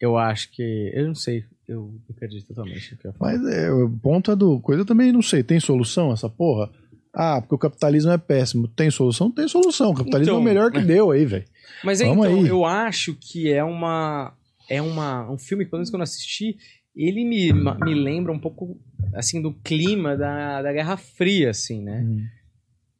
Eu 0.00 0.16
acho 0.16 0.50
que. 0.50 0.90
Eu 0.92 1.06
não 1.06 1.14
sei. 1.14 1.44
Eu 1.72 2.14
perdi 2.18 2.44
totalmente 2.44 2.96
que 2.96 3.06
eu. 3.06 3.14
Mas 3.18 3.44
é, 3.46 3.70
o 3.70 3.90
ponto 3.90 4.30
é 4.30 4.36
do 4.36 4.60
coisa 4.60 4.82
eu 4.82 4.86
também 4.86 5.12
não 5.12 5.22
sei. 5.22 5.42
Tem 5.42 5.58
solução 5.60 6.12
essa 6.12 6.28
porra? 6.28 6.70
Ah, 7.14 7.40
porque 7.40 7.54
o 7.54 7.58
capitalismo 7.58 8.10
é 8.10 8.18
péssimo. 8.18 8.66
Tem 8.68 8.90
solução? 8.90 9.30
Tem 9.30 9.46
solução. 9.46 9.90
O 9.90 9.94
capitalismo 9.94 10.32
Então, 10.32 10.38
é 10.38 10.40
o 10.40 10.44
melhor 10.44 10.70
que 10.72 10.80
deu 10.80 11.10
aí, 11.10 11.26
velho. 11.26 11.44
Mas 11.84 12.00
é, 12.00 12.06
então, 12.06 12.22
aí. 12.22 12.46
eu 12.46 12.64
acho 12.64 13.14
que 13.14 13.52
é 13.52 13.62
uma. 13.62 14.34
É 14.68 14.80
uma, 14.80 15.30
um 15.30 15.36
filme, 15.36 15.64
pelo 15.66 15.78
menos 15.78 15.90
quando 15.90 16.00
eu 16.00 16.04
assisti, 16.04 16.56
ele 16.94 17.24
me, 17.24 17.52
me 17.52 17.94
lembra 17.94 18.32
um 18.32 18.38
pouco 18.38 18.80
assim 19.12 19.42
do 19.42 19.52
clima 19.52 20.16
da, 20.16 20.62
da 20.62 20.72
Guerra 20.72 20.96
Fria, 20.96 21.50
assim, 21.50 21.82
né? 21.82 22.06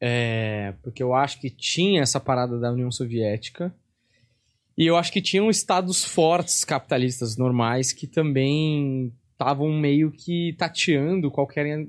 É, 0.00 0.74
porque 0.82 1.02
eu 1.02 1.14
acho 1.14 1.40
que 1.40 1.48
tinha 1.48 2.02
essa 2.02 2.18
parada 2.18 2.58
da 2.58 2.72
União 2.72 2.90
Soviética. 2.90 3.72
E 4.76 4.86
eu 4.86 4.96
acho 4.96 5.12
que 5.12 5.20
tinham 5.20 5.50
estados 5.50 6.04
fortes 6.04 6.64
capitalistas 6.64 7.36
normais 7.36 7.92
que 7.92 8.06
também 8.06 9.12
estavam 9.32 9.72
meio 9.72 10.10
que 10.10 10.54
tateando 10.56 11.30
qualquer, 11.30 11.86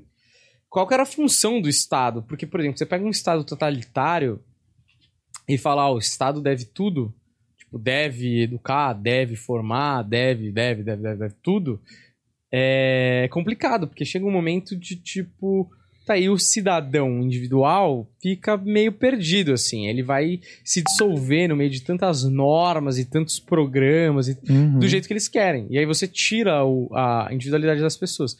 qual 0.68 0.88
era 0.90 1.04
a 1.04 1.06
função 1.06 1.60
do 1.60 1.68
Estado. 1.68 2.22
Porque, 2.22 2.46
por 2.46 2.60
exemplo, 2.60 2.78
você 2.78 2.86
pega 2.86 3.04
um 3.04 3.10
Estado 3.10 3.44
totalitário 3.44 4.42
e 5.48 5.56
fala, 5.56 5.82
ah, 5.82 5.92
o 5.92 5.98
Estado 5.98 6.40
deve 6.40 6.64
tudo. 6.64 7.14
Tipo, 7.56 7.78
deve 7.78 8.42
educar, 8.42 8.92
deve 8.92 9.36
formar, 9.36 10.02
deve, 10.02 10.50
deve, 10.50 10.82
deve, 10.82 11.02
deve, 11.02 11.16
deve 11.16 11.34
tudo. 11.42 11.80
É 12.52 13.28
complicado, 13.32 13.88
porque 13.88 14.04
chega 14.04 14.26
um 14.26 14.30
momento 14.30 14.76
de 14.76 14.96
tipo. 14.96 15.70
Tá 16.04 16.14
aí 16.14 16.28
o 16.28 16.38
cidadão 16.38 17.22
individual 17.22 18.06
fica 18.20 18.56
meio 18.58 18.92
perdido, 18.92 19.52
assim. 19.54 19.86
Ele 19.86 20.02
vai 20.02 20.40
se 20.62 20.82
dissolver 20.82 21.48
no 21.48 21.56
meio 21.56 21.70
de 21.70 21.80
tantas 21.80 22.24
normas 22.24 22.98
e 22.98 23.04
tantos 23.06 23.40
programas 23.40 24.28
e 24.28 24.36
Uhum. 24.50 24.78
do 24.80 24.86
jeito 24.86 25.06
que 25.06 25.14
eles 25.14 25.28
querem. 25.28 25.66
E 25.70 25.78
aí 25.78 25.86
você 25.86 26.06
tira 26.06 26.62
o- 26.64 26.90
a 26.94 27.28
individualidade 27.32 27.80
das 27.80 27.96
pessoas. 27.96 28.36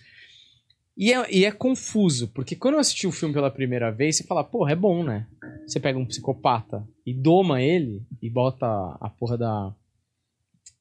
E 0.96 1.12
é, 1.12 1.26
e 1.34 1.44
é 1.44 1.50
confuso, 1.50 2.28
porque 2.28 2.54
quando 2.54 2.74
eu 2.74 2.80
assisti 2.80 3.06
o 3.06 3.10
filme 3.12 3.32
pela 3.34 3.50
primeira 3.50 3.90
vez, 3.90 4.16
você 4.16 4.24
fala, 4.24 4.44
porra, 4.44 4.72
é 4.72 4.76
bom, 4.76 5.02
né? 5.02 5.26
Você 5.66 5.80
pega 5.80 5.98
um 5.98 6.04
psicopata 6.06 6.86
e 7.04 7.12
doma 7.14 7.62
ele 7.62 8.02
e 8.22 8.28
bota 8.30 8.66
a 9.00 9.08
porra 9.08 9.36
da, 9.38 9.74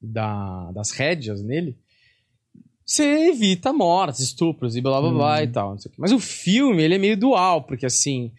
da 0.01 0.71
das 0.71 0.91
rédeas 0.91 1.41
nele, 1.41 1.77
você 2.85 3.29
evita 3.29 3.71
mortes, 3.73 4.19
estupros 4.21 4.75
e 4.75 4.81
blá 4.81 4.99
blá 5.01 5.11
blá 5.11 5.39
Hum. 5.39 5.43
e 5.43 5.47
tal. 5.47 5.75
Mas 5.97 6.11
o 6.11 6.19
filme, 6.19 6.83
ele 6.83 6.95
é 6.95 6.97
meio 6.97 7.17
dual, 7.17 7.63
porque 7.63 7.85
assim, 7.85 8.31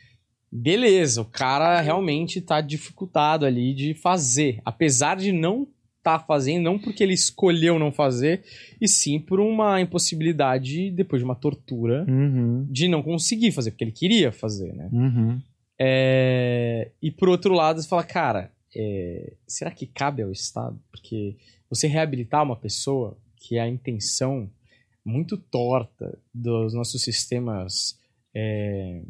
beleza, 0.53 1.21
o 1.21 1.25
cara 1.25 1.81
realmente 1.81 2.41
tá 2.41 2.61
dificultado 2.61 3.45
ali 3.47 3.75
de 3.75 3.95
fazer. 3.95 4.61
Apesar 4.65 5.17
de 5.17 5.33
não 5.33 5.67
tá 6.03 6.19
fazendo, 6.19 6.65
não 6.65 6.79
porque 6.79 7.03
ele 7.03 7.15
escolheu 7.15 7.79
não 7.79 7.91
fazer, 7.91 8.43
e 8.79 8.87
sim 8.87 9.19
por 9.19 9.41
uma 9.41 9.81
impossibilidade, 9.81 10.91
depois 10.91 11.21
de 11.21 11.25
uma 11.25 11.35
tortura, 11.35 12.05
Uhum. 12.07 12.67
de 12.71 12.89
não 12.89 13.03
conseguir 13.03 13.53
fazer, 13.53 13.71
porque 13.71 13.85
ele 13.85 13.91
queria 13.93 14.31
fazer, 14.31 14.75
né? 14.75 14.89
Uhum. 14.93 15.41
É, 15.79 16.91
E 17.03 17.11
por 17.11 17.29
outro 17.29 17.55
lado, 17.55 17.81
você 17.81 17.89
fala, 17.89 18.03
cara, 18.05 18.51
é, 18.77 19.33
será 19.47 19.71
que 19.71 19.87
cabe 19.87 20.23
ao 20.23 20.31
Estado? 20.31 20.79
Porque 20.91 21.37
você 21.71 21.87
reabilitar 21.87 22.43
uma 22.43 22.57
pessoa 22.57 23.17
que 23.47 23.57
é 23.57 23.61
a 23.61 23.69
intenção 23.69 24.51
muito 25.05 25.37
torta 25.37 26.19
dos 26.33 26.73
nossos 26.73 27.03
sistemas 27.03 27.99
é, 28.35 29.03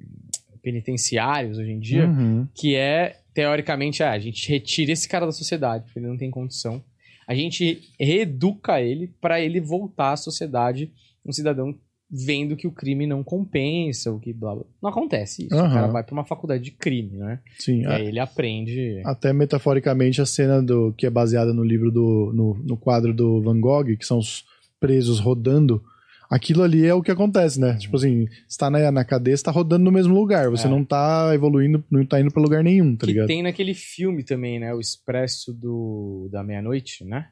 penitenciários 0.63 1.59
hoje 1.59 1.71
em 1.71 1.79
dia, 1.79 2.07
Uhum. 2.09 2.49
que 2.55 2.75
é, 2.75 3.21
teoricamente, 3.33 4.03
ah, 4.03 4.11
a 4.13 4.19
gente 4.19 4.49
retira 4.49 4.93
esse 4.93 5.09
cara 5.09 5.27
da 5.27 5.33
sociedade, 5.33 5.85
porque 5.85 5.99
ele 5.99 6.09
não 6.09 6.17
tem 6.17 6.31
condição. 6.31 6.83
A 7.27 7.35
gente 7.35 7.89
reeduca 7.99 8.81
ele 8.81 9.09
para 9.21 9.41
ele 9.41 9.61
voltar 9.61 10.13
à 10.13 10.17
sociedade, 10.17 10.91
um 11.25 11.33
cidadão 11.33 11.79
vendo 12.11 12.57
que 12.57 12.67
o 12.67 12.71
crime 12.73 13.07
não 13.07 13.25
compensa, 13.25 14.13
o 14.13 14.21
que 14.21 14.33
blá, 14.33 14.55
blá. 14.55 14.65
Não 14.83 14.91
acontece 14.91 15.47
isso. 15.47 15.55
O 15.55 15.59
Aham. 15.59 15.75
cara 15.75 15.87
vai 15.89 16.05
para 16.05 16.13
uma 16.13 16.25
faculdade 16.25 16.63
de 16.63 16.71
crime, 16.71 17.17
né? 17.17 17.41
Sim, 17.59 17.83
E 17.83 17.87
a- 17.87 17.97
aí 17.97 18.07
ele 18.07 18.19
aprende. 18.21 19.01
até 19.05 19.33
metaforicamente 19.33 20.21
a 20.21 20.27
cena 20.27 20.63
do 20.63 20.93
que 20.97 21.07
é 21.07 21.11
baseada 21.11 21.53
no 21.53 21.65
livro 21.65 21.91
do 21.91 22.31
no, 22.35 22.55
no 22.63 22.77
quadro 22.77 23.13
do 23.13 23.41
Van 23.43 23.59
Gogh, 23.61 23.97
que 23.97 24.07
são 24.07 24.19
os 24.19 24.45
presos 24.79 25.19
rodando. 25.19 25.83
Aquilo 26.31 26.63
ali 26.63 26.85
é 26.87 26.93
o 26.95 27.03
que 27.03 27.11
acontece, 27.11 27.61
né? 27.61 27.77
Tipo 27.77 27.97
assim, 27.97 28.27
está 28.49 28.69
na, 28.71 28.91
na 28.91 29.05
cadeia, 29.05 29.35
está 29.35 29.51
rodando 29.51 29.85
no 29.85 29.93
mesmo 29.93 30.15
lugar. 30.15 30.49
Você 30.51 30.67
É. 30.67 30.71
não 30.71 30.85
tá 30.85 31.31
evoluindo, 31.35 31.85
não 31.91 32.05
tá 32.05 32.21
indo 32.21 32.31
pra 32.33 32.43
lugar 32.43 32.65
nenhum, 32.65 32.97
tá 32.97 33.07
que 33.07 33.13
ligado? 33.13 33.27
tem 33.29 33.43
naquele 33.43 33.75
filme 33.75 34.25
também, 34.25 34.59
né? 34.59 34.75
O 34.75 34.81
Expresso 34.81 35.53
do, 35.53 36.29
da 36.33 36.43
Meia-Noite, 36.43 37.05
né? 37.05 37.29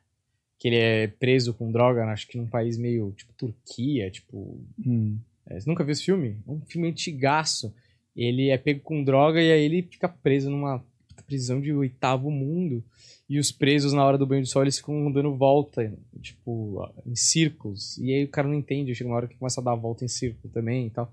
Que 0.62 0.68
ele 0.68 0.76
é 0.76 1.08
preso 1.08 1.52
com 1.52 1.72
droga, 1.72 2.04
acho 2.04 2.28
que 2.28 2.38
num 2.38 2.46
país 2.46 2.78
meio, 2.78 3.12
tipo, 3.16 3.32
Turquia, 3.32 4.08
tipo... 4.12 4.60
Hum. 4.86 5.18
é, 5.44 5.58
você 5.58 5.68
nunca 5.68 5.82
viu 5.82 5.90
esse 5.90 6.04
filme? 6.04 6.36
É 6.46 6.50
um 6.52 6.60
filme 6.60 6.86
antigaço. 6.86 7.74
Ele 8.14 8.48
é 8.48 8.56
pego 8.56 8.78
com 8.78 9.02
droga 9.02 9.42
e 9.42 9.50
aí 9.50 9.64
ele 9.64 9.82
fica 9.82 10.08
preso 10.08 10.48
numa 10.48 10.80
prisão 11.26 11.60
de 11.60 11.72
oitavo 11.72 12.30
mundo. 12.30 12.84
E 13.28 13.40
os 13.40 13.50
presos, 13.50 13.92
na 13.92 14.04
hora 14.04 14.16
do 14.16 14.24
banho 14.24 14.44
de 14.44 14.48
sol, 14.48 14.62
eles 14.62 14.76
ficam 14.76 15.10
dando 15.10 15.34
volta, 15.34 15.92
tipo, 16.20 16.88
em 17.04 17.16
círculos. 17.16 17.98
E 17.98 18.12
aí 18.12 18.24
o 18.24 18.28
cara 18.28 18.46
não 18.46 18.54
entende, 18.54 18.94
chega 18.94 19.10
uma 19.10 19.16
hora 19.16 19.26
que 19.26 19.34
começa 19.34 19.60
a 19.60 19.64
dar 19.64 19.74
volta 19.74 20.04
em 20.04 20.08
círculo 20.08 20.52
também 20.54 20.86
e 20.86 20.90
tal. 20.90 21.12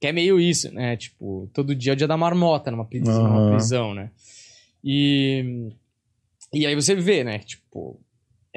Que 0.00 0.06
é 0.06 0.12
meio 0.12 0.40
isso, 0.40 0.72
né? 0.72 0.96
Tipo, 0.96 1.50
todo 1.52 1.74
dia 1.74 1.92
é 1.92 1.94
o 1.94 1.96
dia 1.96 2.08
da 2.08 2.16
marmota 2.16 2.70
numa 2.70 2.84
prisão, 2.86 3.22
numa 3.22 3.40
Aham. 3.40 3.50
prisão 3.50 3.94
né? 3.94 4.10
E, 4.82 5.68
e 6.54 6.64
aí 6.64 6.74
você 6.74 6.94
vê, 6.94 7.24
né? 7.24 7.40
Tipo, 7.40 8.00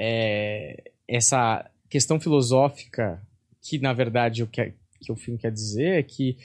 é, 0.02 0.82
essa 1.06 1.70
questão 1.90 2.20
filosófica 2.20 3.22
que, 3.62 3.78
na 3.80 3.92
verdade, 3.92 4.44
o 4.44 4.48
que, 4.48 4.72
que 5.02 5.12
o 5.12 5.16
filme 5.16 5.38
quer 5.38 5.52
dizer 5.52 6.00
é 6.00 6.04
que 6.04 6.38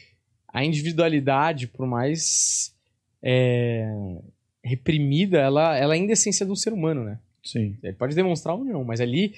a 0.48 0.64
individualidade, 0.64 1.68
por 1.68 1.86
mais 1.86 2.74
é, 3.22 3.88
reprimida, 4.62 5.38
ela, 5.38 5.76
ela 5.76 5.94
ainda 5.94 6.12
é 6.12 6.14
essência 6.14 6.44
do 6.44 6.56
ser 6.56 6.72
humano, 6.72 7.04
né? 7.04 7.18
Sim. 7.44 7.76
Ele 7.80 7.92
pode 7.92 8.16
demonstrar 8.16 8.56
ou 8.56 8.64
não, 8.64 8.82
mas 8.82 9.00
ali, 9.00 9.34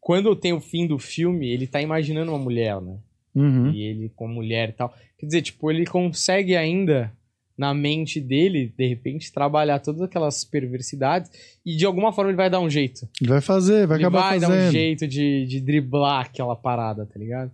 quando 0.00 0.34
tem 0.34 0.52
o 0.52 0.60
fim 0.60 0.86
do 0.86 0.98
filme, 0.98 1.48
ele 1.48 1.68
tá 1.68 1.80
imaginando 1.80 2.32
uma 2.32 2.38
mulher, 2.38 2.80
né? 2.80 2.98
Uhum. 3.32 3.70
E 3.70 3.82
ele 3.82 4.08
com 4.16 4.26
a 4.26 4.28
mulher 4.28 4.70
e 4.70 4.72
tal. 4.72 4.92
Quer 5.18 5.26
dizer, 5.26 5.42
tipo, 5.42 5.70
ele 5.70 5.86
consegue 5.86 6.56
ainda, 6.56 7.12
na 7.56 7.74
mente 7.74 8.20
dele, 8.20 8.72
de 8.76 8.86
repente, 8.86 9.32
trabalhar 9.32 9.78
todas 9.78 10.00
aquelas 10.00 10.44
perversidades 10.44 11.30
e 11.64 11.76
de 11.76 11.84
alguma 11.84 12.12
forma 12.12 12.30
ele 12.30 12.36
vai 12.36 12.50
dar 12.50 12.60
um 12.60 12.70
jeito. 12.70 13.08
Ele 13.20 13.30
vai 13.30 13.40
fazer, 13.40 13.86
vai 13.86 13.98
ele 13.98 14.04
acabar 14.04 14.30
vai 14.30 14.40
fazendo. 14.40 14.58
dar 14.58 14.68
um 14.68 14.72
jeito 14.72 15.06
de, 15.06 15.46
de 15.46 15.60
driblar 15.60 16.26
aquela 16.26 16.56
parada, 16.56 17.06
tá 17.06 17.18
ligado? 17.18 17.50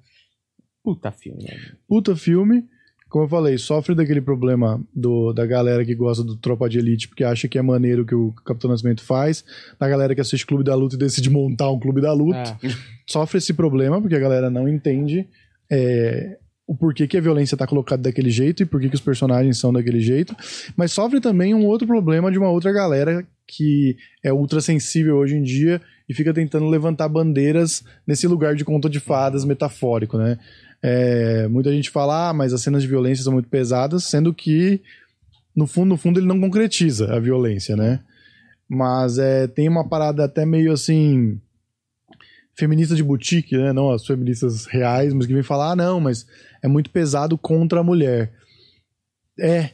Puta 0.82 1.10
filme, 1.10 1.42
né? 1.42 1.56
Puta 1.86 2.16
filme. 2.16 2.64
Como 3.08 3.24
eu 3.24 3.28
falei, 3.28 3.56
sofre 3.56 3.94
daquele 3.94 4.20
problema 4.20 4.82
do, 4.94 5.32
da 5.32 5.46
galera 5.46 5.82
que 5.82 5.94
gosta 5.94 6.22
do 6.22 6.36
Tropa 6.36 6.68
de 6.68 6.78
Elite, 6.78 7.08
porque 7.08 7.24
acha 7.24 7.48
que 7.48 7.58
é 7.58 7.62
maneiro 7.62 8.02
o 8.02 8.06
que 8.06 8.14
o 8.14 8.32
Capitão 8.44 8.70
Nascimento 8.70 9.02
faz, 9.02 9.42
da 9.78 9.88
galera 9.88 10.14
que 10.14 10.20
assiste 10.20 10.46
Clube 10.46 10.62
da 10.62 10.74
Luta 10.74 10.94
e 10.94 10.98
decide 10.98 11.30
montar 11.30 11.70
um 11.70 11.80
Clube 11.80 12.02
da 12.02 12.12
Luta. 12.12 12.58
É. 12.62 12.68
Sofre 13.06 13.38
esse 13.38 13.54
problema, 13.54 13.98
porque 13.98 14.14
a 14.14 14.20
galera 14.20 14.50
não 14.50 14.68
entende 14.68 15.26
é, 15.70 16.38
o 16.68 16.76
porquê 16.76 17.06
que 17.08 17.16
a 17.16 17.20
violência 17.20 17.56
tá 17.56 17.66
colocada 17.66 18.02
daquele 18.02 18.28
jeito 18.28 18.62
e 18.62 18.66
por 18.66 18.78
que 18.78 18.94
os 18.94 19.00
personagens 19.00 19.58
são 19.58 19.72
daquele 19.72 20.00
jeito. 20.00 20.36
Mas 20.76 20.92
sofre 20.92 21.18
também 21.18 21.54
um 21.54 21.64
outro 21.64 21.86
problema 21.86 22.30
de 22.30 22.38
uma 22.38 22.50
outra 22.50 22.70
galera 22.70 23.26
que 23.46 23.96
é 24.22 24.30
ultra 24.30 24.60
sensível 24.60 25.16
hoje 25.16 25.34
em 25.34 25.42
dia 25.42 25.80
e 26.06 26.12
fica 26.12 26.32
tentando 26.34 26.66
levantar 26.66 27.08
bandeiras 27.08 27.82
nesse 28.06 28.26
lugar 28.26 28.54
de 28.54 28.66
conta 28.66 28.90
de 28.90 29.00
fadas 29.00 29.46
metafórico, 29.46 30.18
né? 30.18 30.38
É, 30.82 31.48
muita 31.48 31.72
gente 31.72 31.88
fala, 31.88 32.28
ah, 32.28 32.32
mas 32.34 32.52
as 32.52 32.60
cenas 32.60 32.82
de 32.82 32.88
violência 32.88 33.24
são 33.24 33.32
muito 33.32 33.48
pesadas, 33.48 34.04
sendo 34.04 34.34
que 34.34 34.82
no 35.56 35.66
fundo, 35.66 35.88
no 35.88 35.96
fundo, 35.96 36.20
ele 36.20 36.26
não 36.26 36.38
concretiza 36.38 37.14
a 37.14 37.18
violência, 37.18 37.74
né? 37.74 38.00
Mas 38.68 39.16
é, 39.16 39.46
tem 39.46 39.66
uma 39.68 39.88
parada 39.88 40.22
até 40.22 40.44
meio 40.44 40.70
assim 40.70 41.40
feminista 42.58 42.94
de 42.96 43.04
boutique, 43.04 43.56
né? 43.56 43.72
Não 43.72 43.90
as 43.90 44.04
feministas 44.04 44.66
reais, 44.66 45.14
mas 45.14 45.26
que 45.26 45.32
vem 45.32 45.42
falar, 45.44 45.72
ah, 45.72 45.76
não, 45.76 46.00
mas 46.00 46.26
é 46.62 46.66
muito 46.66 46.90
pesado 46.90 47.38
contra 47.38 47.80
a 47.80 47.84
mulher. 47.84 48.32
É, 49.38 49.70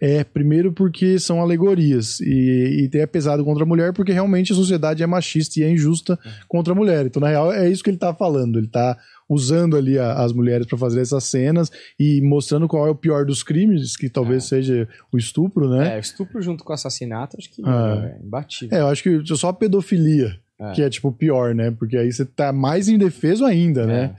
é, 0.00 0.24
primeiro 0.24 0.72
porque 0.72 1.18
são 1.18 1.40
alegorias, 1.42 2.18
e, 2.20 2.88
e 2.92 2.98
é 2.98 3.06
pesado 3.06 3.44
contra 3.44 3.62
a 3.62 3.66
mulher 3.66 3.92
porque 3.92 4.10
realmente 4.12 4.52
a 4.52 4.56
sociedade 4.56 5.02
é 5.02 5.06
machista 5.06 5.60
e 5.60 5.62
é 5.62 5.70
injusta 5.70 6.18
contra 6.48 6.72
a 6.72 6.76
mulher. 6.76 7.04
Então, 7.06 7.20
na 7.20 7.28
real, 7.28 7.52
é 7.52 7.68
isso 7.68 7.84
que 7.84 7.90
ele 7.90 7.98
tá 7.98 8.14
falando. 8.14 8.58
Ele 8.58 8.66
tá 8.68 8.96
usando 9.28 9.76
ali 9.76 9.98
a- 9.98 10.14
as 10.14 10.32
mulheres 10.32 10.66
para 10.66 10.76
fazer 10.78 11.00
essas 11.02 11.24
cenas 11.24 11.70
e 12.00 12.20
mostrando 12.22 12.66
qual 12.66 12.86
é 12.86 12.90
o 12.90 12.94
pior 12.94 13.24
dos 13.24 13.42
crimes, 13.42 13.96
que 13.96 14.08
talvez 14.08 14.44
seja 14.44 14.88
o 15.12 15.16
estupro, 15.18 15.68
né? 15.70 15.96
É, 15.96 16.00
estupro 16.00 16.40
junto 16.42 16.64
com 16.64 16.72
assassinato, 16.72 17.36
acho 17.38 17.50
que 17.50 17.62
Ah. 17.64 18.14
é 18.18 18.24
imbatível. 18.24 18.76
É, 18.76 18.80
eu 18.80 18.88
acho 18.88 19.02
que 19.02 19.36
só 19.36 19.48
a 19.48 19.52
pedofilia 19.54 20.36
É. 20.62 20.72
que 20.72 20.82
é 20.82 20.88
tipo 20.88 21.10
pior, 21.10 21.54
né? 21.54 21.70
Porque 21.72 21.96
aí 21.96 22.12
você 22.12 22.24
tá 22.24 22.52
mais 22.52 22.88
indefeso 22.88 23.44
ainda, 23.44 23.84
né? 23.86 24.14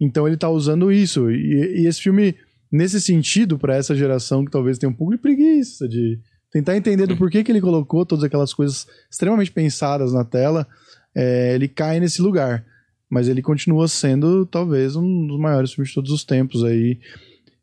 Então 0.00 0.26
ele 0.26 0.36
tá 0.36 0.48
usando 0.48 0.90
isso. 0.90 1.30
E, 1.30 1.82
e 1.82 1.86
esse 1.86 2.00
filme, 2.00 2.34
nesse 2.72 3.00
sentido, 3.00 3.58
pra 3.58 3.76
essa 3.76 3.94
geração 3.94 4.44
que 4.44 4.50
talvez 4.50 4.78
tenha 4.78 4.88
um 4.88 4.94
pouco 4.94 5.12
de 5.12 5.20
preguiça 5.20 5.86
de 5.86 6.18
tentar 6.50 6.76
entender 6.76 7.06
do 7.06 7.16
porquê 7.16 7.42
que 7.42 7.50
ele 7.50 7.60
colocou 7.60 8.06
todas 8.06 8.24
aquelas 8.24 8.54
coisas 8.54 8.86
extremamente 9.10 9.50
pensadas 9.50 10.12
na 10.12 10.24
tela, 10.24 10.66
é, 11.14 11.54
ele 11.54 11.68
cai 11.68 12.00
nesse 12.00 12.22
lugar. 12.22 12.64
Mas 13.10 13.28
ele 13.28 13.42
continua 13.42 13.86
sendo, 13.86 14.46
talvez, 14.46 14.96
um 14.96 15.26
dos 15.26 15.38
maiores 15.38 15.72
filmes 15.72 15.90
de 15.90 15.94
todos 15.94 16.10
os 16.10 16.24
tempos 16.24 16.64
aí. 16.64 16.98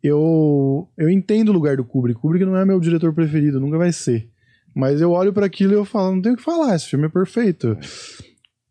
Eu, 0.03 0.87
eu 0.97 1.09
entendo 1.09 1.49
o 1.49 1.53
lugar 1.53 1.77
do 1.77 1.83
Kubrick. 1.83 2.19
Kubrick 2.19 2.45
não 2.45 2.55
é 2.55 2.65
meu 2.65 2.79
diretor 2.79 3.13
preferido, 3.13 3.59
nunca 3.59 3.77
vai 3.77 3.91
ser. 3.91 4.30
Mas 4.73 5.01
eu 5.01 5.11
olho 5.11 5.33
para 5.33 5.45
aquilo 5.45 5.73
e 5.73 5.75
eu 5.75 5.85
falo, 5.85 6.15
não 6.15 6.21
tenho 6.21 6.35
o 6.35 6.37
que 6.37 6.43
falar, 6.43 6.75
esse 6.75 6.87
filme 6.87 7.05
é 7.05 7.09
perfeito. 7.09 7.77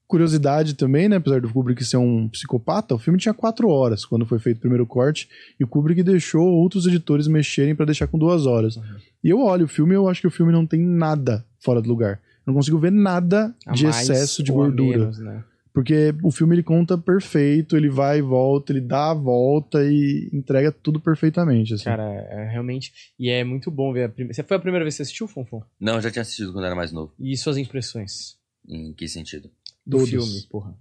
Curiosidade 0.07 0.75
também, 0.75 1.09
né? 1.09 1.17
Apesar 1.17 1.41
do 1.41 1.49
Kubrick 1.49 1.85
ser 1.85 1.99
um 1.99 2.29
psicopata, 2.29 2.95
o 2.95 2.99
filme 2.99 3.19
tinha 3.19 3.33
quatro 3.33 3.69
horas 3.69 4.05
quando 4.05 4.27
foi 4.27 4.41
feito 4.41 4.57
o 4.57 4.61
primeiro 4.61 4.85
corte, 4.85 5.29
e 5.59 5.63
o 5.63 5.69
Kubrick 5.69 6.03
deixou 6.03 6.47
outros 6.49 6.87
editores 6.87 7.29
mexerem 7.29 7.77
para 7.77 7.87
deixar 7.87 8.09
com 8.09 8.19
duas 8.19 8.45
horas. 8.45 8.77
E 9.23 9.29
eu 9.29 9.41
olho 9.41 9.67
o 9.67 9.69
filme 9.69 9.93
e 9.93 9.97
eu 9.97 10.09
acho 10.09 10.21
que 10.21 10.27
o 10.27 10.31
filme 10.31 10.51
não 10.51 10.67
tem 10.67 10.81
nada 10.81 11.47
fora 11.61 11.81
do 11.81 11.89
lugar. 11.89 12.21
Eu 12.45 12.53
não 12.53 12.55
consigo 12.55 12.79
ver 12.79 12.91
nada 12.91 13.55
A 13.65 13.73
de 13.73 13.87
excesso 13.87 14.43
de 14.43 14.51
gordura. 14.51 14.99
menos, 14.99 15.19
né? 15.19 15.45
Porque 15.73 16.13
o 16.23 16.31
filme 16.33 16.55
ele 16.57 16.63
conta 16.65 16.99
perfeito, 16.99 17.77
ele 17.77 17.89
vai 17.89 18.19
e 18.19 18.23
volta, 18.23 18.73
ele 18.73 18.81
dá 18.81 19.11
a 19.11 19.15
volta 19.15 19.79
e 19.85 20.29
entrega 20.33 20.73
tudo 20.73 20.99
perfeitamente. 21.01 21.75
Assim. 21.75 21.85
Cara, 21.85 22.03
é 22.05 22.49
realmente. 22.51 22.93
E 23.19 23.31
é 23.31 23.45
muito 23.45 23.71
bom 23.71 23.93
ver 23.93 24.05
a 24.05 24.09
primeira. 24.09 24.35
Você 24.35 24.43
foi 24.43 24.57
a 24.57 24.61
primeira 24.61 24.85
vez 24.85 24.95
que 24.95 24.97
você 24.97 25.03
assistiu, 25.03 25.29
Fonfon? 25.29 25.63
Não, 25.79 25.95
eu 25.95 26.01
já 26.01 26.11
tinha 26.11 26.23
assistido 26.23 26.53
quando 26.53 26.65
era 26.65 26.75
mais 26.75 26.91
novo. 26.91 27.13
E 27.21 27.37
suas 27.37 27.57
impressões 27.57 28.37
Em 28.69 28.93
que 28.93 29.07
sentido? 29.07 29.49
do 29.87 29.99
Todos. 29.99 30.11
filme, 30.11 30.43
porra? 30.51 30.71
O 30.71 30.75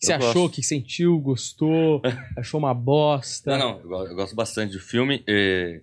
que 0.00 0.06
você 0.06 0.12
Eu 0.12 0.16
achou? 0.16 0.46
O 0.46 0.50
que 0.50 0.62
sentiu? 0.62 1.18
Gostou? 1.20 2.02
achou 2.36 2.58
uma 2.58 2.74
bosta? 2.74 3.56
Não, 3.56 3.58
não, 3.58 3.80
eu 3.80 3.88
go- 3.88 4.06
eu 4.06 4.14
gosto 4.14 4.34
bastante 4.36 4.72
do 4.74 4.80
filme. 4.80 5.22
e 5.26 5.80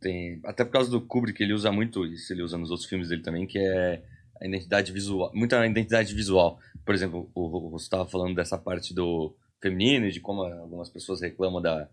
tem, 0.00 0.40
até 0.44 0.64
por 0.64 0.72
causa 0.72 0.90
do 0.90 1.00
Kubrick, 1.00 1.42
ele 1.42 1.52
usa 1.52 1.70
muito 1.72 2.04
isso, 2.06 2.32
ele 2.32 2.42
usa 2.42 2.56
nos 2.58 2.70
outros 2.70 2.88
filmes 2.88 3.08
dele 3.08 3.22
também, 3.22 3.46
que 3.46 3.58
é 3.58 4.02
a 4.40 4.46
identidade 4.46 4.92
visual, 4.92 5.30
muita 5.34 5.64
identidade 5.66 6.14
visual. 6.14 6.58
Por 6.84 6.94
exemplo, 6.94 7.30
o, 7.34 7.70
você 7.70 7.84
estava 7.84 8.06
falando 8.06 8.34
dessa 8.34 8.56
parte 8.56 8.94
do 8.94 9.34
feminino 9.60 10.06
e 10.06 10.12
de 10.12 10.20
como 10.20 10.42
algumas 10.42 10.88
pessoas 10.88 11.20
reclamam 11.20 11.60
da 11.60 11.88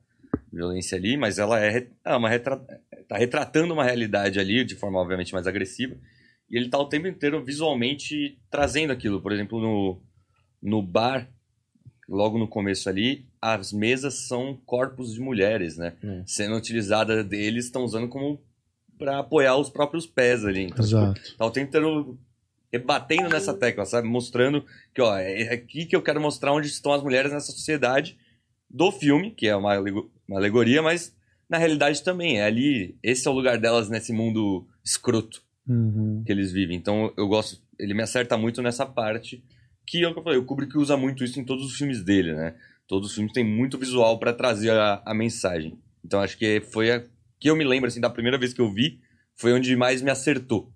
violência 0.51 0.97
ali, 0.97 1.17
mas 1.17 1.37
ela 1.37 1.59
é, 1.63 1.87
é 2.05 2.15
uma 2.15 2.29
retra, 2.29 2.57
tá 3.07 3.17
retratando 3.17 3.73
uma 3.73 3.83
realidade 3.83 4.39
ali 4.39 4.63
de 4.63 4.75
forma 4.75 4.99
obviamente 4.99 5.33
mais 5.33 5.45
agressiva. 5.45 5.95
E 6.49 6.57
ele 6.57 6.69
tá 6.69 6.79
o 6.79 6.87
tempo 6.87 7.07
inteiro 7.07 7.43
visualmente 7.43 8.39
trazendo 8.49 8.93
aquilo. 8.93 9.21
Por 9.21 9.33
exemplo, 9.33 9.59
no, 9.59 10.01
no 10.61 10.81
bar, 10.81 11.29
logo 12.07 12.37
no 12.37 12.47
começo 12.47 12.87
ali, 12.87 13.27
as 13.41 13.73
mesas 13.73 14.27
são 14.27 14.57
corpos 14.65 15.13
de 15.13 15.19
mulheres, 15.19 15.77
né? 15.77 15.93
É. 16.01 16.23
Sendo 16.25 16.55
utilizada 16.55 17.21
deles, 17.21 17.65
estão 17.65 17.83
usando 17.83 18.07
como 18.07 18.41
para 18.97 19.19
apoiar 19.19 19.57
os 19.57 19.69
próprios 19.69 20.07
pés 20.07 20.45
ali. 20.45 20.63
Então, 20.63 20.85
tipo, 20.85 20.97
Exato. 20.97 21.37
tá 21.37 21.45
o 21.45 21.51
tempo 21.51 21.67
inteiro 21.67 22.17
batendo 22.77 23.29
nessa 23.29 23.53
tecla, 23.53 23.85
sabe? 23.85 24.07
Mostrando 24.07 24.65
que, 24.93 25.01
ó, 25.01 25.17
é 25.17 25.53
aqui 25.53 25.85
que 25.85 25.95
eu 25.95 26.01
quero 26.01 26.19
mostrar 26.19 26.53
onde 26.53 26.67
estão 26.67 26.93
as 26.93 27.03
mulheres 27.03 27.31
nessa 27.31 27.51
sociedade 27.51 28.17
do 28.69 28.91
filme, 28.91 29.31
que 29.31 29.47
é 29.47 29.55
uma, 29.55 29.79
uma 29.79 30.37
alegoria, 30.37 30.81
mas 30.81 31.15
na 31.49 31.57
realidade 31.57 32.03
também. 32.03 32.39
É 32.39 32.45
ali, 32.45 32.97
esse 33.01 33.27
é 33.27 33.31
o 33.31 33.33
lugar 33.33 33.57
delas 33.57 33.89
nesse 33.89 34.11
mundo 34.11 34.67
escroto. 34.83 35.45
Uhum. 35.69 36.23
que 36.25 36.31
eles 36.31 36.51
vivem. 36.51 36.77
Então 36.77 37.13
eu 37.17 37.27
gosto, 37.27 37.61
ele 37.77 37.93
me 37.93 38.01
acerta 38.01 38.37
muito 38.37 38.61
nessa 38.61 38.85
parte 38.85 39.43
que 39.87 40.03
é 40.03 40.07
o 40.07 40.13
que 40.13 40.19
eu 40.19 40.23
falei, 40.23 40.37
o 40.37 40.43
Kubrick 40.45 40.77
usa 40.77 40.97
muito 40.97 41.23
isso 41.23 41.39
em 41.39 41.45
todos 41.45 41.65
os 41.65 41.77
filmes 41.77 42.03
dele, 42.03 42.33
né? 42.33 42.55
Todos 42.85 43.09
os 43.09 43.15
filmes 43.15 43.31
têm 43.31 43.43
muito 43.43 43.77
visual 43.77 44.19
pra 44.19 44.33
trazer 44.33 44.71
a, 44.71 45.01
a 45.05 45.13
mensagem. 45.13 45.77
Então 46.03 46.21
acho 46.21 46.37
que 46.37 46.61
foi 46.61 46.91
a 46.91 47.03
que 47.39 47.49
eu 47.49 47.55
me 47.55 47.63
lembro 47.63 47.87
assim 47.87 48.01
da 48.01 48.09
primeira 48.09 48.37
vez 48.37 48.53
que 48.53 48.59
eu 48.59 48.71
vi, 48.71 48.99
foi 49.35 49.53
onde 49.53 49.75
mais 49.75 50.01
me 50.01 50.09
acertou. 50.09 50.71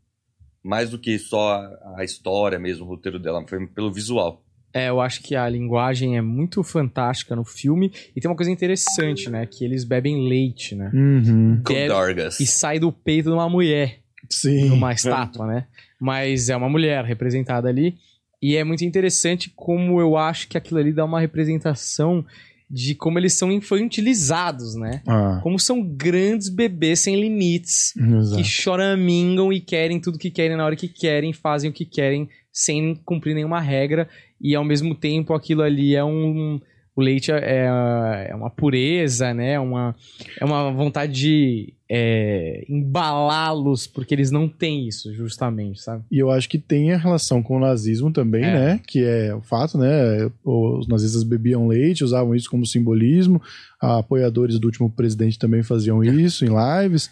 Mais 0.63 0.89
do 0.89 0.99
que 0.99 1.17
só 1.17 1.61
a, 1.97 2.03
história 2.03 2.59
mesmo, 2.59 2.85
o 2.85 2.87
roteiro 2.87 3.17
dela, 3.19 3.43
foi 3.47 3.65
pelo 3.67 3.91
visual. 3.91 4.43
É, 4.73 4.87
eu 4.89 5.01
acho 5.01 5.21
que 5.21 5.35
a 5.35 5.49
linguagem 5.49 6.17
é 6.17 6.21
muito 6.21 6.63
fantástica 6.63 7.35
no 7.35 7.43
filme. 7.43 7.91
E 8.15 8.21
tem 8.21 8.29
uma 8.29 8.37
coisa 8.37 8.51
interessante, 8.51 9.29
né? 9.29 9.45
Que 9.45 9.65
eles 9.65 9.83
bebem 9.83 10.27
leite, 10.29 10.75
né? 10.75 10.89
Uhum. 10.93 11.61
Com 11.65 11.73
Bebe- 11.73 11.87
Dorgas. 11.89 12.39
E 12.39 12.45
sai 12.45 12.79
do 12.79 12.91
peito 12.91 13.29
de 13.29 13.35
uma 13.35 13.49
mulher, 13.49 13.99
Sim. 14.29 14.69
numa 14.69 14.93
estátua, 14.93 15.45
né? 15.45 15.67
Mas 15.99 16.47
é 16.47 16.55
uma 16.55 16.69
mulher 16.69 17.03
representada 17.03 17.67
ali. 17.67 17.97
E 18.41 18.55
é 18.55 18.63
muito 18.63 18.85
interessante 18.85 19.51
como 19.55 19.99
eu 19.99 20.15
acho 20.17 20.47
que 20.47 20.57
aquilo 20.57 20.79
ali 20.79 20.93
dá 20.93 21.03
uma 21.05 21.19
representação 21.19 22.25
de 22.73 22.95
como 22.95 23.19
eles 23.19 23.33
são 23.33 23.51
infantilizados, 23.51 24.75
né? 24.75 25.01
Ah, 25.05 25.39
Como 25.43 25.59
são 25.59 25.83
grandes 25.83 26.47
bebês 26.47 27.01
sem 27.01 27.19
limites. 27.19 27.93
exato. 27.97 28.37
que 28.37 28.43
choramingam 28.47 29.51
e 29.51 29.59
querem 29.59 29.99
tudo 29.99 30.17
que 30.17 30.31
querem 30.31 30.55
na 30.55 30.65
hora 30.65 30.75
que 30.75 30.87
querem, 30.87 31.33
fazem 31.33 31.69
o 31.69 31.73
que 31.73 31.83
querem 31.85 32.29
sem 32.51 32.95
cumprir 33.05 33.33
nenhuma 33.35 33.59
regra 33.59 34.07
e 34.39 34.55
ao 34.55 34.63
mesmo 34.63 34.95
tempo 34.95 35.33
aquilo 35.33 35.61
ali 35.61 35.95
é 35.95 36.03
um 36.03 36.59
o 36.95 37.01
leite 37.01 37.31
é, 37.31 38.27
é 38.29 38.35
uma 38.35 38.49
pureza, 38.49 39.33
né? 39.33 39.59
Uma, 39.59 39.95
é 40.39 40.43
uma 40.45 40.71
vontade 40.71 41.13
de 41.13 41.73
é, 41.89 42.63
embalá-los 42.69 43.87
porque 43.87 44.13
eles 44.13 44.29
não 44.31 44.47
têm 44.47 44.87
isso, 44.87 45.13
justamente, 45.13 45.81
sabe? 45.81 46.03
E 46.11 46.19
eu 46.19 46.29
acho 46.29 46.47
que 46.49 46.57
tem 46.57 46.91
a 46.91 46.97
relação 46.97 47.41
com 47.41 47.57
o 47.57 47.59
nazismo 47.59 48.11
também, 48.11 48.43
É. 48.43 48.53
né? 48.53 48.79
Que 48.85 49.03
é 49.03 49.33
o 49.33 49.41
fato, 49.41 49.77
né? 49.77 50.29
Os 50.43 50.87
nazistas 50.87 51.23
bebiam 51.23 51.67
leite, 51.67 52.03
usavam 52.03 52.35
isso 52.35 52.49
como 52.49 52.65
simbolismo. 52.65 53.41
Apoiadores 53.79 54.59
do 54.59 54.65
último 54.65 54.89
presidente 54.89 55.39
também 55.39 55.63
faziam 55.63 56.03
isso 56.03 56.45
em 56.45 56.49
lives. 56.49 57.09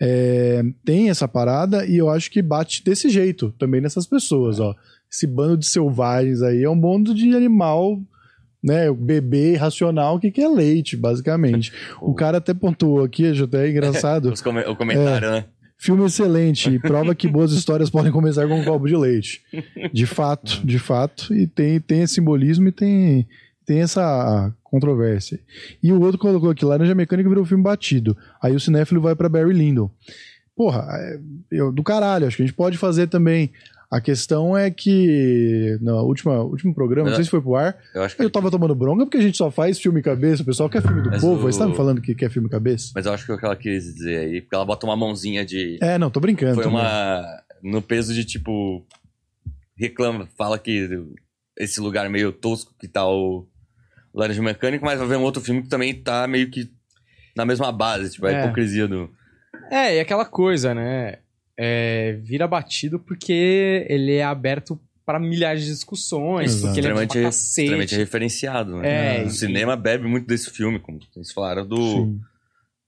É, 0.00 0.62
tem 0.84 1.10
essa 1.10 1.26
parada 1.26 1.84
e 1.86 1.96
eu 1.96 2.08
acho 2.08 2.30
que 2.30 2.40
bate 2.42 2.84
desse 2.84 3.08
jeito 3.08 3.52
também 3.58 3.80
nessas 3.80 4.06
pessoas, 4.06 4.60
ó. 4.60 4.74
Esse 5.10 5.26
bando 5.26 5.58
de 5.58 5.66
selvagens 5.66 6.40
aí 6.42 6.62
é 6.62 6.70
um 6.70 6.78
bando 6.78 7.14
de 7.14 7.34
animal, 7.34 8.00
né? 8.62 8.90
Bebê 8.92 9.52
irracional 9.52 10.18
que 10.20 10.30
quer 10.30 10.48
leite, 10.48 10.96
basicamente. 10.96 11.72
O 12.00 12.14
cara 12.14 12.38
até 12.38 12.54
pontuou 12.54 13.02
aqui, 13.02 13.26
acho 13.26 13.44
até 13.44 13.68
engraçado. 13.68 14.30
Os 14.32 14.40
come- 14.40 14.62
o 14.64 14.76
comentário, 14.76 15.30
né? 15.30 15.44
Filme 15.78 16.04
excelente, 16.06 16.70
e 16.70 16.78
prova 16.80 17.12
que 17.14 17.26
boas 17.26 17.50
histórias 17.52 17.90
podem 17.90 18.12
começar 18.12 18.46
com 18.46 18.60
um 18.60 18.64
copo 18.64 18.86
de 18.86 18.96
leite. 18.96 19.42
De 19.92 20.06
fato, 20.06 20.60
de 20.64 20.78
fato. 20.78 21.34
E 21.34 21.46
tem, 21.46 21.80
tem 21.80 22.02
esse 22.02 22.14
simbolismo 22.14 22.68
e 22.68 22.72
tem, 22.72 23.26
tem 23.66 23.80
essa 23.80 24.54
controvérsia. 24.62 25.40
E 25.82 25.92
o 25.92 26.00
outro 26.00 26.18
colocou 26.20 26.50
aqui, 26.50 26.64
Laranja 26.64 26.94
Mecânica 26.94 27.28
virou 27.28 27.44
filme 27.44 27.64
batido. 27.64 28.16
Aí 28.40 28.54
o 28.54 28.60
cinéfilo 28.60 29.00
vai 29.00 29.16
pra 29.16 29.28
Barry 29.28 29.52
Lyndon. 29.52 29.90
Porra, 30.54 30.86
é, 30.92 31.18
eu, 31.50 31.72
do 31.72 31.82
caralho, 31.82 32.26
acho 32.28 32.36
que 32.36 32.42
a 32.42 32.46
gente 32.46 32.54
pode 32.54 32.78
fazer 32.78 33.08
também. 33.08 33.50
A 33.92 34.00
questão 34.00 34.56
é 34.56 34.70
que 34.70 35.76
no 35.82 35.96
última, 35.98 36.42
último 36.42 36.74
programa, 36.74 37.10
não 37.10 37.14
sei 37.16 37.24
se 37.24 37.30
foi 37.30 37.42
pro 37.42 37.56
ar, 37.56 37.76
Eu 37.94 38.02
acho 38.02 38.16
que 38.16 38.22
eu 38.22 38.30
tava 38.30 38.50
tomando 38.50 38.74
bronca 38.74 39.04
porque 39.04 39.18
a 39.18 39.20
gente 39.20 39.36
só 39.36 39.50
faz 39.50 39.78
filme 39.78 40.00
cabeça, 40.00 40.42
o 40.42 40.46
pessoal 40.46 40.70
quer 40.70 40.80
filme 40.80 41.02
do 41.02 41.10
Mas 41.10 41.20
povo, 41.20 41.42
o- 41.44 41.46
aí 41.46 41.52
você 41.52 41.58
tá 41.58 41.66
me 41.68 41.76
falando 41.76 42.00
que 42.00 42.14
quer 42.14 42.30
filme 42.30 42.48
cabeça? 42.48 42.90
Mas 42.94 43.04
eu 43.04 43.12
acho 43.12 43.26
que 43.26 43.32
é 43.32 43.34
o 43.34 43.38
que 43.38 43.44
ela 43.44 43.54
quis 43.54 43.84
dizer 43.94 44.16
aí, 44.20 44.40
porque 44.40 44.54
ela 44.56 44.64
bota 44.64 44.86
uma 44.86 44.96
mãozinha 44.96 45.44
de. 45.44 45.78
É, 45.82 45.98
não, 45.98 46.10
tô 46.10 46.20
brincando. 46.20 46.54
Foi 46.54 46.64
também. 46.64 46.78
uma. 46.80 47.22
No 47.62 47.82
peso 47.82 48.14
de 48.14 48.24
tipo. 48.24 48.82
Reclama, 49.76 50.26
fala 50.38 50.58
que 50.58 50.88
esse 51.58 51.80
lugar 51.80 52.08
meio 52.08 52.32
tosco 52.32 52.72
que 52.78 52.86
tá 52.88 53.06
o 53.06 53.46
Laranja 54.14 54.40
Mecânico, 54.42 54.84
mas 54.84 54.98
vai 54.98 55.08
ver 55.08 55.16
um 55.16 55.22
outro 55.22 55.42
filme 55.42 55.62
que 55.62 55.68
também 55.68 55.94
tá 55.94 56.26
meio 56.26 56.50
que 56.50 56.70
na 57.36 57.44
mesma 57.44 57.72
base, 57.72 58.10
tipo, 58.10 58.26
a 58.26 58.32
É. 58.32 58.44
hipocrisia 58.44 58.86
do. 58.88 59.10
É, 59.70 59.96
e 59.96 60.00
aquela 60.00 60.24
coisa, 60.24 60.74
né? 60.74 61.18
É, 61.58 62.12
vira 62.22 62.46
batido 62.46 62.98
porque 62.98 63.86
ele 63.88 64.14
é 64.14 64.24
aberto 64.24 64.80
para 65.04 65.18
milhares 65.18 65.64
de 65.64 65.70
discussões, 65.70 66.52
Exato. 66.52 66.66
porque 66.66 66.80
ele 66.80 66.86
é 66.86 66.90
extremamente, 66.90 67.12
pra 67.12 67.22
cacete. 67.22 67.60
extremamente 67.62 67.96
referenciado, 67.96 68.76
né? 68.76 69.18
É, 69.20 69.24
o 69.24 69.26
e- 69.26 69.30
cinema 69.30 69.76
bebe 69.76 70.06
muito 70.06 70.26
desse 70.26 70.50
filme, 70.50 70.78
como 70.78 70.98
vocês 71.12 71.32
falaram 71.32 71.66
do. 71.66 71.76
Sim. 71.76 72.20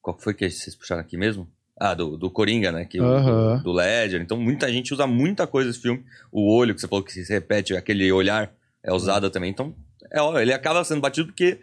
Qual 0.00 0.18
foi 0.18 0.34
que 0.34 0.48
vocês 0.48 0.76
puxaram 0.76 1.00
aqui 1.00 1.16
mesmo? 1.16 1.48
Ah, 1.78 1.92
do, 1.92 2.16
do 2.16 2.30
Coringa, 2.30 2.70
né? 2.70 2.84
Que, 2.84 2.98
do, 2.98 3.58
do 3.62 3.72
Ledger. 3.72 4.20
Então, 4.20 4.38
muita 4.38 4.70
gente 4.72 4.94
usa 4.94 5.06
muita 5.06 5.46
coisa 5.46 5.68
desse 5.68 5.82
filme. 5.82 6.04
O 6.30 6.54
olho, 6.54 6.74
que 6.74 6.80
você 6.80 6.86
falou 6.86 7.04
que 7.04 7.12
se 7.12 7.32
repete, 7.32 7.74
aquele 7.74 8.12
olhar 8.12 8.52
é 8.82 8.92
usado 8.92 9.28
também. 9.28 9.50
Então, 9.50 9.74
é, 10.12 10.20
ó, 10.20 10.38
ele 10.38 10.52
acaba 10.52 10.84
sendo 10.84 11.00
batido 11.00 11.26
porque, 11.28 11.58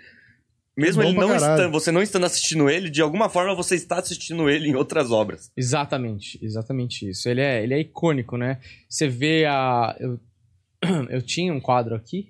mesmo 0.81 1.01
bom 1.03 1.09
ele 1.09 1.17
pra 1.17 1.27
não 1.27 1.33
caralho. 1.33 1.53
estando, 1.55 1.71
você 1.71 1.91
não 1.91 2.01
estando 2.01 2.25
assistindo 2.25 2.69
ele, 2.69 2.89
de 2.89 3.01
alguma 3.01 3.29
forma 3.29 3.55
você 3.55 3.75
está 3.75 3.99
assistindo 3.99 4.49
ele 4.49 4.67
em 4.69 4.75
outras 4.75 5.11
obras. 5.11 5.51
Exatamente, 5.55 6.39
exatamente 6.41 7.09
isso. 7.09 7.27
Ele 7.29 7.41
é, 7.41 7.63
ele 7.63 7.73
é 7.73 7.79
icônico, 7.79 8.37
né? 8.37 8.57
Você 8.89 9.07
vê 9.07 9.45
a. 9.45 9.95
Eu, 9.99 10.19
eu 11.09 11.21
tinha 11.21 11.53
um 11.53 11.59
quadro 11.59 11.95
aqui. 11.95 12.29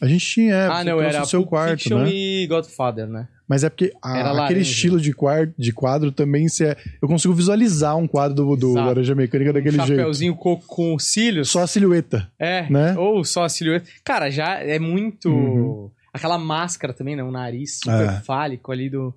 A 0.00 0.06
gente 0.06 0.24
tinha, 0.24 0.54
é, 0.54 0.66
ah, 0.68 0.84
não, 0.84 1.00
era 1.02 1.22
o 1.22 1.26
seu 1.26 1.40
Pulp 1.40 1.50
quarto, 1.50 1.78
Fiction 1.80 1.98
né? 2.04 2.10
e 2.12 2.46
Godfather, 2.46 3.08
né? 3.08 3.26
Mas 3.48 3.64
é 3.64 3.68
porque 3.70 3.92
a- 4.00 4.12
aquele 4.20 4.34
laranja. 4.38 4.60
estilo 4.60 5.00
de, 5.00 5.12
quar- 5.12 5.52
de 5.58 5.72
quadro 5.72 6.12
também, 6.12 6.48
se 6.48 6.64
é, 6.66 6.76
eu 7.02 7.08
consigo 7.08 7.34
visualizar 7.34 7.96
um 7.96 8.06
quadro 8.06 8.36
do, 8.36 8.54
do 8.56 8.70
Exato. 8.72 8.86
Laranja 8.86 9.14
Mecânica 9.16 9.52
daquele 9.54 9.80
um 9.80 9.86
jeito. 9.86 9.98
chapeuzinho 9.98 10.36
coco 10.36 10.64
com 10.68 10.96
cílios. 11.00 11.50
Só 11.50 11.62
a 11.62 11.66
silhueta. 11.66 12.30
É, 12.38 12.70
né? 12.70 12.94
ou 12.96 13.24
só 13.24 13.42
a 13.42 13.48
silhueta. 13.48 13.88
Cara, 14.04 14.30
já 14.30 14.60
é 14.60 14.78
muito. 14.78 15.30
Uhum. 15.30 15.90
Aquela 16.12 16.38
máscara 16.38 16.92
também, 16.92 17.14
né? 17.16 17.22
O 17.22 17.30
nariz 17.30 17.78
super 17.82 18.08
É. 18.08 18.20
fálico 18.20 18.72
ali 18.72 18.88
do, 18.90 19.14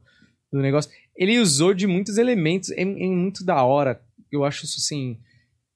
do 0.52 0.60
negócio. 0.60 0.92
Ele 1.16 1.39
usou 1.39 1.74
de 1.74 1.88
muitos 1.88 2.18
elementos. 2.18 2.70
É, 2.72 2.82
é 2.82 2.86
muito 2.86 3.44
da 3.46 3.64
hora. 3.64 4.02
Eu 4.32 4.44
acho 4.44 4.66
isso 4.66 4.78
assim. 4.80 5.18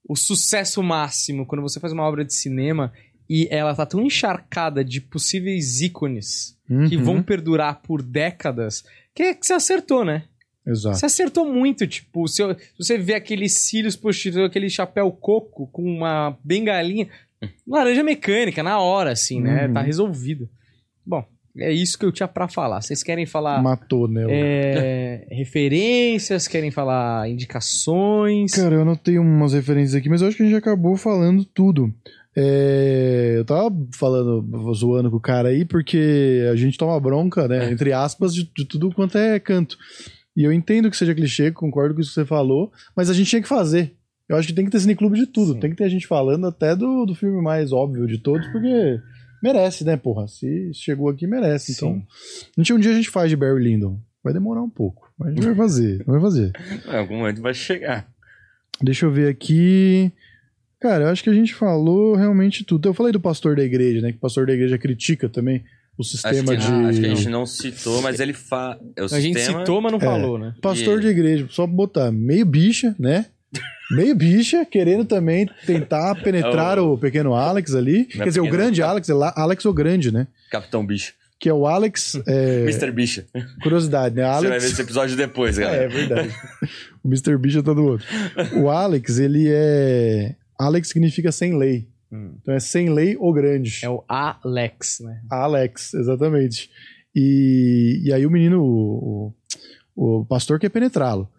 O 0.07 0.16
sucesso 0.16 0.84
máximo 0.84 1.45
quando 1.45 1.61
você 1.61 1.80
faz 1.80 1.91
uma 1.93 2.03
obra 2.03 2.24
de 2.24 2.34
cinema 2.34 2.91
e 3.30 3.47
ela 3.49 3.74
tá 3.74 3.86
tão 3.86 4.01
encharcada 4.01 4.84
de 4.86 5.01
possíveis 5.01 5.82
ícones 5.82 6.55
que 6.89 6.97
Uhum. 6.97 7.03
vão 7.03 7.24
perdurar 7.24 7.82
por 7.82 8.01
décadas 8.01 8.84
que, 9.13 9.34
que 9.36 9.45
você 9.45 9.53
acertou, 9.53 10.03
né? 10.05 10.24
Exato. 10.68 10.97
Você 10.97 11.05
acertou 11.05 11.51
muito, 11.51 11.86
tipo, 11.88 12.28
se, 12.28 12.41
você 12.78 12.97
vê 12.97 13.13
aqueles 13.13 13.53
cílios 13.53 13.95
postiços, 13.95 14.41
aquele 14.41 14.70
chapéu 14.70 15.11
coco 15.11 15.68
com 15.68 15.84
uma 15.84 16.38
bengalinha, 16.43 17.07
laranja 17.68 18.03
mecânica, 18.03 18.63
na 18.63 18.80
hora, 18.80 19.11
assim, 19.11 19.39
né? 19.39 19.68
Uhum. 19.68 19.74
Tá 19.74 19.82
resolvido. 19.82 20.49
Bom, 21.06 21.24
é 21.58 21.72
isso 21.72 21.97
que 21.97 22.06
eu 22.06 22.12
tinha 22.12 22.28
pra 22.28 22.47
falar. 22.47 22.82
Vocês 22.82 23.01
querem 23.01 23.26
falar 23.26 23.62
Matou, 23.62 24.08
né? 24.08 24.26
é, 24.30 25.28
referências, 25.32 26.47
querem 26.47 26.72
falar 26.72 27.30
indicações? 27.30 28.53
Cara, 28.53 28.76
eu 28.76 28.82
anotei 28.82 29.18
umas 29.18 29.53
referências 29.53 29.95
aqui, 29.95 30.10
mas 30.10 30.22
eu 30.22 30.28
acho 30.28 30.38
que 30.38 30.43
a 30.43 30.45
gente 30.45 30.58
acabou 30.58 30.97
falando 30.97 31.45
tudo. 31.45 31.93
É, 32.38 33.36
eu 33.38 33.45
tava 33.45 33.74
falando, 33.93 34.74
zoando 34.74 35.10
com 35.10 35.18
o 35.18 35.22
cara 35.22 35.49
aí, 35.49 35.64
porque 35.64 36.45
a 36.51 36.56
gente 36.56 36.78
toma 36.78 36.99
bronca, 36.99 37.47
né? 37.47 37.72
Entre 37.72 37.93
aspas, 37.93 38.34
de, 38.34 38.43
de 38.53 38.66
tudo 38.66 38.93
quanto 38.93 39.18
é 39.18 39.39
canto. 39.39 39.78
E 40.36 40.43
eu 40.43 40.51
entendo 40.51 40.91
que 40.91 40.97
seja 40.97 41.16
clichê, 41.16 41.49
concordo 41.51 41.95
com 41.95 42.01
isso 42.01 42.10
que 42.10 42.16
você 42.16 42.26
falou, 42.26 42.72
mas 42.93 43.10
a 43.10 43.14
gente 43.14 43.30
tinha 43.30 43.41
que 43.41 43.47
fazer. 43.47 43.93
Eu 44.28 44.36
acho 44.36 44.47
que 44.47 44.53
tem 44.53 44.66
que 44.66 44.72
ter 44.72 44.82
cineclube 44.82 45.18
de 45.18 45.28
tudo. 45.28 45.53
Sim. 45.53 45.60
Tem 45.60 45.70
que 45.70 45.78
ter 45.78 45.88
gente 45.89 46.08
falando 46.08 46.47
até 46.47 46.76
do, 46.76 47.06
do 47.06 47.16
filme 47.16 47.41
mais 47.41 47.72
óbvio 47.72 48.06
de 48.06 48.18
todos, 48.18 48.45
porque 48.47 48.99
merece, 49.53 49.83
né, 49.83 49.95
porra? 49.97 50.27
Se 50.27 50.71
chegou 50.73 51.09
aqui, 51.09 51.27
merece. 51.27 51.71
Então, 51.73 51.93
Sim. 51.93 52.03
a 52.57 52.61
gente 52.61 52.73
um 52.73 52.79
dia 52.79 52.91
a 52.91 52.95
gente 52.95 53.09
faz 53.09 53.29
de 53.29 53.35
Barry 53.35 53.63
Lyndon. 53.63 53.99
Vai 54.23 54.33
demorar 54.33 54.61
um 54.63 54.69
pouco, 54.69 55.11
mas 55.19 55.29
a 55.29 55.31
gente 55.35 55.45
vai 55.45 55.55
fazer, 55.55 56.03
vai 56.07 56.19
fazer. 56.19 56.51
Em 56.91 56.95
algum 56.95 57.17
momento 57.19 57.41
vai 57.41 57.53
chegar. 57.53 58.07
Deixa 58.81 59.05
eu 59.05 59.11
ver 59.11 59.29
aqui. 59.29 60.11
Cara, 60.79 61.05
eu 61.05 61.09
acho 61.09 61.23
que 61.23 61.29
a 61.29 61.33
gente 61.33 61.53
falou 61.53 62.15
realmente 62.15 62.63
tudo. 62.63 62.89
Eu 62.89 62.93
falei 62.93 63.11
do 63.11 63.19
pastor 63.19 63.55
da 63.55 63.63
igreja, 63.63 64.01
né? 64.01 64.11
Que 64.11 64.17
o 64.17 64.21
pastor 64.21 64.45
da 64.47 64.53
igreja 64.53 64.77
critica 64.77 65.29
também 65.29 65.63
o 65.97 66.01
Acho 66.01 66.09
sistema 66.09 66.51
que, 66.51 66.57
de. 66.57 66.67
acho 66.67 66.99
que 66.99 67.05
a 67.05 67.15
gente 67.15 67.29
não 67.29 67.45
citou, 67.45 68.01
mas 68.01 68.19
ele 68.19 68.33
fala. 68.33 68.79
É 68.97 69.03
A 69.03 69.19
gente 69.19 69.37
sistema... 69.37 69.59
citou, 69.59 69.79
mas 69.79 69.91
não 69.93 69.99
falou, 69.99 70.37
né? 70.37 70.53
Pastor 70.61 70.97
E- 70.99 71.01
de 71.01 71.07
igreja, 71.07 71.47
só 71.49 71.65
botar 71.65 72.11
meio 72.11 72.45
bicha, 72.45 72.93
né? 72.99 73.27
Meio 73.91 74.15
bicha, 74.15 74.65
querendo 74.65 75.05
também 75.05 75.47
tentar 75.65 76.15
penetrar 76.15 76.77
É 76.77 76.81
o- 76.81 76.93
o 76.93 76.97
pequeno 76.97 77.33
Alex 77.35 77.75
ali. 77.75 77.99
Não 77.99 78.21
é 78.21 78.23
Quer 78.23 78.25
dizer, 78.29 78.39
o 78.41 78.49
grande 78.49 78.81
tá? 78.81 78.89
Alex, 78.89 79.09
é 79.09 79.13
lá- 79.13 79.33
Alex 79.35 79.63
o 79.65 79.73
Grande, 79.73 80.11
né? 80.11 80.27
Capitão 80.51 80.85
Bicho. 80.85 81.13
Que 81.39 81.49
é 81.49 81.53
o 81.53 81.67
Alex. 81.67 82.15
é, 82.27 82.61
Mr. 82.63 82.91
Bicha. 82.91 83.25
curiosidade, 83.61 84.15
né? 84.15 84.23
Você 84.23 84.29
vai 84.31 84.41
ver 84.41 84.47
Alex. 84.47 84.71
esse 84.71 84.81
episódio 84.81 85.15
depois, 85.15 85.57
É, 85.59 85.61
galera. 85.61 85.83
é 85.83 85.87
verdade. 85.87 86.29
o 87.03 87.07
Mr. 87.07 87.37
Bicha 87.37 87.61
tá 87.61 87.73
do 87.73 87.83
outro. 87.85 88.07
O 88.55 88.69
Alex, 88.69 89.19
ele 89.19 89.45
é. 89.49 90.35
Alex 90.59 90.87
significa 90.87 91.31
sem 91.31 91.57
lei. 91.57 91.87
Hum. 92.11 92.35
Então 92.41 92.53
é 92.55 92.59
sem 92.59 92.89
lei 92.89 93.15
ou 93.19 93.31
grande. 93.33 93.79
É 93.83 93.89
o 93.89 94.03
Alex, 94.07 94.99
né? 95.01 95.19
Alex, 95.29 95.93
exatamente. 95.93 96.69
E, 97.13 98.01
e 98.05 98.13
aí 98.13 98.25
o 98.25 98.31
menino, 98.31 98.61
o, 98.63 99.33
o, 99.95 100.21
o 100.21 100.25
pastor 100.25 100.59
quer 100.59 100.69
penetrá-lo. 100.69 101.29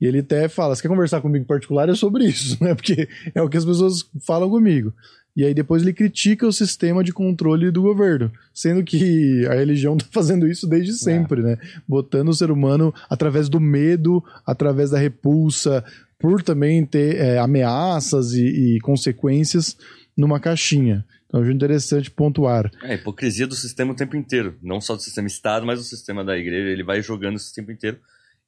E 0.00 0.06
ele 0.06 0.20
até 0.20 0.48
fala: 0.48 0.74
você 0.74 0.82
quer 0.82 0.88
conversar 0.88 1.20
comigo 1.20 1.44
em 1.44 1.46
particular? 1.46 1.88
É 1.88 1.94
sobre 1.94 2.24
isso, 2.26 2.56
né? 2.62 2.74
Porque 2.74 3.08
é 3.34 3.42
o 3.42 3.48
que 3.48 3.56
as 3.56 3.64
pessoas 3.64 4.08
falam 4.26 4.48
comigo. 4.48 4.92
E 5.36 5.44
aí 5.44 5.52
depois 5.52 5.82
ele 5.82 5.92
critica 5.92 6.46
o 6.46 6.52
sistema 6.52 7.04
de 7.04 7.12
controle 7.12 7.70
do 7.70 7.82
governo, 7.82 8.32
sendo 8.54 8.82
que 8.82 9.46
a 9.46 9.54
religião 9.54 9.94
tá 9.96 10.06
fazendo 10.10 10.48
isso 10.48 10.66
desde 10.66 10.94
sempre, 10.94 11.42
né? 11.42 11.58
Botando 11.86 12.30
o 12.30 12.34
ser 12.34 12.50
humano 12.50 12.92
através 13.08 13.46
do 13.46 13.60
medo, 13.60 14.24
através 14.46 14.90
da 14.90 14.98
repulsa, 14.98 15.84
por 16.18 16.42
também 16.42 16.86
ter 16.86 17.16
é, 17.16 17.38
ameaças 17.38 18.32
e, 18.32 18.76
e 18.76 18.80
consequências 18.80 19.76
numa 20.16 20.40
caixinha. 20.40 21.04
Então 21.26 21.42
acho 21.42 21.50
interessante 21.50 22.10
pontuar. 22.10 22.70
É 22.82 22.92
a 22.92 22.94
hipocrisia 22.94 23.46
do 23.46 23.54
sistema 23.54 23.92
o 23.92 23.96
tempo 23.96 24.16
inteiro. 24.16 24.56
Não 24.62 24.80
só 24.80 24.94
do 24.94 25.02
sistema 25.02 25.26
Estado, 25.26 25.66
mas 25.66 25.78
do 25.78 25.84
sistema 25.84 26.24
da 26.24 26.36
igreja. 26.38 26.70
Ele 26.70 26.82
vai 26.82 27.02
jogando 27.02 27.36
isso 27.36 27.50
o 27.50 27.54
tempo 27.54 27.70
inteiro. 27.70 27.98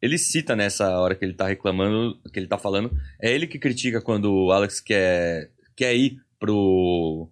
Ele 0.01 0.16
cita 0.16 0.55
nessa 0.55 0.99
hora 0.99 1.14
que 1.14 1.24
ele 1.24 1.34
tá 1.34 1.46
reclamando, 1.46 2.18
que 2.32 2.38
ele 2.38 2.46
tá 2.46 2.57
falando. 2.57 2.90
É 3.20 3.32
ele 3.32 3.46
que 3.46 3.59
critica 3.59 4.01
quando 4.01 4.32
o 4.32 4.53
Alex 4.53 4.80
quer, 4.80 5.51
quer 5.76 5.94
ir 5.96 6.20
pro. 6.38 7.28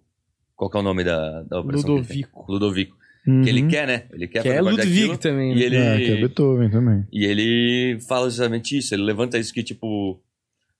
Qual 0.55 0.69
que 0.69 0.77
é 0.77 0.79
o 0.79 0.83
nome 0.83 1.03
da, 1.03 1.43
da 1.43 1.59
operação? 1.59 1.85
que 1.95 1.99
ele 1.99 2.07
tem? 2.07 2.17
Ludovico. 2.17 2.51
Ludovico. 2.51 2.97
Uhum. 3.27 3.43
Que 3.43 3.49
ele 3.49 3.67
quer, 3.67 3.87
né? 3.87 4.03
Ele 4.11 4.27
quer 4.27 4.41
Que 4.41 4.49
é 4.49 4.61
Ludwig 4.61 5.17
também. 5.17 5.51
E 5.51 5.55
né? 5.55 5.61
ele, 5.61 5.75
É, 5.75 5.97
que 5.97 6.11
é 6.11 6.15
Beethoven 6.15 6.69
também. 6.69 7.05
e 7.11 7.25
ele 7.25 7.99
fala 8.07 8.29
justamente 8.29 8.77
isso. 8.77 8.95
Ele 8.95 9.03
levanta 9.03 9.37
isso 9.37 9.53
que, 9.53 9.61
tipo, 9.61 10.21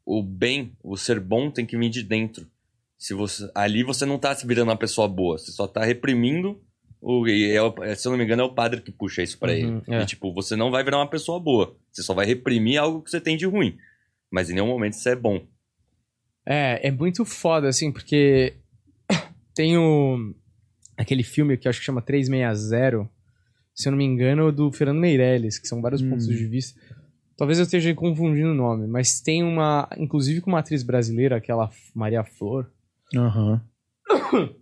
o 0.06 0.24
bem, 0.24 0.72
o 0.82 0.96
ser 0.96 1.20
bom 1.20 1.52
tem 1.52 1.66
que 1.66 1.78
vir 1.78 1.90
de 1.90 2.04
dentro. 2.04 2.48
Se 2.98 3.14
você, 3.14 3.50
ali 3.54 3.84
você 3.84 4.06
não 4.06 4.18
tá 4.18 4.34
se 4.34 4.48
virando 4.48 4.70
uma 4.70 4.78
pessoa 4.78 5.08
boa, 5.08 5.38
você 5.38 5.52
só 5.52 5.68
tá 5.68 5.84
reprimindo. 5.84 6.60
O, 7.02 7.28
e 7.28 7.52
é 7.56 7.60
é, 7.92 7.96
se 7.96 8.08
eu 8.08 8.12
não 8.12 8.18
me 8.18 8.24
engano, 8.24 8.42
é 8.42 8.46
o 8.46 8.54
padre 8.54 8.82
que 8.82 8.92
puxa 8.92 9.22
isso 9.22 9.38
pra 9.38 9.52
Uhum, 9.52 9.58
ele. 9.58 9.82
é. 9.96 10.02
E, 10.02 10.06
tipo, 10.06 10.34
você 10.34 10.56
não 10.56 10.72
vai 10.72 10.84
virar 10.84 10.98
uma 10.98 11.10
pessoa 11.10 11.40
boa. 11.40 11.76
Você 11.92 12.02
só 12.02 12.14
vai 12.14 12.26
reprimir 12.26 12.78
algo 12.80 13.02
que 13.02 13.10
você 13.12 13.22
tem 13.22 13.38
de 13.38 13.46
ruim. 13.46 13.78
Mas 14.32 14.50
em 14.50 14.54
nenhum 14.56 14.68
momento 14.68 14.94
isso 14.94 15.08
é 15.08 15.16
bom. 15.16 15.46
É, 16.46 16.88
é 16.88 16.92
muito 16.92 17.24
foda, 17.26 17.68
assim, 17.68 17.92
porque 17.92 18.56
tem 19.54 19.78
o... 19.78 20.34
aquele 20.98 21.24
filme 21.24 21.56
que 21.58 21.68
eu 21.68 21.70
acho 21.70 21.80
que 21.80 21.86
chama 21.86 22.02
360, 22.02 23.10
se 23.76 23.88
eu 23.88 23.92
não 23.92 23.98
me 23.98 24.06
engano, 24.06 24.52
do 24.52 24.72
Fernando 24.72 25.00
Meirelles, 25.00 25.60
que 25.60 25.68
são 25.68 25.82
vários 25.82 26.02
Hum. 26.02 26.10
pontos 26.10 26.26
de 26.26 26.46
vista. 26.48 26.80
Talvez 27.38 27.60
eu 27.60 27.66
esteja 27.66 27.94
confundindo 27.94 28.50
o 28.50 28.56
nome, 28.56 28.88
mas 28.88 29.22
tem 29.22 29.44
uma, 29.44 29.88
inclusive 29.98 30.42
com 30.42 30.50
uma 30.50 30.60
atriz 30.60 30.82
brasileira, 30.82 31.36
aquela 31.38 31.70
Maria 31.94 32.24
Flor, 32.24 32.72
Aham. 33.16 33.62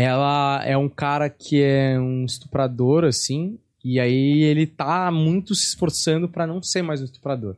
ela 0.00 0.62
é 0.64 0.76
um 0.76 0.88
cara 0.88 1.28
que 1.28 1.60
é 1.60 1.98
um 1.98 2.24
estuprador, 2.24 3.02
assim, 3.02 3.58
e 3.84 3.98
aí 3.98 4.42
ele 4.44 4.64
tá 4.64 5.10
muito 5.10 5.56
se 5.56 5.66
esforçando 5.66 6.28
pra 6.28 6.46
não 6.46 6.62
ser 6.62 6.82
mais 6.82 7.00
um 7.00 7.04
estuprador. 7.04 7.56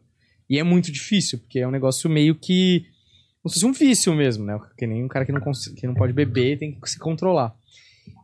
E 0.48 0.58
é 0.58 0.62
muito 0.62 0.90
difícil, 0.90 1.38
porque 1.38 1.58
é 1.58 1.68
um 1.68 1.70
negócio 1.70 2.08
meio 2.08 2.34
que. 2.34 2.86
Como 3.42 3.52
se 3.52 3.60
fosse 3.60 3.66
um 3.66 3.72
vício 3.72 4.14
mesmo, 4.14 4.46
né? 4.46 4.58
Que 4.78 4.86
nem 4.86 5.04
um 5.04 5.08
cara 5.08 5.26
que 5.26 5.32
não, 5.32 5.40
que 5.76 5.86
não 5.86 5.92
pode 5.92 6.14
beber 6.14 6.58
tem 6.58 6.72
que 6.72 6.88
se 6.88 6.98
controlar. 6.98 7.54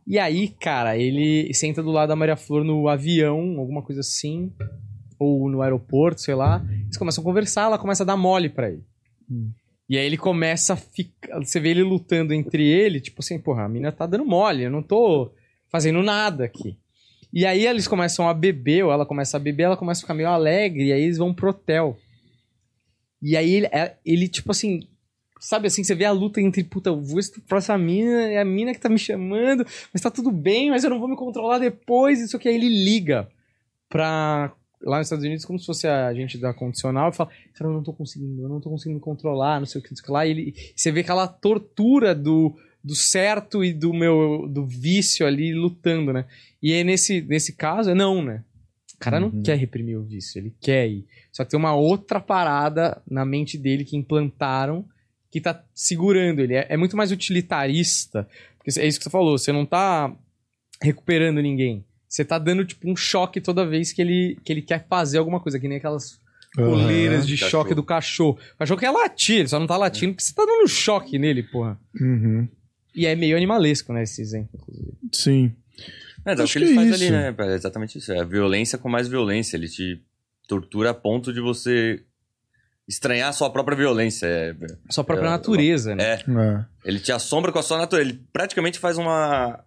E 0.05 0.17
aí, 0.17 0.47
cara, 0.47 0.97
ele 0.97 1.53
senta 1.53 1.83
do 1.83 1.91
lado 1.91 2.09
da 2.09 2.15
Maria 2.15 2.35
Flor 2.35 2.63
no 2.63 2.87
avião, 2.87 3.59
alguma 3.59 3.83
coisa 3.83 4.01
assim, 4.01 4.51
ou 5.19 5.47
no 5.47 5.61
aeroporto, 5.61 6.21
sei 6.21 6.33
lá. 6.33 6.65
Eles 6.85 6.97
começam 6.97 7.21
a 7.21 7.25
conversar, 7.25 7.65
ela 7.65 7.77
começa 7.77 8.01
a 8.01 8.05
dar 8.05 8.17
mole 8.17 8.49
pra 8.49 8.67
ele. 8.69 8.83
Hum. 9.29 9.51
E 9.89 9.97
aí 9.97 10.05
ele 10.05 10.17
começa 10.17 10.73
a 10.73 10.75
ficar. 10.77 11.39
Você 11.39 11.59
vê 11.59 11.69
ele 11.69 11.83
lutando 11.83 12.33
entre 12.33 12.67
ele, 12.67 12.99
tipo 12.99 13.21
assim, 13.21 13.39
porra, 13.39 13.63
a 13.63 13.69
mina 13.69 13.91
tá 13.91 14.05
dando 14.05 14.25
mole, 14.25 14.63
eu 14.63 14.71
não 14.71 14.83
tô 14.83 15.31
fazendo 15.69 16.01
nada 16.03 16.43
aqui. 16.43 16.77
E 17.33 17.45
aí 17.45 17.65
eles 17.65 17.87
começam 17.87 18.27
a 18.27 18.33
beber, 18.33 18.83
ou 18.85 18.91
ela 18.91 19.05
começa 19.05 19.37
a 19.37 19.39
beber, 19.39 19.63
ela 19.63 19.77
começa 19.77 19.99
a 19.99 20.03
ficar 20.03 20.13
meio 20.13 20.29
alegre, 20.29 20.87
e 20.87 20.93
aí 20.93 21.01
eles 21.03 21.17
vão 21.17 21.33
pro 21.33 21.49
hotel. 21.49 21.97
E 23.21 23.35
aí 23.35 23.51
ele, 23.53 23.65
é- 23.67 23.95
ele 24.05 24.27
tipo 24.27 24.51
assim, 24.51 24.81
sabe 25.39 25.67
assim, 25.67 25.83
você 25.83 25.95
vê 25.95 26.05
a 26.05 26.11
luta 26.11 26.41
entre, 26.41 26.63
puta, 26.63 26.89
eu 26.89 27.01
vou 27.01 27.19
estuprar 27.19 27.59
essa 27.59 27.77
mina, 27.77 28.29
é 28.29 28.39
a 28.39 28.45
mina 28.45 28.73
que 28.73 28.79
tá 28.79 28.89
me 28.89 28.99
chamando, 28.99 29.65
mas 29.93 30.01
tá 30.01 30.09
tudo 30.11 30.31
bem, 30.31 30.69
mas 30.69 30.83
eu 30.83 30.89
não 30.89 30.99
vou 30.99 31.07
me 31.07 31.15
controlar 31.15 31.59
depois, 31.59 32.19
isso 32.21 32.37
que 32.39 32.47
aí 32.47 32.55
ele 32.55 32.69
liga 32.69 33.27
pra 33.89 34.53
lá 34.81 34.97
nos 34.97 35.07
Estados 35.07 35.25
Unidos 35.25 35.45
como 35.45 35.59
se 35.59 35.65
fosse 35.65 35.87
a 35.87 36.13
gente 36.13 36.37
da 36.37 36.53
condicional 36.53 37.09
e 37.09 37.15
fala, 37.15 37.29
cara, 37.53 37.69
eu 37.69 37.73
não 37.73 37.83
tô 37.83 37.93
conseguindo, 37.93 38.41
eu 38.41 38.49
não 38.49 38.61
tô 38.61 38.69
conseguindo 38.69 38.99
controlar, 38.99 39.59
não 39.59 39.65
sei 39.65 39.79
o 39.79 39.83
que, 39.83 39.89
não 39.91 39.97
sei 39.97 40.03
o 40.03 40.05
que 40.05 40.11
lá, 40.11 40.25
e 40.25 40.31
ele, 40.31 40.55
você 40.75 40.91
vê 40.91 40.99
aquela 41.01 41.27
tortura 41.27 42.13
do, 42.13 42.55
do 42.83 42.95
certo 42.95 43.63
e 43.63 43.73
do 43.73 43.93
meu, 43.93 44.47
do 44.47 44.65
vício 44.65 45.25
ali 45.25 45.53
lutando, 45.53 46.13
né? 46.13 46.25
E 46.61 46.73
aí 46.73 46.83
nesse, 46.83 47.21
nesse 47.21 47.53
caso, 47.53 47.89
é 47.91 47.93
não, 47.95 48.23
né? 48.23 48.43
O 48.95 48.99
cara 48.99 49.19
não 49.19 49.29
Uhum. 49.29 49.43
quer 49.43 49.57
reprimir 49.57 49.97
o 49.97 50.03
vício, 50.03 50.39
ele 50.39 50.53
quer 50.59 50.87
ir. 50.87 51.05
Só 51.31 51.43
que 51.43 51.51
tem 51.51 51.59
uma 51.59 51.75
outra 51.75 52.19
parada 52.19 52.99
na 53.09 53.23
mente 53.23 53.55
dele 53.57 53.85
que 53.85 53.95
implantaram 53.95 54.83
que 55.29 55.39
tá 55.39 55.63
segurando 55.73 56.39
ele. 56.39 56.55
É, 56.55 56.65
é 56.69 56.77
muito 56.77 56.97
mais 56.97 57.11
utilitarista. 57.11 58.27
Porque 58.57 58.79
é 58.79 58.87
isso 58.87 58.97
que 58.97 59.03
você 59.03 59.09
falou, 59.09 59.37
você 59.37 59.51
não 59.51 59.65
tá 59.67 60.11
recuperando 60.81 61.41
ninguém. 61.41 61.85
Você 62.07 62.23
tá 62.23 62.37
dando, 62.39 62.63
tipo, 62.65 62.89
um 62.89 62.95
choque 62.95 63.41
toda 63.41 63.65
vez 63.65 63.91
que 63.91 64.01
ele, 64.01 64.37
que 64.43 64.51
ele 64.53 64.61
quer 64.61 64.85
fazer 64.87 65.17
alguma 65.17 65.39
coisa, 65.39 65.59
que 65.59 65.67
nem 65.67 65.77
aquelas 65.77 66.19
coleiras 66.55 67.27
de 67.27 67.33
Cachorro. 67.37 67.49
choque 67.63 67.75
do 67.75 67.83
cachorro. 67.83 68.39
O 68.55 68.57
cachorro 68.59 68.79
quer 68.79 68.89
latir, 68.91 69.39
ele 69.39 69.47
só 69.47 69.59
não 69.59 69.67
tá 69.67 69.77
latindo 69.77 70.13
porque 70.13 70.23
você 70.23 70.33
tá 70.33 70.45
dando 70.45 70.67
choque 70.67 71.19
nele, 71.19 71.43
porra. 71.43 71.77
Uhum. 71.99 72.47
E 72.95 73.05
é 73.05 73.15
meio 73.15 73.35
animalesco, 73.37 73.93
né, 73.93 74.03
esse 74.03 74.21
exemplo, 74.21 74.49
inclusive. 74.59 74.93
Sim. 75.11 75.53
É, 76.25 76.31
é 76.33 76.35
o 76.35 76.43
Acho 76.43 76.53
que 76.53 76.59
ele 76.59 76.65
que 76.67 76.71
é 76.71 76.75
faz 76.75 76.89
isso. 76.89 77.03
ali, 77.03 77.11
né? 77.11 77.35
É 77.37 77.55
exatamente 77.55 77.97
isso. 77.97 78.11
É 78.11 78.19
a 78.19 78.23
violência 78.23 78.77
com 78.77 78.89
mais 78.89 79.07
violência. 79.07 79.55
Ele 79.55 79.67
te 79.69 80.01
tortura 80.47 80.89
a 80.89 80.93
ponto 80.93 81.31
de 81.31 81.39
você 81.39 82.01
estranhar 82.87 83.29
a 83.29 83.33
sua 83.33 83.49
própria 83.49 83.77
violência. 83.77 84.25
É, 84.25 84.55
Sua 84.89 85.03
própria 85.03 85.27
É, 85.27 85.29
natureza, 85.29 85.95
né? 85.95 86.03
é, 86.03 86.13
É. 86.15 86.65
ele 86.85 86.99
te 86.99 87.11
assombra 87.11 87.51
com 87.51 87.59
a 87.59 87.63
sua 87.63 87.77
natureza. 87.77 88.09
Ele 88.09 88.19
praticamente 88.33 88.79
faz 88.79 88.97
uma. 88.97 89.59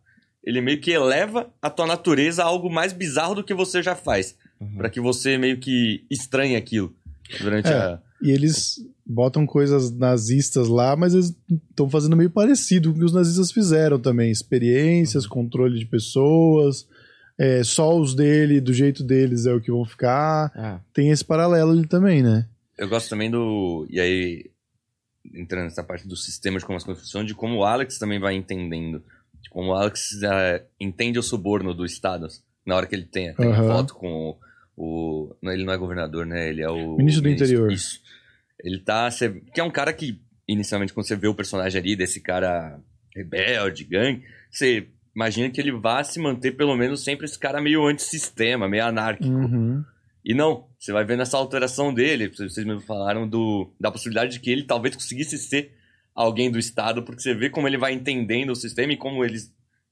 Ele 0.45 0.61
meio 0.61 0.81
que 0.81 0.91
eleva 0.91 1.51
a 1.61 1.69
tua 1.69 1.87
natureza 1.87 2.43
a 2.43 2.47
algo 2.47 2.71
mais 2.71 2.93
bizarro 2.93 3.35
do 3.35 3.45
que 3.45 3.53
você 3.55 3.83
já 3.83 3.95
faz. 3.95 4.37
Uhum. 4.61 4.77
Pra 4.77 4.91
que 4.91 5.01
você 5.01 5.37
meio 5.39 5.59
que 5.59 6.05
estranhe 6.11 6.57
aquilo 6.57 6.95
durante 7.41 7.69
É. 7.69 7.75
a. 7.75 7.99
E 8.23 8.31
eles 8.31 8.77
botam 9.07 9.47
coisas 9.47 9.91
nazistas 9.91 10.69
lá, 10.69 10.95
mas 10.95 11.15
eles 11.15 11.35
estão 11.71 11.89
fazendo 11.89 12.17
meio 12.17 12.29
parecido 12.31 12.91
com 12.91 12.97
o 12.97 12.99
que 12.99 13.05
os 13.07 13.15
nazistas 13.15 13.51
fizeram 13.51 13.99
também. 13.99 14.31
Experiências, 14.31 15.27
controle 15.27 15.79
de 15.79 15.87
pessoas, 15.87 16.87
é, 17.39 17.63
só 17.65 17.99
os 17.99 18.15
dele, 18.15 18.61
do 18.61 18.75
jeito 18.75 19.03
deles 19.03 19.47
é 19.47 19.55
o 19.55 19.61
que 19.61 19.71
vão 19.71 19.87
ficar. 19.87 20.53
Ah, 20.55 20.81
Tem 20.93 21.11
esse 21.11 21.25
paralelo 21.25 21.71
ali 21.71 21.87
também, 21.87 22.23
né? 22.23 22.47
Eu 22.77 22.89
gosto 22.89 23.09
também 23.09 23.31
do. 23.31 23.87
E 23.89 23.99
aí, 23.99 24.51
entrando 25.35 25.65
nessa 25.65 25.83
parte 25.83 26.07
do 26.07 26.17
sistema 26.17 26.59
de 26.59 26.67
como 26.67 26.77
as 26.77 26.85
coisas 26.85 27.03
funcionam, 27.03 27.27
de 27.27 27.35
como 27.35 27.57
o 27.57 27.65
Alex 27.65 27.99
também 27.99 28.19
vai 28.21 28.35
entendendo. 28.35 29.03
Como 29.49 29.71
o 29.71 29.75
Alex 29.75 30.23
eh, 30.23 30.65
entende 30.79 31.19
o 31.19 31.23
suborno 31.23 31.73
do 31.75 31.85
Estado. 31.85 32.27
Na 32.67 32.77
hora 32.77 32.87
que 32.87 32.95
ele 32.95 33.07
tem, 33.07 33.35
tem 33.35 33.47
uma 33.49 33.57
foto 33.65 33.95
com 33.95 34.37
o. 34.77 35.31
o- 35.31 35.37
ele 35.51 35.65
não 35.65 35.73
é 35.73 35.77
governador, 35.79 36.27
né? 36.27 36.49
Ele 36.49 36.63
é 36.63 36.69
o. 36.71 36.97
Ministro 36.97 37.23
do 37.23 37.29
Interior. 37.31 37.71
Isso. 37.73 38.01
Ele 38.63 38.79
tá. 38.79 39.11
cê- 39.11 39.43
que 39.53 39.61
é 39.61 39.65
um 39.65 39.71
cara 39.71 39.93
que, 39.93 40.21
inicialmente, 40.47 40.93
quando 40.93 41.07
você 41.07 41.17
vê 41.17 41.27
o 41.29 41.35
personagem 41.35 41.81
ali, 41.81 41.97
desse 41.97 42.21
cara 42.21 42.79
rebelde, 43.17 43.85
gangue, 43.85 44.23
você 44.51 44.87
imagina 45.17 45.51
que 45.51 45.61
ele 45.61 45.73
vá 45.73 46.05
se 46.05 46.21
manter, 46.21 46.53
pelo 46.53 46.77
menos, 46.77 47.03
sempre 47.03 47.25
esse 47.27 47.39
cara 47.39 47.61
meio 47.61 47.85
antissistema, 47.87 48.69
meio 48.69 48.85
anárquico. 48.85 49.29
Uhum. 49.29 49.83
E 50.25 50.35
não, 50.35 50.67
você 50.79 50.93
vai 50.93 51.05
vendo 51.05 51.23
essa 51.23 51.37
alteração 51.39 51.93
dele, 51.93 52.29
vocês 52.29 52.55
mesmo 52.65 52.83
falaram 52.83 53.27
do, 53.27 53.73
da 53.81 53.91
possibilidade 53.91 54.33
de 54.33 54.41
que 54.41 54.51
ele 54.51 54.65
talvez 54.65 54.95
conseguisse 54.95 55.37
ser 55.39 55.73
alguém 56.23 56.51
do 56.51 56.59
Estado, 56.59 57.03
porque 57.03 57.23
você 57.23 57.35
vê 57.35 57.49
como 57.51 57.67
ele 57.69 57.79
vai 57.79 57.93
entendendo 57.93 58.51
o 58.51 58.57
sistema 58.57 58.93
e 58.93 58.97
como 58.97 59.25
ele, 59.25 59.39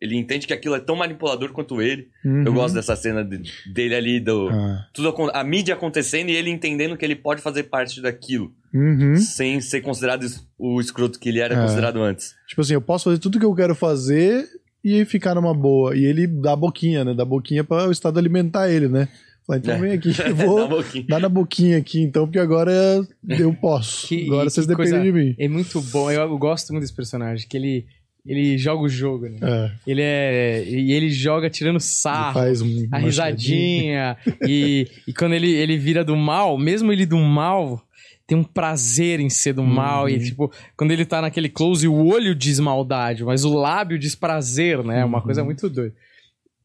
ele 0.01 0.17
entende 0.17 0.47
que 0.47 0.53
aquilo 0.53 0.75
é 0.75 0.81
tão 0.81 0.95
manipulador 0.97 1.53
quanto 1.53 1.81
ele. 1.83 2.09
Uhum. 2.25 2.45
Eu 2.45 2.53
gosto 2.53 2.75
dessa 2.75 2.95
cena 2.97 3.25
de- 3.25 3.43
dele 3.73 3.95
ali, 3.95 4.21
do, 4.21 4.49
Ah. 4.49 4.87
tudo, 4.95 5.09
acon- 5.09 5.31
a 5.33 5.43
mídia 5.43 5.75
acontecendo 5.75 6.29
e 6.31 6.37
ele 6.37 6.51
entendendo 6.51 6.97
que 6.97 7.05
ele 7.05 7.17
pode 7.17 7.41
fazer 7.43 7.65
parte 7.65 8.01
daquilo, 8.01 8.53
Uhum. 8.75 9.17
sem 9.17 9.61
ser 9.61 9.81
considerado 9.81 10.25
o 10.59 10.81
escroto 10.81 11.19
que 11.19 11.29
ele 11.29 11.41
era 11.41 11.55
É. 11.55 11.61
considerado 11.63 12.01
antes. 12.03 12.35
Tipo 12.47 12.61
assim, 12.61 12.75
eu 12.75 12.81
posso 12.81 13.05
fazer 13.05 13.19
tudo 13.19 13.39
que 13.39 13.45
eu 13.45 13.55
quero 13.55 13.75
fazer 13.75 14.45
e 14.85 15.05
ficar 15.05 15.35
numa 15.35 15.53
boa. 15.55 15.97
E 15.97 16.05
ele 16.05 16.27
dá 16.27 16.53
a 16.53 16.57
boquinha, 16.57 17.05
né? 17.05 17.13
Dá 17.15 17.23
a 17.25 17.27
boquinha 17.27 17.65
para 17.65 17.89
o 17.89 17.91
Estado 17.93 18.19
alimentar 18.19 18.71
ele, 18.71 18.87
né? 18.89 19.09
Fala, 19.49 19.59
então 19.59 19.75
É. 19.75 19.79
vem 19.79 19.93
aqui, 19.93 20.11
eu 20.21 20.33
um 20.33 20.69
vou 20.69 20.85
dar 21.09 21.19
na 21.21 21.29
boquinha 21.29 21.79
aqui, 21.79 22.01
então, 22.03 22.27
porque 22.27 22.39
agora 22.39 22.71
eu 23.27 23.53
posso. 23.55 24.07
Que- 24.07 24.27
agora 24.27 24.47
e 24.47 24.51
vocês 24.51 24.67
dependem 24.67 24.93
coisa- 24.93 25.03
de 25.05 25.11
mim. 25.13 25.35
é 25.39 25.49
muito 25.49 25.81
bom, 25.81 26.11
eu, 26.11 26.21
eu 26.21 26.39
gosto 26.39 26.71
muito 26.73 26.83
desse 26.83 26.95
personagem, 26.95 27.49
que 27.49 27.57
ele, 27.57 27.87
ele 28.27 28.59
joga 28.59 28.83
o 28.83 28.89
jogo, 28.91 29.27
né? 29.27 29.39
É, 29.43 29.71
Ele 29.87 30.03
é. 30.03 30.65
E 30.69 30.93
ele 30.93 31.09
joga 31.09 31.49
tirando 31.49 31.77
ele 31.77 31.83
sarro. 31.85 32.35
faz 32.35 32.61
um, 32.61 32.87
a 32.93 32.99
risadinha. 32.99 34.17
e, 34.47 34.87
e 35.07 35.13
quando 35.15 35.33
ele, 35.33 35.51
ele 35.51 35.79
vira 35.79 36.05
do 36.05 36.15
mal, 36.15 36.59
mesmo 36.59 36.93
ele 36.93 37.07
do 37.07 37.17
mal, 37.19 37.83
tem 38.27 38.37
um 38.37 38.45
prazer 38.45 39.19
em 39.19 39.31
ser 39.31 39.55
do 39.55 39.63
mal. 39.65 40.11
E, 40.11 40.15
Uhum. 40.15 40.19
tipo, 40.25 40.53
quando 40.77 40.91
ele 40.91 41.07
tá 41.07 41.23
naquele 41.23 41.49
close, 41.49 41.89
o 41.89 42.07
olho 42.07 42.35
diz 42.35 42.61
maldade, 42.61 43.25
mas 43.25 43.45
o 43.47 43.55
lábio 43.55 43.99
diz 43.99 44.15
prazer, 44.15 44.85
né? 44.85 45.01
É 45.01 45.05
uma 45.07 45.19
Uhum. 45.19 45.25
coisa 45.25 45.43
muito 45.43 45.71
doida. 45.71 45.95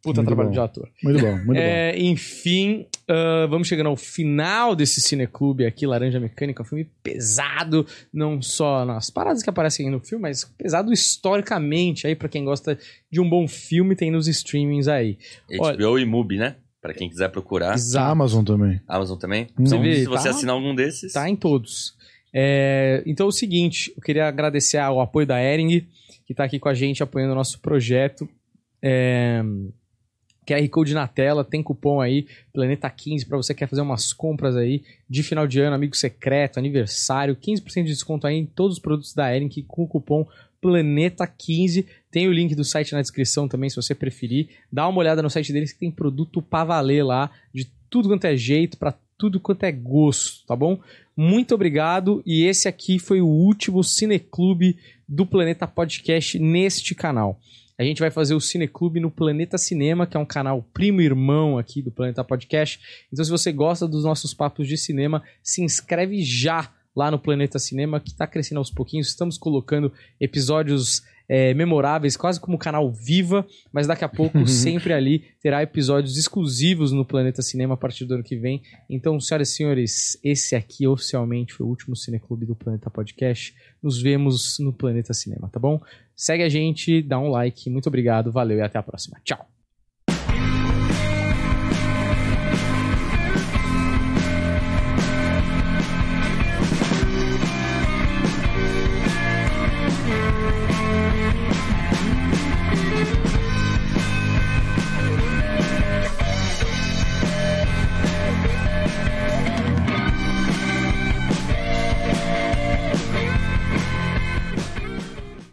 Puta 0.03 0.21
Muito 0.21 0.27
trabalho 0.27 0.49
bom. 0.49 0.53
de 0.53 0.59
ator. 0.59 0.89
Muito 1.01 1.21
bom, 1.21 1.31
muito 1.31 1.47
bom. 1.47 1.55
É, 1.55 1.97
enfim, 1.97 2.85
Uh, 3.03 3.47
vamos 3.49 3.67
chegando 3.67 3.87
ao 3.87 3.97
final 3.97 4.73
desse 4.77 5.01
cineclube 5.01 5.65
aqui, 5.65 5.85
Laranja 5.85 6.21
Mecânica, 6.21 6.63
um 6.63 6.65
filme 6.65 6.89
pesado, 7.03 7.85
não 8.13 8.41
só 8.41 8.85
nas 8.85 9.09
paradas 9.09 9.43
que 9.43 9.49
aparecem 9.49 9.85
aí 9.85 9.91
no 9.91 9.99
filme, 9.99 10.21
mas 10.21 10.45
pesado 10.57 10.93
historicamente 10.93 12.07
aí 12.07 12.15
para 12.15 12.29
quem 12.29 12.45
gosta 12.45 12.79
de 13.11 13.19
um 13.19 13.29
bom 13.29 13.45
filme, 13.45 13.93
tem 13.93 14.09
nos 14.09 14.29
streamings 14.29 14.87
aí. 14.87 15.17
HBO 15.49 15.89
Olha, 15.89 16.01
e 16.01 16.05
Mubi, 16.05 16.37
né? 16.37 16.55
Para 16.81 16.93
quem 16.93 17.09
quiser 17.09 17.27
procurar. 17.29 17.73
Exato. 17.73 18.09
Amazon 18.09 18.45
também. 18.45 18.79
Amazon 18.87 19.17
também. 19.17 19.47
Você 19.57 19.77
vê, 19.77 19.95
se 19.97 20.05
você 20.05 20.29
tá, 20.29 20.35
assinar 20.35 20.55
algum 20.55 20.73
desses. 20.73 21.11
Tá 21.11 21.29
em 21.29 21.35
todos. 21.35 21.95
É, 22.33 23.03
então 23.05 23.25
é 23.25 23.29
o 23.29 23.33
seguinte, 23.33 23.93
eu 23.97 24.01
queria 24.01 24.27
agradecer 24.29 24.77
ao 24.77 25.01
apoio 25.01 25.27
da 25.27 25.41
Ering, 25.43 25.85
que 26.25 26.31
está 26.31 26.45
aqui 26.45 26.57
com 26.57 26.69
a 26.69 26.73
gente 26.73 27.03
apoiando 27.03 27.33
o 27.33 27.35
nosso 27.35 27.59
projeto. 27.59 28.29
É, 28.81 29.43
QR 30.45 30.67
Code 30.69 30.93
na 30.93 31.07
tela, 31.07 31.43
tem 31.43 31.63
cupom 31.63 32.01
aí, 32.01 32.27
Planeta 32.53 32.89
15, 32.89 33.25
para 33.25 33.37
você 33.37 33.53
que 33.53 33.59
quer 33.59 33.67
fazer 33.67 33.81
umas 33.81 34.13
compras 34.13 34.55
aí 34.55 34.83
de 35.09 35.23
final 35.23 35.47
de 35.47 35.59
ano, 35.59 35.75
amigo 35.75 35.95
secreto, 35.95 36.57
aniversário, 36.57 37.35
15% 37.35 37.83
de 37.83 37.89
desconto 37.89 38.27
aí 38.27 38.35
em 38.35 38.45
todos 38.45 38.77
os 38.77 38.81
produtos 38.81 39.13
da 39.13 39.35
Ering 39.35 39.49
com 39.67 39.83
o 39.83 39.87
cupom 39.87 40.27
Planeta 40.61 41.27
15. 41.27 41.85
Tem 42.09 42.27
o 42.27 42.31
link 42.31 42.55
do 42.55 42.63
site 42.63 42.93
na 42.93 43.01
descrição 43.01 43.47
também, 43.47 43.69
se 43.69 43.75
você 43.75 43.93
preferir. 43.93 44.47
Dá 44.71 44.87
uma 44.87 44.99
olhada 44.99 45.21
no 45.21 45.29
site 45.29 45.51
deles 45.51 45.73
que 45.73 45.79
tem 45.79 45.91
produto 45.91 46.41
para 46.41 46.63
valer 46.63 47.03
lá, 47.03 47.29
de 47.53 47.69
tudo 47.89 48.07
quanto 48.07 48.25
é 48.25 48.37
jeito, 48.37 48.77
para 48.77 48.95
tudo 49.17 49.39
quanto 49.39 49.63
é 49.63 49.71
gosto, 49.71 50.45
tá 50.45 50.55
bom? 50.55 50.79
Muito 51.15 51.53
obrigado 51.53 52.23
e 52.25 52.45
esse 52.45 52.67
aqui 52.67 52.97
foi 52.97 53.21
o 53.21 53.27
último 53.27 53.83
Cineclube 53.83 54.77
do 55.07 55.25
Planeta 55.25 55.67
Podcast 55.67 56.39
neste 56.39 56.95
canal. 56.95 57.39
A 57.83 57.85
gente 57.85 57.99
vai 57.99 58.09
fazer 58.09 58.33
o 58.33 58.39
Cineclube 58.39 59.01
no 59.01 59.11
Planeta 59.11 59.57
Cinema, 59.57 60.07
que 60.07 60.15
é 60.15 60.19
um 60.19 60.25
canal 60.25 60.65
primo 60.73 61.01
irmão 61.01 61.57
aqui 61.57 61.81
do 61.81 61.91
Planeta 61.91 62.23
Podcast. 62.23 62.79
Então, 63.11 63.25
se 63.25 63.29
você 63.29 63.51
gosta 63.51 63.85
dos 63.85 64.05
nossos 64.05 64.33
papos 64.33 64.69
de 64.69 64.77
cinema, 64.77 65.21
se 65.43 65.61
inscreve 65.61 66.23
já 66.23 66.71
lá 66.95 67.11
no 67.11 67.19
Planeta 67.19 67.59
Cinema, 67.59 67.99
que 67.99 68.11
está 68.11 68.25
crescendo 68.25 68.59
aos 68.59 68.71
pouquinhos. 68.71 69.09
Estamos 69.09 69.37
colocando 69.37 69.91
episódios 70.17 71.03
é, 71.27 71.53
memoráveis, 71.53 72.15
quase 72.15 72.39
como 72.39 72.55
o 72.55 72.59
canal 72.59 72.89
Viva, 72.89 73.45
mas 73.71 73.85
daqui 73.85 74.05
a 74.05 74.09
pouco 74.09 74.45
sempre 74.47 74.93
ali 74.93 75.25
terá 75.41 75.61
episódios 75.61 76.17
exclusivos 76.17 76.93
no 76.93 77.03
Planeta 77.03 77.41
Cinema 77.41 77.73
a 77.73 77.77
partir 77.77 78.05
do 78.05 78.13
ano 78.13 78.23
que 78.23 78.37
vem. 78.37 78.61
Então, 78.89 79.19
senhoras 79.19 79.49
e 79.49 79.55
senhores, 79.55 80.19
esse 80.23 80.55
aqui 80.55 80.87
oficialmente 80.87 81.53
foi 81.53 81.65
o 81.65 81.69
último 81.69 81.97
Cineclube 81.97 82.45
do 82.45 82.55
Planeta 82.55 82.89
Podcast. 82.89 83.53
Nos 83.81 84.01
vemos 84.01 84.57
no 84.59 84.71
Planeta 84.71 85.13
Cinema, 85.13 85.49
tá 85.49 85.59
bom? 85.59 85.81
Segue 86.15 86.43
a 86.43 86.49
gente, 86.49 87.01
dá 87.01 87.19
um 87.19 87.29
like, 87.29 87.69
muito 87.69 87.87
obrigado, 87.87 88.31
valeu 88.31 88.57
e 88.57 88.61
até 88.61 88.77
a 88.77 88.83
próxima. 88.83 89.19
Tchau! 89.23 89.52